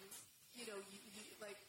you 0.56 0.64
know, 0.66 0.78
you, 0.88 0.98
you, 1.12 1.22
like, 1.38 1.60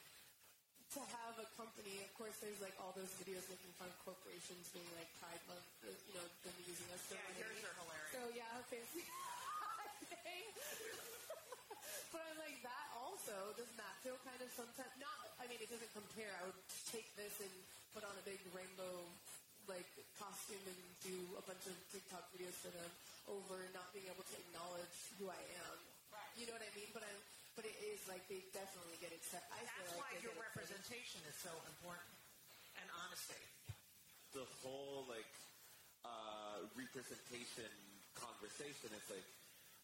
to 0.96 1.02
have 1.04 1.36
a 1.38 1.48
company, 1.60 2.00
of 2.02 2.12
course, 2.16 2.34
there's 2.40 2.58
like 2.64 2.74
all 2.80 2.96
those 2.96 3.12
videos 3.20 3.44
making 3.52 3.70
fun 3.76 3.92
of 3.92 3.98
corporations 4.08 4.72
being 4.72 4.88
like 4.96 5.12
Pride 5.20 5.44
Month, 5.52 5.68
you 5.84 6.16
know, 6.16 6.24
them 6.48 6.56
using 6.64 6.88
us. 6.96 7.04
Yeah, 7.12 7.20
yours 7.36 7.60
are 7.68 7.76
hilarious. 7.84 8.12
So 8.16 8.22
yeah, 8.32 8.50
fancy 8.72 9.04
thing. 9.04 10.44
but 12.16 12.24
I'm 12.24 12.40
like 12.40 12.58
that 12.64 12.88
also 12.96 13.36
doesn't 13.60 13.78
feel 14.02 14.16
kind 14.24 14.40
of 14.40 14.50
sometimes 14.56 14.96
not. 14.98 15.28
I 15.44 15.52
mean, 15.52 15.60
it 15.60 15.68
doesn't 15.68 15.92
compare. 15.92 16.32
I 16.40 16.48
would 16.48 16.60
take 16.88 17.12
this 17.20 17.36
and 17.44 17.52
put 17.92 18.08
on 18.08 18.16
a 18.16 18.24
big 18.24 18.40
rainbow 18.56 19.04
like 19.68 19.92
costume 20.16 20.64
and 20.64 20.80
do 21.04 21.18
a 21.36 21.44
bunch 21.44 21.68
of 21.68 21.76
TikTok 21.92 22.24
videos 22.32 22.56
for 22.64 22.72
them 22.72 22.88
over 23.28 23.60
not 23.76 23.92
being 23.92 24.08
able 24.08 24.24
to 24.24 24.36
acknowledge 24.48 24.96
who 25.20 25.28
I 25.28 25.42
am. 25.68 25.76
You 26.40 26.48
know 26.48 26.56
what 26.56 26.64
I 26.64 26.72
mean? 26.72 26.88
But 26.96 27.04
I'm. 27.04 27.37
But 27.58 27.66
it 27.66 27.78
is 27.90 27.98
like 28.06 28.22
they 28.30 28.46
definitely 28.54 29.02
get 29.02 29.10
accepted. 29.18 29.50
I 29.50 29.66
feel 29.66 29.82
That's 29.82 29.98
like 29.98 30.02
why 30.06 30.10
they 30.14 30.22
your 30.22 30.38
get 30.38 30.46
accepted. 30.46 30.78
representation 30.78 31.20
is 31.26 31.38
so 31.42 31.50
important 31.66 32.14
and 32.78 32.86
honesty. 33.02 33.42
the 34.38 34.46
whole 34.62 35.10
like 35.10 35.26
uh, 36.06 36.62
representation 36.78 37.66
conversation 38.14 38.94
is 38.94 39.06
like 39.10 39.26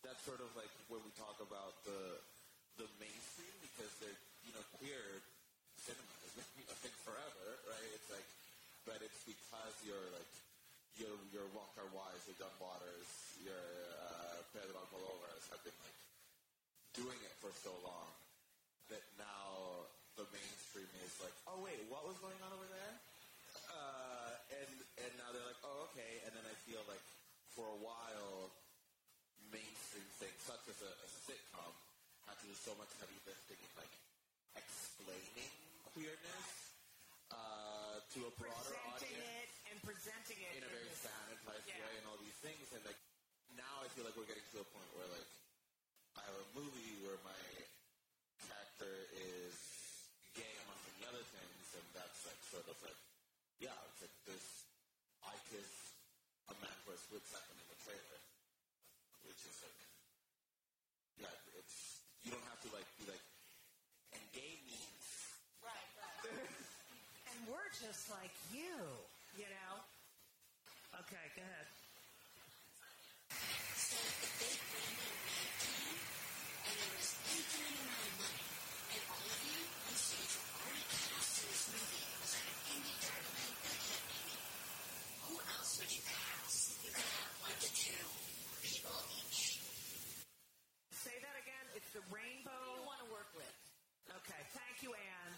that's 0.06 0.22
sort 0.22 0.38
of 0.46 0.54
like 0.54 0.70
when 0.94 1.02
we 1.02 1.10
talk 1.18 1.34
about 1.42 1.82
the 1.90 2.22
the 2.78 2.86
mainstream 3.02 3.56
because 3.66 3.90
they're 3.98 4.22
you 4.46 4.54
know 4.54 4.62
queer 4.78 5.02
cinema 5.82 6.14
has 6.22 6.34
been 6.38 6.70
a 6.70 6.78
thing 6.86 6.94
forever, 7.02 7.46
right? 7.74 7.90
It's 7.98 8.10
like, 8.14 8.28
but 8.86 9.02
it's 9.02 9.22
because 9.26 9.74
you're 9.82 10.10
like 10.14 10.30
your 11.02 11.14
your 11.34 11.50
Wong 11.58 11.70
Kar 11.74 11.90
Wais, 11.90 12.22
your 12.30 12.38
John 12.38 12.54
Waters, 12.62 13.10
your 13.42 13.66
uh, 13.98 14.38
Pedro 14.54 14.78
Almodovar's 14.78 15.50
have 15.50 15.62
been 15.66 15.74
like 15.82 15.98
doing 16.94 17.18
it 17.26 17.34
for 17.42 17.50
so 17.66 17.74
long 17.82 18.10
that 18.94 19.02
now 19.18 19.86
the 20.18 20.26
mainstream 20.30 20.90
is 21.02 21.14
like, 21.22 21.34
oh 21.50 21.58
wait, 21.66 21.82
what 21.90 22.06
was 22.06 22.18
going 22.22 22.38
on 22.46 22.54
over 22.54 22.68
there? 22.70 22.94
Uh, 23.74 24.34
and 24.62 24.72
and 25.02 25.12
now 25.18 25.30
they're 25.34 25.46
like, 25.50 25.58
oh 25.66 25.90
okay, 25.92 26.22
and 26.26 26.32
then 26.38 26.46
I 26.46 26.56
feel 26.70 26.82
like 26.86 27.02
for 27.58 27.66
a 27.66 27.80
while, 27.82 28.54
mainstream 29.50 30.06
things 30.22 30.38
such 30.46 30.62
as 30.70 30.78
a, 30.86 30.92
a 30.94 31.10
sitcom 31.26 31.74
had 32.30 32.38
to 32.42 32.46
do 32.46 32.56
so 32.58 32.74
much 32.78 32.90
heavy 33.02 33.18
lifting 33.26 33.58
in 33.58 33.72
like 33.78 33.94
explaining 34.58 35.50
queerness 35.98 36.50
uh, 37.34 37.98
to 38.14 38.20
a 38.30 38.32
broader 38.38 38.74
presenting 38.74 39.18
audience 39.18 39.34
it 39.42 39.50
and 39.74 39.78
presenting 39.82 40.40
it 40.42 40.52
in 40.58 40.62
a 40.66 40.70
very 40.70 40.94
sanitized 40.94 41.66
Yeah. 41.70 41.82
way 41.82 41.94
and 41.98 42.06
all 42.10 42.18
these 42.22 42.38
things. 42.46 42.66
And 42.74 42.82
like 42.86 42.98
now, 43.58 43.82
I 43.82 43.90
feel 43.94 44.06
like 44.06 44.14
we're 44.18 44.30
getting 44.30 44.46
to 44.58 44.62
a 44.62 44.68
point 44.74 44.90
where 44.98 45.10
like 45.10 45.30
I 46.18 46.22
have 46.28 46.38
a 46.38 46.48
movie 46.58 46.94
where 47.06 47.18
my 47.26 47.42
character 48.46 48.94
is 49.18 49.56
gay 50.38 50.54
among 50.66 50.80
many 50.90 51.02
other 51.10 51.26
things, 51.34 51.66
and 51.78 51.86
that's 51.98 52.20
like 52.28 52.40
sort 52.50 52.68
of 52.70 52.78
like 52.86 53.00
yeah, 53.60 53.74
it's 53.92 54.02
like 54.04 54.18
this. 54.28 54.46
I 55.24 55.34
kiss 55.50 55.72
a 56.52 56.56
man 56.60 56.78
for 56.84 56.94
a 56.94 57.00
split 57.00 57.24
second 57.26 57.56
in 57.58 57.68
the 57.72 57.80
trailer, 57.86 58.20
which 59.26 59.42
is 59.48 59.58
like 59.64 59.80
yeah, 61.18 61.36
it's 61.60 62.04
you 62.26 62.32
don't 62.36 62.48
have 62.50 62.62
to 62.68 62.70
like 62.76 62.88
be 63.00 63.06
like 63.10 63.24
and 64.14 64.24
gay 64.36 64.60
means 64.68 65.06
Right, 65.64 65.90
right. 65.98 66.22
and 67.32 67.38
we're 67.48 67.72
just 67.74 68.12
like 68.12 68.34
you, 68.52 68.78
you 69.40 69.48
know? 69.48 69.74
Okay, 71.02 71.26
go 71.36 71.42
ahead. 71.42 71.68
So 73.80 73.98
the 73.98 74.30
big 74.44 74.58
rainbow 74.74 75.10
red 75.24 75.50
team, 75.64 75.98
and 76.68 76.76
there 76.78 76.94
was 76.94 77.10
infinite 77.34 77.78
amount 77.80 78.04
of 78.04 78.14
money. 78.22 78.46
And 78.94 79.02
all 79.10 79.24
of 79.26 79.42
you 79.42 79.60
on 79.64 79.94
stage 79.98 80.34
were 80.38 80.50
already 80.62 80.86
cast 80.92 81.32
in 81.42 81.46
this 81.50 81.64
movie. 81.74 82.04
It 82.04 82.18
was 82.22 82.32
like 82.38 82.50
an 82.54 82.60
indie 82.78 82.98
darling 83.02 83.54
that 83.64 83.80
hit 83.88 84.02
maybe. 84.04 84.36
Who 85.28 85.34
else 85.58 85.72
would 85.82 85.92
you 85.94 86.04
cast? 86.06 86.58
You 86.86 86.92
could 86.94 87.10
have 87.10 87.34
one 87.42 87.58
to 87.58 87.70
two 87.74 88.06
people 88.62 88.98
each. 89.18 89.64
Say 90.94 91.16
that 91.24 91.36
again. 91.42 91.66
It's 91.74 91.90
the 91.96 92.04
rainbow. 92.14 92.54
Who 92.54 92.70
do 92.70 92.78
you 92.78 92.86
want 92.86 93.00
to 93.02 93.10
work 93.10 93.30
with? 93.34 93.56
Okay, 94.24 94.42
thank 94.54 94.84
you, 94.86 94.94
Anne. 94.94 95.34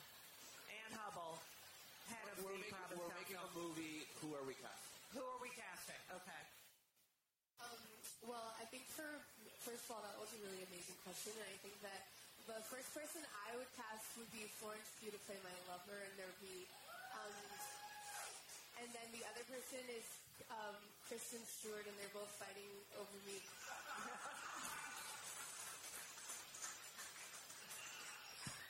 Anne 0.70 0.94
Hubble, 1.00 1.38
head 2.12 2.26
of 2.34 2.44
we're 2.44 2.58
the 2.60 2.70
making, 3.26 3.42
Provincetown 3.42 3.50
a 3.50 3.58
movie. 3.58 4.06
Who 4.22 4.38
are 4.38 4.46
we 4.46 4.54
casting? 4.62 5.02
Who 5.18 5.22
are 5.26 5.42
we 5.42 5.50
casting? 5.58 5.98
Okay. 6.14 6.42
Well, 8.26 8.54
I 8.62 8.66
think 8.70 8.86
for 8.94 9.06
first 9.66 9.86
of 9.90 9.98
all, 9.98 10.02
that 10.06 10.18
was 10.22 10.30
a 10.34 10.40
really 10.46 10.62
amazing 10.70 10.98
question, 11.06 11.34
and 11.34 11.46
I 11.46 11.58
think 11.62 11.74
that 11.82 12.06
the 12.46 12.62
first 12.70 12.90
person 12.94 13.26
I 13.50 13.58
would 13.58 13.70
cast 13.74 14.06
would 14.22 14.30
be 14.30 14.46
Florence 14.62 14.90
Pugh 15.02 15.10
to 15.10 15.18
play 15.26 15.38
my 15.42 15.54
lover, 15.70 15.98
and 16.06 16.14
there 16.18 16.30
would 16.30 16.42
be, 16.42 16.70
um, 17.18 17.34
and 18.82 18.90
then 18.94 19.10
the 19.10 19.26
other 19.30 19.42
person 19.50 19.82
is 19.90 20.06
um, 20.54 20.78
Kristen 21.10 21.42
Stewart, 21.46 21.86
and 21.86 21.98
they're 21.98 22.14
both 22.14 22.30
fighting 22.38 22.70
over 22.98 23.18
me. 23.26 23.42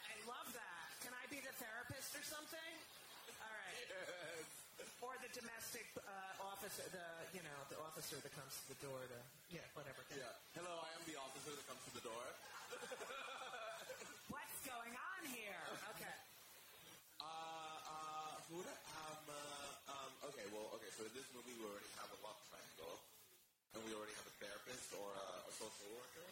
I 0.07 0.15
love 0.23 0.47
that. 0.55 0.87
Can 1.03 1.11
I 1.11 1.27
be 1.27 1.43
the 1.43 1.51
therapist 1.59 2.15
or 2.15 2.23
something? 2.23 2.84
Or 5.05 5.13
the 5.21 5.29
domestic 5.37 5.85
uh, 6.01 6.49
officer, 6.49 6.81
the 6.89 7.05
you 7.29 7.45
know 7.45 7.57
the 7.69 7.77
officer 7.77 8.17
that 8.25 8.33
comes 8.33 8.57
to 8.65 8.73
the 8.73 8.79
door 8.81 8.97
to 8.97 9.19
yeah 9.53 9.61
whatever. 9.77 10.01
Yeah. 10.09 10.25
Hello, 10.57 10.81
I 10.81 10.89
am 10.97 11.05
the 11.05 11.13
officer 11.21 11.53
that 11.53 11.65
comes 11.69 11.77
to 11.85 11.93
the 11.93 12.01
door. 12.09 12.25
What's 14.33 14.59
going 14.65 14.97
on 14.97 15.21
here? 15.29 15.61
Okay. 15.93 16.15
Uh, 17.21 17.29
uh, 17.85 18.33
who 18.49 18.65
um, 18.65 19.21
uh, 19.29 19.93
um, 19.93 20.11
okay, 20.33 20.49
well, 20.49 20.73
okay, 20.81 20.89
so 20.97 21.05
in 21.05 21.13
this 21.13 21.29
movie 21.37 21.53
we 21.53 21.69
already 21.69 21.91
have 22.01 22.09
a 22.09 22.19
love 22.25 22.41
triangle, 22.49 22.97
and 23.77 23.85
we 23.85 23.93
already 23.93 24.17
have 24.17 24.25
a 24.25 24.35
therapist 24.41 24.89
or 24.97 25.13
a, 25.13 25.27
a 25.45 25.53
social 25.53 25.85
worker. 25.93 26.25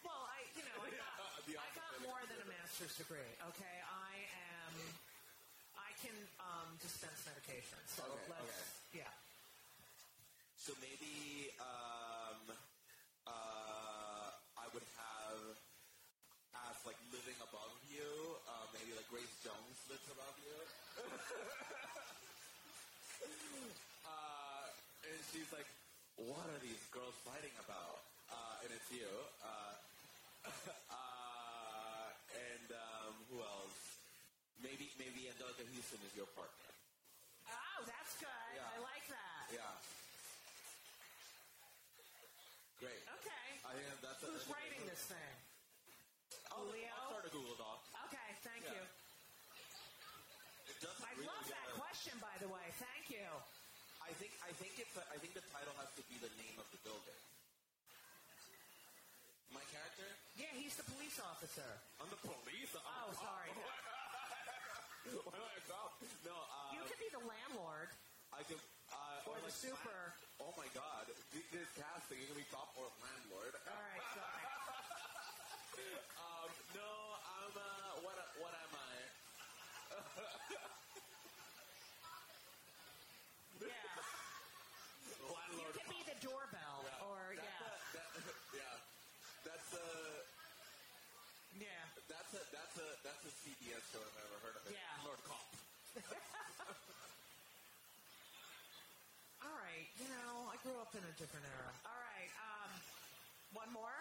Well, 0.00 0.16
I 0.32 0.48
you 0.56 0.64
know 0.64 0.80
I 0.80 0.88
got, 0.96 1.12
I 1.44 1.68
got 1.76 1.92
more 2.08 2.24
than 2.24 2.40
a 2.40 2.48
master's 2.48 2.96
degree. 2.96 3.36
Okay, 3.52 3.76
I 3.84 4.16
am. 4.48 4.51
I 6.02 6.10
can 6.10 6.18
um, 6.42 6.74
dispense 6.82 7.22
medication. 7.30 7.78
So 7.86 8.02
Okay, 8.02 8.26
let's 8.34 8.74
yeah. 8.90 9.06
So 10.58 10.74
maybe, 10.82 11.54
um, 11.62 12.58
uh, 13.22 14.34
I 14.58 14.66
would 14.74 14.82
have 14.98 15.38
as 16.58 16.74
like 16.82 16.98
living 17.14 17.38
above 17.38 17.70
you, 17.86 18.34
uh, 18.50 18.66
maybe 18.74 18.98
like 18.98 19.06
Grace 19.14 19.30
Jones 19.46 19.78
lives 19.86 20.02
above 20.10 20.34
you. 20.42 20.58
uh, 24.10 24.66
and 25.06 25.22
she's 25.30 25.54
like, 25.54 25.70
what 26.18 26.50
are 26.50 26.58
these 26.66 26.82
girls 26.90 27.14
fighting 27.22 27.54
about? 27.62 28.02
Uh, 28.26 28.66
and 28.66 28.74
it's 28.74 28.90
you. 28.90 29.06
Uh, 29.38 29.78
uh, 30.90 32.10
and 32.34 32.74
um, 32.74 33.14
who 33.30 33.38
else? 33.38 34.02
Maybe 34.62 34.86
maybe 34.96 35.26
Anjelica 35.26 35.66
Huston 35.74 35.98
is 36.06 36.14
your 36.14 36.30
partner. 36.38 36.70
Oh, 37.50 37.80
that's 37.82 38.14
good. 38.22 38.50
Yeah. 38.54 38.70
I 38.70 38.78
like 38.78 39.06
that. 39.10 39.44
Yeah. 39.50 39.74
Great. 42.78 43.02
Okay. 43.22 43.46
I 43.66 43.70
think 43.74 43.86
that's 44.02 44.22
Who's 44.22 44.46
a- 44.46 44.50
writing 44.54 44.82
this 44.86 45.02
thing? 45.10 45.34
I'll, 46.54 46.66
Julio? 46.66 46.90
I'll 46.94 47.10
start 47.18 47.26
a 47.26 47.32
Google 47.34 47.56
Doc. 47.58 47.78
Okay, 48.10 48.28
thank 48.46 48.62
Yeah. 48.66 48.74
you. 48.78 48.84
I 50.82 51.10
really 51.14 51.26
love 51.30 51.46
that 51.46 51.68
a- 51.74 51.78
question, 51.78 52.14
by 52.18 52.34
the 52.42 52.48
way. 52.50 52.66
Thank 52.78 53.10
you. 53.10 53.26
I 54.02 54.10
think 54.18 54.32
I 54.42 54.50
think 54.58 54.78
it's 54.82 54.94
a, 54.98 55.02
I 55.14 55.18
think 55.22 55.34
the 55.34 55.46
title 55.54 55.74
has 55.78 55.90
to 55.98 56.02
be 56.10 56.18
the 56.18 56.30
name 56.38 56.58
of 56.58 56.66
the 56.74 56.78
building. 56.86 57.18
My 59.54 59.62
character? 59.70 60.08
Yeah, 60.34 60.48
he's 60.58 60.74
the 60.80 60.86
police 60.90 61.20
officer. 61.20 61.70
I'm 62.02 62.08
the 62.10 62.18
police. 62.24 62.72
I'm 62.74 62.82
Oh, 62.82 63.12
sorry. 63.14 63.50
cop. 63.52 63.62
Oh, 63.68 63.71
Why 65.10 65.34
am 65.34 65.42
I 65.42 65.60
cop? 65.66 65.98
No, 66.22 66.34
uh, 66.36 66.74
You 66.78 66.80
could 66.86 67.00
be 67.02 67.10
the 67.10 67.24
landlord 67.26 67.90
I 68.32 68.40
can. 68.46 68.58
Uh, 68.92 69.28
or 69.28 69.36
the 69.42 69.48
like, 69.50 69.56
super. 69.56 70.00
Oh 70.40 70.52
my 70.54 70.68
god, 70.76 71.08
this 71.32 71.68
casting, 71.74 72.20
you 72.22 72.26
can 72.30 72.36
be 72.38 72.46
cop 72.52 72.70
or 72.78 72.86
landlord. 73.02 73.52
All 73.66 73.82
right, 73.82 74.04
sorry. 74.16 74.44
um, 76.22 76.48
no, 76.76 76.88
I'm. 77.24 77.54
Uh, 77.56 78.04
what? 78.06 78.16
What 78.40 78.52
am 78.54 78.72
I? 78.78 78.94
Yeah. 83.62 83.70
You 85.12 85.28
landlord. 85.28 85.72
could 85.76 85.90
be 85.92 86.02
the 86.08 86.18
doorbell 86.24 86.82
or 87.06 87.36
That's 87.36 87.46
yeah. 87.46 87.68
A, 87.68 87.74
that, 87.94 88.10
yeah. 88.58 88.74
That's 89.46 89.70
a. 89.76 89.86
Yeah. 91.60 91.84
That's 92.10 92.32
a 92.34 92.42
that's 92.50 92.76
a 92.80 92.88
that's 93.06 93.22
a 93.28 93.32
CBS 93.44 93.82
show 93.92 94.00
I've 94.02 94.18
ever 94.18 94.38
heard 94.42 94.56
of 94.58 94.64
it. 94.66 94.74
Yeah. 94.74 94.81
Lord 95.96 96.24
Cop. 96.58 96.76
All 99.44 99.56
right. 99.60 99.86
You 100.00 100.08
know, 100.08 100.48
I 100.48 100.56
grew 100.64 100.76
up 100.80 100.92
in 100.96 101.02
a 101.04 101.14
different 101.18 101.44
era. 101.46 101.70
All 101.84 102.00
right. 102.12 102.30
Um, 102.38 102.70
one 103.52 103.70
more. 103.76 103.96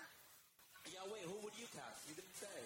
Yeah, 0.90 1.04
wait, 1.12 1.24
who 1.28 1.38
would 1.46 1.54
you 1.60 1.68
cast? 1.76 2.08
You 2.10 2.16
didn't 2.18 2.38
say. 2.40 2.58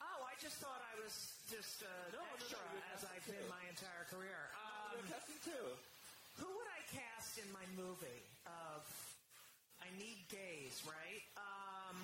Oh, 0.00 0.20
I 0.24 0.32
just 0.40 0.56
thought 0.62 0.80
I 0.80 0.94
was 1.02 1.12
just 1.50 1.82
uh, 1.84 1.88
No, 2.14 2.20
no, 2.20 2.24
no, 2.24 2.36
extra 2.36 2.60
as 2.96 3.02
I've 3.12 3.24
been 3.28 3.44
my 3.50 3.60
entire 3.68 4.04
career. 4.12 4.40
Um, 4.56 4.96
You're 5.02 5.10
casting 5.12 5.40
too. 5.44 5.66
who 6.40 6.48
would 6.48 6.68
I 6.70 6.80
cast 6.92 7.36
in 7.40 7.48
my 7.52 7.64
movie 7.76 8.22
of 8.48 8.80
I 9.84 9.88
Need 10.00 10.20
Gays, 10.32 10.80
right? 10.88 11.22
Um, 11.36 11.96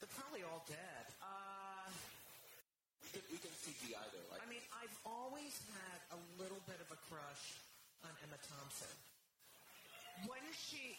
they're 0.00 0.12
probably 0.16 0.44
all 0.44 0.60
dead. 0.68 1.04
Uh, 1.24 1.88
We 3.04 3.08
can, 3.16 3.22
we 3.32 3.38
can 3.40 3.52
CGI 3.64 4.00
though. 4.12 4.28
Like, 4.32 4.44
I 4.44 4.48
mean, 4.48 4.49
I've 4.49 4.49
always 5.04 5.56
had 5.72 5.98
a 6.12 6.18
little 6.40 6.60
bit 6.68 6.80
of 6.80 6.88
a 6.92 6.98
crush 7.08 7.60
on 8.04 8.12
Emma 8.24 8.38
Thompson. 8.44 8.92
When 10.28 10.44
she, 10.52 10.96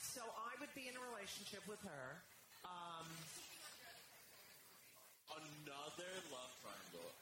so 0.00 0.24
I 0.24 0.56
would 0.60 0.72
be 0.72 0.88
in 0.88 0.96
a 0.96 1.02
relationship 1.12 1.60
with 1.68 1.80
her. 1.84 2.06
Um, 2.64 3.08
another 5.36 6.12
love 6.32 6.52
triangle. 6.64 7.12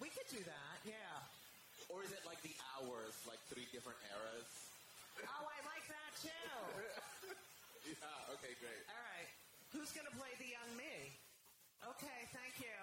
we 0.00 0.08
could 0.08 0.28
do 0.32 0.40
that, 0.40 0.76
yeah. 0.88 1.92
Or 1.92 2.02
is 2.02 2.10
it 2.10 2.24
like 2.24 2.40
the 2.42 2.56
hours, 2.74 3.14
like 3.28 3.38
three 3.52 3.68
different 3.70 4.00
eras? 4.10 4.50
Oh, 5.22 5.44
I 5.46 5.58
like 5.68 5.86
that 5.88 6.12
too. 6.18 6.52
yeah. 7.92 8.34
Okay. 8.36 8.52
Great. 8.58 8.82
All 8.90 9.04
right. 9.14 9.30
Who's 9.72 9.92
going 9.92 10.08
to 10.08 10.16
play 10.16 10.32
the 10.40 10.50
young 10.50 10.70
me? 10.74 11.14
Okay, 11.84 12.20
thank 12.34 12.58
you. 12.58 12.76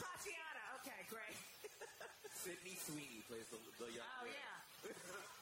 Tatiana. 0.00 0.64
Okay, 0.80 1.00
great. 1.12 1.36
Sydney 2.50 2.74
Sweeney 2.74 3.22
plays 3.30 3.46
the, 3.54 3.58
the 3.78 3.94
young. 3.94 4.02
Oh, 4.02 4.26
girl. 4.26 4.34
yeah. 4.34 4.90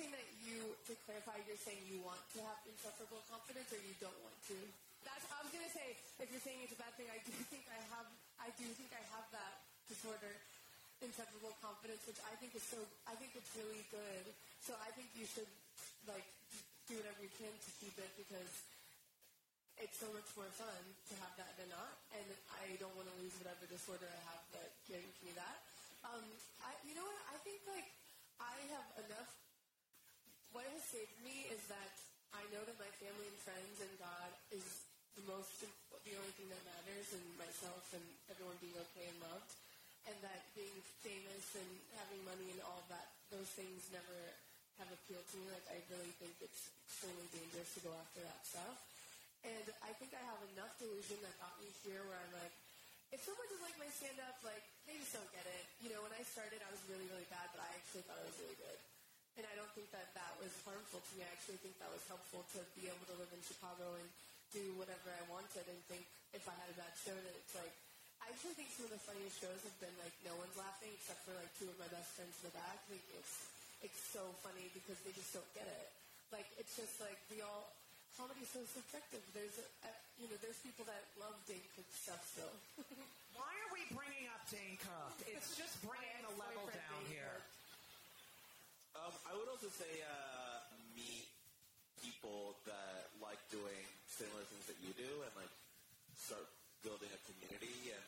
saying 0.00 0.16
that 0.16 0.32
you, 0.40 0.64
to 0.88 0.96
clarify, 1.04 1.36
you're 1.44 1.60
saying 1.60 1.76
you 1.84 2.00
want 2.00 2.24
to 2.32 2.40
have 2.40 2.56
insufferable 2.64 3.20
confidence, 3.28 3.68
or 3.68 3.76
you 3.84 3.92
don't 4.00 4.16
want 4.24 4.32
to? 4.48 4.56
That's. 5.04 5.28
I 5.28 5.44
was 5.44 5.52
gonna 5.52 5.68
say, 5.68 5.92
if 6.16 6.32
you're 6.32 6.40
saying 6.40 6.64
it's 6.64 6.72
a 6.72 6.80
bad 6.80 6.96
thing, 6.96 7.12
I 7.12 7.20
do 7.20 7.36
think 7.52 7.68
I 7.68 7.76
have. 7.92 8.08
I 8.40 8.48
do 8.56 8.64
think 8.80 8.88
I 8.96 9.02
have 9.12 9.28
that 9.36 9.60
disorder, 9.92 10.32
insufferable 11.04 11.52
confidence, 11.60 12.00
which 12.08 12.16
I 12.24 12.32
think 12.40 12.56
is 12.56 12.64
so. 12.64 12.80
I 13.04 13.12
think 13.20 13.36
it's 13.36 13.52
really 13.60 13.84
good. 13.92 14.24
So 14.64 14.72
I 14.80 14.88
think 14.96 15.12
you 15.12 15.28
should 15.28 15.48
like 16.08 16.24
do 16.88 16.96
whatever 16.96 17.20
you 17.20 17.32
can 17.36 17.52
to 17.52 17.70
keep 17.84 17.92
it 18.00 18.08
because 18.16 18.52
it's 19.84 20.00
so 20.00 20.08
much 20.16 20.28
more 20.32 20.48
fun 20.56 20.80
to 21.12 21.14
have 21.20 21.36
that 21.36 21.52
than 21.60 21.68
not, 21.68 21.92
and 22.16 22.28
I 22.56 22.72
don't 22.80 22.96
want 22.96 23.04
to 23.04 23.16
lose 23.20 23.36
whatever 23.36 23.68
disorder 23.68 24.08
I 24.08 24.20
have 24.32 24.44
that 24.56 24.72
gives 24.88 25.20
me 25.20 25.36
that. 25.36 25.60
Um, 26.08 26.24
I, 26.64 26.72
you 26.88 26.96
know 26.96 27.04
what? 27.04 27.20
I 27.28 27.36
think 27.44 27.60
like 27.68 27.88
I 28.40 28.56
have 28.72 28.88
enough. 29.04 29.39
What 30.50 30.66
has 30.66 30.82
saved 30.90 31.14
me 31.22 31.46
is 31.46 31.62
that 31.70 31.92
I 32.34 32.42
know 32.50 32.62
that 32.66 32.74
my 32.78 32.90
family 32.98 33.26
and 33.30 33.38
friends 33.46 33.76
and 33.78 33.92
God 34.02 34.30
is 34.50 34.66
the 35.14 35.22
most, 35.30 35.62
the 35.62 36.14
only 36.18 36.34
thing 36.34 36.50
that 36.50 36.62
matters, 36.66 37.06
and 37.14 37.22
myself 37.38 37.86
and 37.94 38.02
everyone 38.30 38.58
being 38.58 38.74
okay 38.90 39.06
and 39.06 39.18
loved, 39.30 39.50
and 40.10 40.16
that 40.26 40.42
being 40.58 40.74
famous 41.06 41.54
and 41.54 41.70
having 41.98 42.22
money 42.26 42.50
and 42.50 42.62
all 42.66 42.82
that, 42.90 43.14
those 43.30 43.46
things 43.54 43.90
never 43.94 44.18
have 44.82 44.90
appealed 44.90 45.22
to 45.30 45.36
me. 45.38 45.46
Like 45.54 45.66
I 45.70 45.78
really 45.86 46.10
think 46.18 46.34
it's 46.42 46.70
extremely 46.86 47.30
dangerous 47.30 47.70
to 47.78 47.80
go 47.86 47.94
after 47.94 48.26
that 48.26 48.42
stuff. 48.42 48.74
And 49.46 49.66
I 49.86 49.94
think 50.02 50.14
I 50.18 50.22
have 50.26 50.42
enough 50.54 50.74
delusion 50.82 51.18
that 51.22 51.34
got 51.38 51.54
me 51.62 51.70
here 51.86 52.02
where 52.10 52.18
I'm 52.18 52.34
like, 52.42 52.54
if 53.14 53.22
someone 53.22 53.46
doesn't 53.50 53.66
like 53.66 53.78
my 53.78 53.90
stand 53.90 54.18
up, 54.26 54.38
like 54.42 54.66
they 54.86 54.98
just 54.98 55.14
don't 55.14 55.30
get 55.30 55.46
it. 55.46 55.64
You 55.78 55.94
know, 55.94 56.02
when 56.02 56.14
I 56.14 56.22
started, 56.26 56.58
I 56.58 56.70
was 56.74 56.82
really, 56.90 57.06
really 57.06 57.26
bad, 57.30 57.50
but 57.54 57.62
I 57.62 57.70
actually 57.78 58.02
thought 58.06 58.18
I 58.18 58.26
was 58.26 58.38
really 58.42 58.58
good. 58.58 58.78
And 59.38 59.44
I 59.46 59.54
don't 59.54 59.70
think 59.72 59.88
that 59.94 60.10
that 60.18 60.32
was 60.42 60.50
harmful 60.66 61.00
to 61.00 61.10
me. 61.16 61.24
I 61.24 61.30
actually 61.30 61.60
think 61.62 61.78
that 61.78 61.90
was 61.92 62.02
helpful 62.10 62.42
to 62.56 62.60
be 62.74 62.90
able 62.90 63.06
to 63.10 63.16
live 63.16 63.30
in 63.30 63.42
Chicago 63.46 63.94
and 63.96 64.08
do 64.50 64.62
whatever 64.74 65.14
I 65.14 65.22
wanted 65.30 65.62
and 65.70 65.78
think 65.86 66.02
if 66.34 66.42
I 66.46 66.54
had 66.58 66.68
a 66.70 66.76
bad 66.76 66.94
show 66.98 67.14
that 67.14 67.34
it's 67.38 67.54
like, 67.54 67.70
I 68.20 68.28
actually 68.28 68.58
think 68.58 68.68
some 68.74 68.90
of 68.90 68.92
the 68.92 69.02
funniest 69.02 69.38
shows 69.40 69.60
have 69.64 69.78
been 69.80 69.94
like 70.02 70.12
no 70.26 70.34
one's 70.36 70.54
laughing 70.58 70.92
except 70.92 71.22
for 71.24 71.32
like 71.38 71.48
two 71.56 71.70
of 71.70 71.76
my 71.78 71.88
best 71.88 72.10
friends 72.18 72.34
in 72.42 72.50
the 72.50 72.54
back. 72.58 72.76
Think 72.90 73.02
it's, 73.16 73.48
it's 73.80 74.02
so 74.12 74.22
funny 74.44 74.68
because 74.76 74.98
they 75.06 75.14
just 75.14 75.32
don't 75.32 75.50
get 75.56 75.66
it. 75.66 75.88
Like, 76.30 76.46
it's 76.60 76.76
just 76.78 77.00
like 77.02 77.18
we 77.32 77.42
all, 77.42 77.74
comedy's 78.14 78.50
so 78.52 78.62
subjective. 78.70 79.22
There's, 79.34 79.56
a, 79.58 79.66
you 80.20 80.28
know, 80.30 80.38
there's 80.44 80.58
people 80.62 80.84
that 80.86 81.02
love 81.18 81.34
Dane 81.48 81.64
Cook 81.74 81.88
stuff 81.90 82.22
still. 82.28 82.54
Why 83.38 83.50
are 83.66 83.70
we 83.72 83.82
bringing 83.90 84.28
up 84.30 84.44
Dane 84.52 84.78
Cook? 84.78 85.14
It's 85.26 85.56
just 85.62 85.80
bringing 85.82 86.22
the 86.22 86.34
level 86.36 86.68
down 86.70 87.02
Dane 87.08 87.18
here. 87.18 87.40
Cook. 87.40 87.59
Um, 89.10 89.18
I 89.26 89.34
would 89.34 89.50
also 89.50 89.66
say 89.74 89.90
uh, 90.06 90.62
meet 90.94 91.26
people 91.98 92.54
that 92.62 93.10
like 93.18 93.42
doing 93.50 93.82
similar 94.06 94.46
things 94.46 94.70
that 94.70 94.78
you 94.78 94.94
do 94.94 95.10
and 95.26 95.32
like 95.34 95.50
start 96.14 96.46
building 96.86 97.10
a 97.10 97.20
community 97.26 97.90
and 97.90 98.06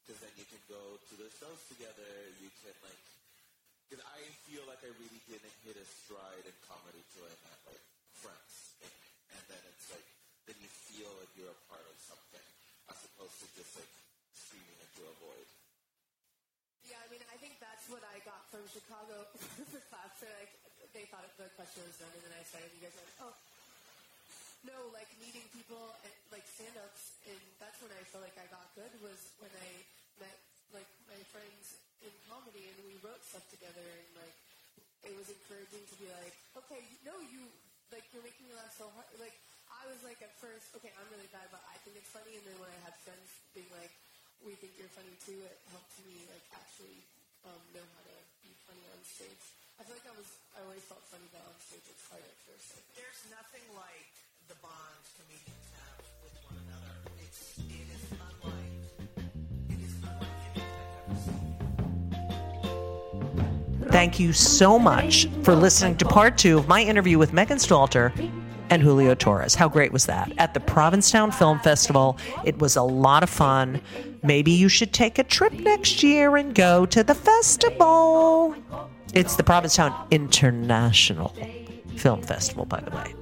because 0.00 0.24
then 0.24 0.32
you 0.40 0.48
can 0.48 0.62
go 0.72 0.80
to 0.96 1.14
the 1.20 1.28
shows 1.36 1.60
together. 1.68 2.08
You 2.40 2.48
can 2.64 2.72
like 2.80 3.04
because 3.84 4.00
I 4.08 4.24
feel 4.48 4.64
like 4.64 4.80
I 4.80 4.88
really 4.96 5.20
didn't 5.28 5.52
hit 5.68 5.76
a 5.76 5.84
stride 5.84 6.48
in 6.48 6.56
comedy 6.64 7.04
till 7.12 7.28
I 7.28 7.34
met 7.44 7.60
like 7.68 7.84
friends, 8.16 8.80
and, 8.88 8.94
and 9.36 9.42
then 9.52 9.62
it's 9.68 9.92
like 9.92 10.08
then 10.48 10.56
you 10.64 10.70
feel 10.88 11.12
like 11.20 11.28
you're 11.36 11.52
a 11.52 11.62
part 11.68 11.84
of 11.84 11.96
something 12.00 12.46
as 12.88 12.96
opposed 13.04 13.36
to 13.36 13.46
just 13.52 13.76
like 13.76 13.92
screaming 14.32 14.80
into 14.80 15.04
a 15.04 15.14
void. 15.20 15.61
Yeah, 16.92 17.00
I 17.00 17.08
mean, 17.08 17.24
I 17.32 17.40
think 17.40 17.56
that's 17.56 17.88
what 17.88 18.04
I 18.04 18.20
got 18.20 18.44
from 18.52 18.60
Chicago 18.68 19.24
for 19.72 19.80
class. 19.88 20.12
They're 20.20 20.28
like, 20.36 20.52
they 20.92 21.08
thought 21.08 21.24
the 21.40 21.48
question 21.56 21.80
was 21.88 21.96
done, 21.96 22.12
and 22.12 22.20
then 22.20 22.36
I 22.36 22.44
started. 22.44 22.68
You 22.76 22.84
guys 22.84 22.92
like, 23.00 23.16
oh, 23.24 23.32
no, 24.68 24.76
like 24.92 25.08
meeting 25.16 25.40
people 25.56 25.80
and 26.04 26.12
like 26.28 26.44
stand-ups, 26.44 27.16
and 27.32 27.40
that's 27.56 27.80
when 27.80 27.88
I 27.96 28.04
felt 28.12 28.28
like 28.28 28.36
I 28.36 28.44
got 28.52 28.68
good. 28.76 28.92
Was 29.00 29.24
when 29.40 29.48
I 29.56 29.70
met 30.20 30.36
like 30.76 30.90
my 31.08 31.16
friends 31.32 31.80
in 32.04 32.12
comedy, 32.28 32.68
and 32.68 32.76
we 32.84 33.00
wrote 33.00 33.24
stuff 33.24 33.48
together, 33.48 33.80
and 33.80 34.08
like 34.20 34.36
it 35.08 35.16
was 35.16 35.32
encouraging 35.32 35.88
to 35.88 35.96
be 35.96 36.12
like, 36.12 36.36
okay, 36.60 36.84
no, 37.08 37.16
you 37.32 37.40
like 37.88 38.04
you're 38.12 38.20
making 38.20 38.52
me 38.52 38.54
laugh 38.60 38.76
so 38.76 38.92
hard. 38.92 39.08
Like 39.16 39.32
I 39.72 39.88
was 39.88 40.04
like 40.04 40.20
at 40.20 40.36
first, 40.44 40.68
okay, 40.76 40.92
I'm 41.00 41.08
really 41.08 41.32
bad, 41.32 41.48
but 41.48 41.64
I 41.72 41.80
think 41.88 41.96
it's 41.96 42.12
funny, 42.12 42.36
and 42.36 42.44
then 42.44 42.60
when 42.60 42.68
I 42.68 42.78
had 42.84 42.92
friends 43.00 43.32
being 43.56 43.72
like, 43.80 43.96
we 44.40 44.56
think 44.56 44.72
you're 44.80 44.90
funny 44.90 45.12
too, 45.22 45.36
it 45.44 45.58
helped 45.70 45.92
me 46.08 46.16
like 46.32 46.44
actually 46.56 47.04
um, 47.44 47.60
know 47.76 47.84
how 47.96 48.02
to 48.08 48.16
be 48.40 48.50
funny 48.64 48.84
on 48.88 49.00
stage. 49.04 49.44
I 49.78 49.84
feel 49.84 49.96
like 50.00 50.08
I 50.08 50.16
was, 50.16 50.30
I 50.56 50.64
always 50.64 50.84
felt 50.88 51.04
funny, 51.12 51.28
but 51.32 51.44
on 51.44 51.54
stage 51.60 51.84
it's 51.84 52.04
hard 52.08 52.24
at 52.24 52.36
first. 52.48 52.80
There's 52.96 53.20
nothing 53.28 53.64
like 53.76 54.08
the 54.48 54.56
bond 54.62 55.02
comedians 55.18 55.68
have 55.78 56.00
with 56.24 56.34
one 56.48 56.56
another. 56.64 56.94
It's 57.20 57.58
it 57.58 57.88
is 57.92 58.04
unlike 58.16 58.74
it 59.68 59.80
is 59.82 59.94
unlike 60.00 60.42
anything 60.56 60.80
I've 60.80 61.04
ever 61.06 61.16
seen. 63.82 63.90
Thank 63.90 64.18
you 64.18 64.32
so 64.32 64.78
much 64.78 65.28
for 65.42 65.54
listening 65.54 65.96
to 65.98 66.04
part 66.04 66.38
two 66.38 66.58
of 66.58 66.68
my 66.68 66.82
interview 66.82 67.18
with 67.18 67.32
Megan 67.32 67.58
Stalter 67.58 68.12
and 68.70 68.82
Julio 68.82 69.14
Torres. 69.14 69.54
How 69.54 69.68
great 69.68 69.92
was 69.92 70.06
that? 70.06 70.32
At 70.38 70.54
the 70.54 70.60
Provincetown 70.60 71.30
Film 71.30 71.58
Festival, 71.60 72.16
it 72.44 72.58
was 72.58 72.76
a 72.76 72.82
lot 72.82 73.22
of 73.22 73.28
fun. 73.28 73.82
Maybe 74.22 74.52
you 74.52 74.68
should 74.68 74.92
take 74.92 75.18
a 75.18 75.24
trip 75.24 75.52
next 75.52 76.02
year 76.02 76.36
and 76.36 76.54
go 76.54 76.86
to 76.86 77.02
the 77.02 77.14
festival. 77.14 78.54
It's 79.14 79.36
the 79.36 79.42
Provincetown 79.42 80.06
International 80.10 81.34
Film 81.96 82.22
Festival, 82.22 82.64
by 82.64 82.80
the 82.80 82.90
way. 82.90 83.14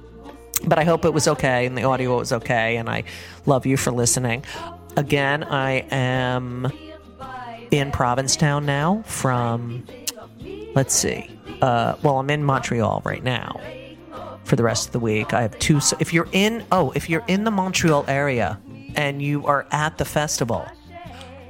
But 0.63 0.77
I 0.77 0.83
hope 0.83 1.05
it 1.05 1.13
was 1.13 1.27
okay 1.27 1.65
and 1.65 1.75
the 1.75 1.83
audio 1.83 2.17
was 2.17 2.31
okay, 2.31 2.77
and 2.77 2.87
I 2.87 3.03
love 3.47 3.65
you 3.65 3.77
for 3.77 3.91
listening. 3.91 4.45
Again, 4.95 5.43
I 5.43 5.85
am 5.89 6.71
in 7.71 7.91
Provincetown 7.91 8.65
now 8.65 9.01
from 9.05 9.85
let's 10.75 10.93
see. 10.93 11.29
Uh, 11.61 11.95
well, 12.03 12.19
I'm 12.19 12.29
in 12.29 12.43
Montreal 12.43 13.01
right 13.03 13.23
now 13.23 13.59
for 14.43 14.55
the 14.55 14.63
rest 14.63 14.87
of 14.87 14.93
the 14.93 14.99
week. 14.99 15.33
I 15.33 15.41
have 15.41 15.57
two. 15.59 15.79
If 15.99 16.13
you're 16.13 16.27
in, 16.31 16.63
oh, 16.71 16.91
if 16.91 17.09
you're 17.09 17.23
in 17.27 17.43
the 17.43 17.51
Montreal 17.51 18.05
area 18.07 18.59
and 18.95 19.21
you 19.21 19.45
are 19.45 19.65
at 19.71 19.97
the 19.97 20.05
festival, 20.05 20.67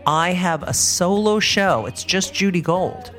I 0.06 0.32
have 0.32 0.64
a 0.64 0.74
solo 0.74 1.39
show. 1.39 1.86
It's 1.86 2.04
just 2.04 2.34
Judy 2.34 2.62
Gold. 2.62 3.12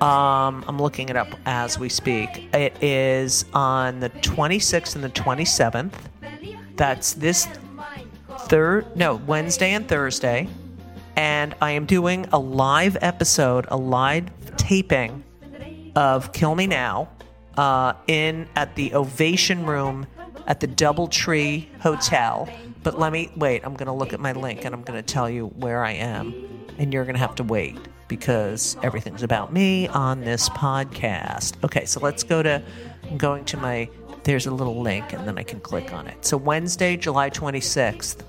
Um, 0.00 0.64
I'm 0.68 0.78
looking 0.78 1.08
it 1.08 1.16
up 1.16 1.28
as 1.46 1.78
we 1.78 1.88
speak. 1.88 2.52
It 2.54 2.82
is 2.82 3.44
on 3.54 4.00
the 4.00 4.10
26th 4.10 4.94
and 4.94 5.04
the 5.04 5.10
27th. 5.10 5.92
That's 6.76 7.14
this 7.14 7.48
third, 8.40 8.94
no, 8.96 9.16
Wednesday 9.16 9.72
and 9.72 9.88
Thursday. 9.88 10.48
And 11.16 11.54
I 11.62 11.70
am 11.70 11.86
doing 11.86 12.26
a 12.32 12.38
live 12.38 12.98
episode, 13.00 13.66
a 13.70 13.76
live 13.76 14.28
taping 14.56 15.24
of 15.94 16.32
Kill 16.32 16.54
Me 16.54 16.66
Now 16.66 17.08
uh, 17.56 17.94
in 18.06 18.48
at 18.54 18.74
the 18.74 18.94
Ovation 18.94 19.64
Room 19.64 20.06
at 20.46 20.60
the 20.60 20.68
Doubletree 20.68 21.66
Hotel. 21.80 22.48
But 22.86 23.00
let 23.00 23.12
me 23.12 23.32
wait. 23.34 23.64
I'm 23.64 23.74
going 23.74 23.88
to 23.88 23.92
look 23.92 24.12
at 24.12 24.20
my 24.20 24.30
link 24.30 24.64
and 24.64 24.72
I'm 24.72 24.82
going 24.82 24.96
to 24.96 25.02
tell 25.02 25.28
you 25.28 25.48
where 25.56 25.84
I 25.84 25.90
am, 25.90 26.32
and 26.78 26.94
you're 26.94 27.02
going 27.02 27.16
to 27.16 27.20
have 27.20 27.34
to 27.34 27.42
wait 27.42 27.76
because 28.06 28.76
everything's 28.80 29.24
about 29.24 29.52
me 29.52 29.88
on 29.88 30.20
this 30.20 30.48
podcast. 30.50 31.54
Okay, 31.64 31.84
so 31.84 31.98
let's 31.98 32.22
go 32.22 32.44
to. 32.44 32.62
I'm 33.10 33.18
going 33.18 33.44
to 33.46 33.56
my. 33.56 33.90
There's 34.22 34.46
a 34.46 34.52
little 34.52 34.80
link, 34.80 35.12
and 35.12 35.26
then 35.26 35.36
I 35.36 35.42
can 35.42 35.58
click 35.58 35.92
on 35.92 36.06
it. 36.06 36.24
So 36.24 36.36
Wednesday, 36.36 36.96
July 36.96 37.28
26th, 37.28 38.22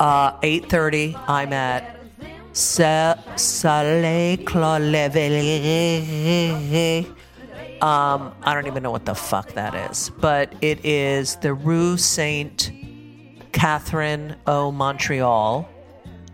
uh, 0.00 0.40
8:30. 0.40 1.22
I'm 1.28 1.52
at 1.52 2.00
um, 7.82 8.34
I 8.42 8.54
don't 8.54 8.66
even 8.66 8.82
know 8.82 8.90
what 8.90 9.04
the 9.04 9.14
fuck 9.14 9.52
that 9.52 9.90
is, 9.90 10.10
but 10.18 10.54
it 10.62 10.82
is 10.82 11.36
the 11.36 11.52
Rue 11.52 11.98
Saint 11.98 12.72
Catherine 13.56 14.36
O. 14.46 14.70
Montreal, 14.70 15.62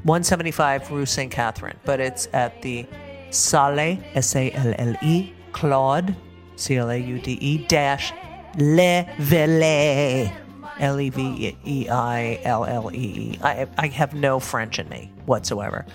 175 0.02 0.90
Rue 0.90 1.06
Saint 1.06 1.30
Catherine, 1.30 1.76
but 1.84 2.00
it's 2.00 2.26
at 2.32 2.60
the 2.62 2.84
Salle 3.30 3.96
S 4.14 4.34
A 4.34 4.50
L 4.50 4.74
L 4.76 4.96
E 5.00 5.32
Claude 5.52 6.16
C 6.56 6.78
L 6.78 6.90
A 6.90 6.96
U 6.96 7.20
D 7.20 7.34
E 7.40 7.64
dash 7.68 8.12
Le 8.58 9.08
Vele 9.20 10.32
L 10.80 10.98
E 10.98 11.10
V 11.10 11.56
E 11.64 11.88
I 11.88 12.40
L 12.42 12.64
L 12.64 12.90
E 12.92 13.38
I 13.40 13.86
have 13.86 14.14
no 14.14 14.40
French 14.40 14.80
in 14.80 14.88
me 14.88 15.12
whatsoever. 15.26 15.86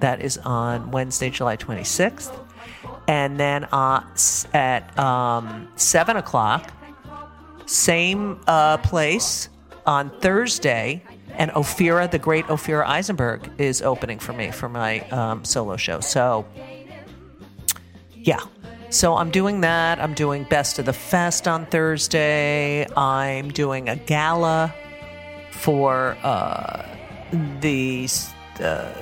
That 0.00 0.20
is 0.20 0.36
on 0.38 0.90
Wednesday, 0.90 1.30
July 1.30 1.58
26th. 1.58 2.36
And 3.06 3.38
then 3.38 3.66
uh, 3.66 4.02
at 4.52 4.98
um, 4.98 5.68
7 5.76 6.16
o'clock, 6.16 6.72
same 7.66 8.40
uh, 8.48 8.78
place 8.78 9.48
on 9.90 10.08
Thursday. 10.20 11.02
And 11.34 11.50
Ophira, 11.50 12.08
the 12.08 12.18
great 12.18 12.46
Ophira 12.46 12.86
Eisenberg, 12.86 13.50
is 13.58 13.82
opening 13.82 14.20
for 14.20 14.32
me 14.32 14.52
for 14.52 14.68
my 14.68 15.00
um, 15.10 15.44
solo 15.44 15.76
show. 15.76 15.98
So, 15.98 16.46
yeah. 18.14 18.40
So 18.90 19.16
I'm 19.16 19.30
doing 19.30 19.60
that. 19.62 19.98
I'm 20.00 20.14
doing 20.14 20.44
Best 20.44 20.78
of 20.78 20.84
the 20.84 20.92
Fest 20.92 21.48
on 21.48 21.66
Thursday. 21.66 22.86
I'm 22.96 23.50
doing 23.50 23.88
a 23.88 23.96
gala 23.96 24.72
for 25.50 26.16
uh, 26.22 26.86
the 27.60 28.08
uh, 28.60 28.92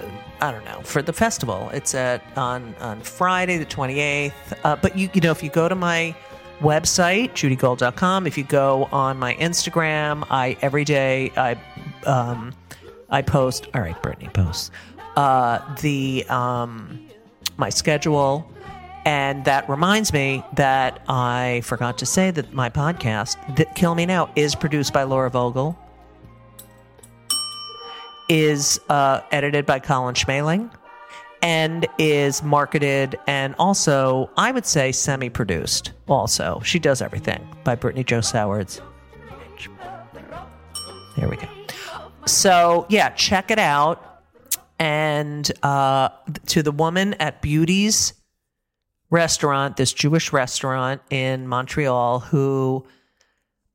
I 0.40 0.52
don't 0.52 0.64
know 0.64 0.80
for 0.82 1.02
the 1.02 1.12
festival. 1.12 1.70
It's 1.72 1.94
at 1.94 2.22
on 2.36 2.74
on 2.80 3.00
Friday 3.00 3.58
the 3.58 3.66
28th. 3.66 4.32
Uh, 4.64 4.76
but 4.76 4.96
you 4.96 5.10
you 5.12 5.20
know 5.20 5.32
if 5.32 5.42
you 5.42 5.50
go 5.50 5.68
to 5.68 5.74
my 5.74 6.14
website 6.60 7.32
judygold.com, 7.32 8.26
if 8.26 8.38
you 8.38 8.44
go 8.44 8.88
on 8.92 9.18
my 9.18 9.34
Instagram, 9.34 10.26
I 10.30 10.56
every 10.60 10.84
day 10.84 11.32
I 11.36 11.60
um, 12.04 12.52
I 13.10 13.22
post. 13.22 13.68
All 13.74 13.80
right, 13.80 14.00
Brittany 14.02 14.30
posts 14.32 14.70
uh, 15.18 15.74
the 15.80 16.24
um, 16.28 17.06
my 17.56 17.68
schedule. 17.68 18.50
And 19.04 19.44
that 19.46 19.68
reminds 19.68 20.12
me 20.12 20.44
that 20.54 21.02
I 21.08 21.62
forgot 21.64 21.98
to 21.98 22.06
say 22.06 22.30
that 22.30 22.52
my 22.52 22.68
podcast, 22.68 23.56
that 23.56 23.74
Kill 23.74 23.94
Me 23.94 24.06
Now, 24.06 24.30
is 24.36 24.54
produced 24.54 24.92
by 24.92 25.04
Laura 25.04 25.30
Vogel, 25.30 25.78
is 28.28 28.78
uh, 28.90 29.22
edited 29.32 29.64
by 29.64 29.78
Colin 29.78 30.14
Schmaling, 30.14 30.70
and 31.42 31.86
is 31.98 32.42
marketed 32.42 33.18
and 33.26 33.54
also, 33.58 34.30
I 34.36 34.52
would 34.52 34.66
say, 34.66 34.92
semi 34.92 35.28
produced. 35.28 35.92
Also, 36.08 36.60
she 36.64 36.78
does 36.78 37.02
everything 37.02 37.46
by 37.64 37.74
Brittany 37.74 38.04
Joe 38.04 38.20
Sowards. 38.20 38.80
There 41.16 41.28
we 41.28 41.36
go. 41.36 41.48
So, 42.26 42.86
yeah, 42.88 43.10
check 43.10 43.50
it 43.50 43.58
out. 43.58 44.22
And 44.78 45.50
uh, 45.64 46.10
to 46.46 46.62
the 46.62 46.70
woman 46.70 47.14
at 47.14 47.42
Beauty's 47.42 48.12
restaurant, 49.10 49.76
this 49.76 49.92
Jewish 49.92 50.32
restaurant 50.32 51.00
in 51.10 51.48
Montreal, 51.48 52.20
who 52.20 52.86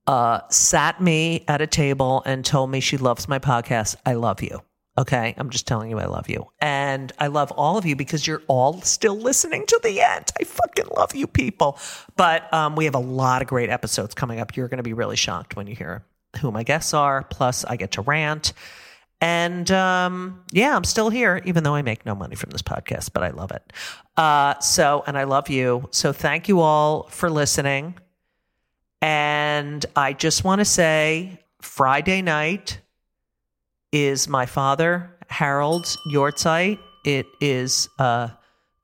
uh, 0.07 0.41
sat 0.49 1.01
me 1.01 1.43
at 1.47 1.61
a 1.61 1.67
table 1.67 2.23
and 2.25 2.45
told 2.45 2.69
me 2.69 2.79
she 2.79 2.97
loves 2.97 3.27
my 3.27 3.39
podcast. 3.39 3.95
I 4.05 4.13
love 4.13 4.41
you. 4.41 4.61
Okay. 4.97 5.33
I'm 5.37 5.49
just 5.49 5.67
telling 5.67 5.89
you, 5.89 5.99
I 5.99 6.05
love 6.05 6.29
you. 6.29 6.51
And 6.59 7.11
I 7.17 7.27
love 7.27 7.51
all 7.51 7.77
of 7.77 7.85
you 7.85 7.95
because 7.95 8.27
you're 8.27 8.43
all 8.47 8.79
still 8.81 9.15
listening 9.15 9.65
to 9.67 9.79
the 9.81 10.01
end. 10.01 10.31
I 10.39 10.43
fucking 10.43 10.85
love 10.95 11.15
you 11.15 11.25
people. 11.25 11.79
But 12.15 12.51
um, 12.53 12.75
we 12.75 12.85
have 12.85 12.95
a 12.95 12.99
lot 12.99 13.41
of 13.41 13.47
great 13.47 13.69
episodes 13.69 14.13
coming 14.13 14.39
up. 14.39 14.55
You're 14.55 14.67
going 14.67 14.77
to 14.77 14.83
be 14.83 14.93
really 14.93 15.15
shocked 15.15 15.55
when 15.55 15.65
you 15.65 15.75
hear 15.75 16.05
who 16.39 16.51
my 16.51 16.63
guests 16.63 16.93
are. 16.93 17.23
Plus, 17.23 17.65
I 17.65 17.75
get 17.75 17.91
to 17.93 18.01
rant. 18.01 18.53
And 19.19 19.71
um, 19.71 20.43
yeah, 20.51 20.75
I'm 20.75 20.83
still 20.83 21.09
here, 21.09 21.41
even 21.45 21.63
though 21.63 21.75
I 21.75 21.81
make 21.81 22.05
no 22.05 22.13
money 22.13 22.35
from 22.35 22.49
this 22.49 22.61
podcast, 22.61 23.13
but 23.13 23.23
I 23.23 23.29
love 23.29 23.51
it. 23.51 23.73
Uh, 24.17 24.59
so, 24.59 25.03
and 25.07 25.17
I 25.17 25.23
love 25.23 25.49
you. 25.49 25.87
So, 25.91 26.11
thank 26.11 26.49
you 26.49 26.59
all 26.59 27.03
for 27.03 27.29
listening. 27.29 27.95
And 29.01 29.85
I 29.95 30.13
just 30.13 30.43
want 30.43 30.59
to 30.59 30.65
say 30.65 31.39
Friday 31.61 32.21
night 32.21 32.79
is 33.93 34.27
my 34.27 34.45
father, 34.45 35.15
Harold's 35.29 35.97
Yortzeit. 36.11 36.79
It 37.05 37.27
is 37.39 37.87
uh, 37.99 38.29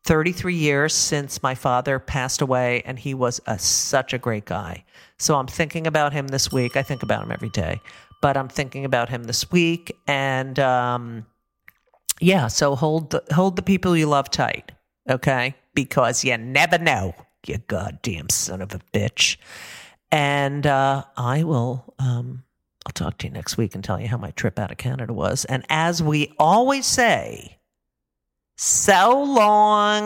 33 0.06 0.56
years 0.56 0.94
since 0.94 1.44
my 1.44 1.56
father 1.56 2.00
passed 2.00 2.42
away, 2.42 2.84
and 2.86 2.98
he 2.98 3.14
was 3.14 3.42
a, 3.48 3.58
such 3.58 4.14
a 4.14 4.18
great 4.18 4.46
guy. 4.46 4.86
So 5.18 5.36
I'm 5.36 5.48
thinking 5.48 5.88
about 5.88 6.14
him 6.14 6.28
this 6.28 6.52
week. 6.52 6.78
I 6.78 6.84
think 6.84 7.04
about 7.04 7.24
him 7.24 7.32
every 7.32 7.50
day, 7.50 7.82
but 8.22 8.38
I'm 8.38 8.48
thinking 8.50 8.86
about 8.86 9.10
him 9.10 9.24
this 9.24 9.52
week. 9.52 9.92
And 10.08 10.60
um, 10.60 11.26
yeah, 12.22 12.48
so 12.48 12.76
hold 12.76 13.10
the, 13.10 13.24
hold 13.34 13.56
the 13.56 13.62
people 13.64 13.98
you 13.98 14.06
love 14.06 14.30
tight, 14.30 14.72
okay? 15.10 15.56
Because 15.74 16.24
you 16.24 16.38
never 16.38 16.78
know, 16.78 17.16
you 17.48 17.58
goddamn 17.68 18.30
son 18.30 18.62
of 18.62 18.76
a 18.76 18.80
bitch. 18.94 19.38
And 20.12 20.66
uh, 20.66 21.06
I 21.18 21.44
will. 21.44 21.94
Um, 22.00 22.44
I'll 22.86 22.94
talk 22.94 23.18
to 23.20 23.28
you 23.28 23.34
next 23.34 23.58
week 23.58 23.76
and 23.76 23.84
tell 23.84 24.00
you 24.00 24.08
how 24.08 24.18
my 24.18 24.32
trip 24.32 24.58
out 24.58 24.72
of 24.72 24.78
Canada 24.78 25.14
was. 25.14 25.46
And 25.46 25.66
as 25.70 26.02
we 26.02 26.34
always 26.40 26.86
say, 26.86 27.60
so 28.58 29.24
long. 29.24 30.00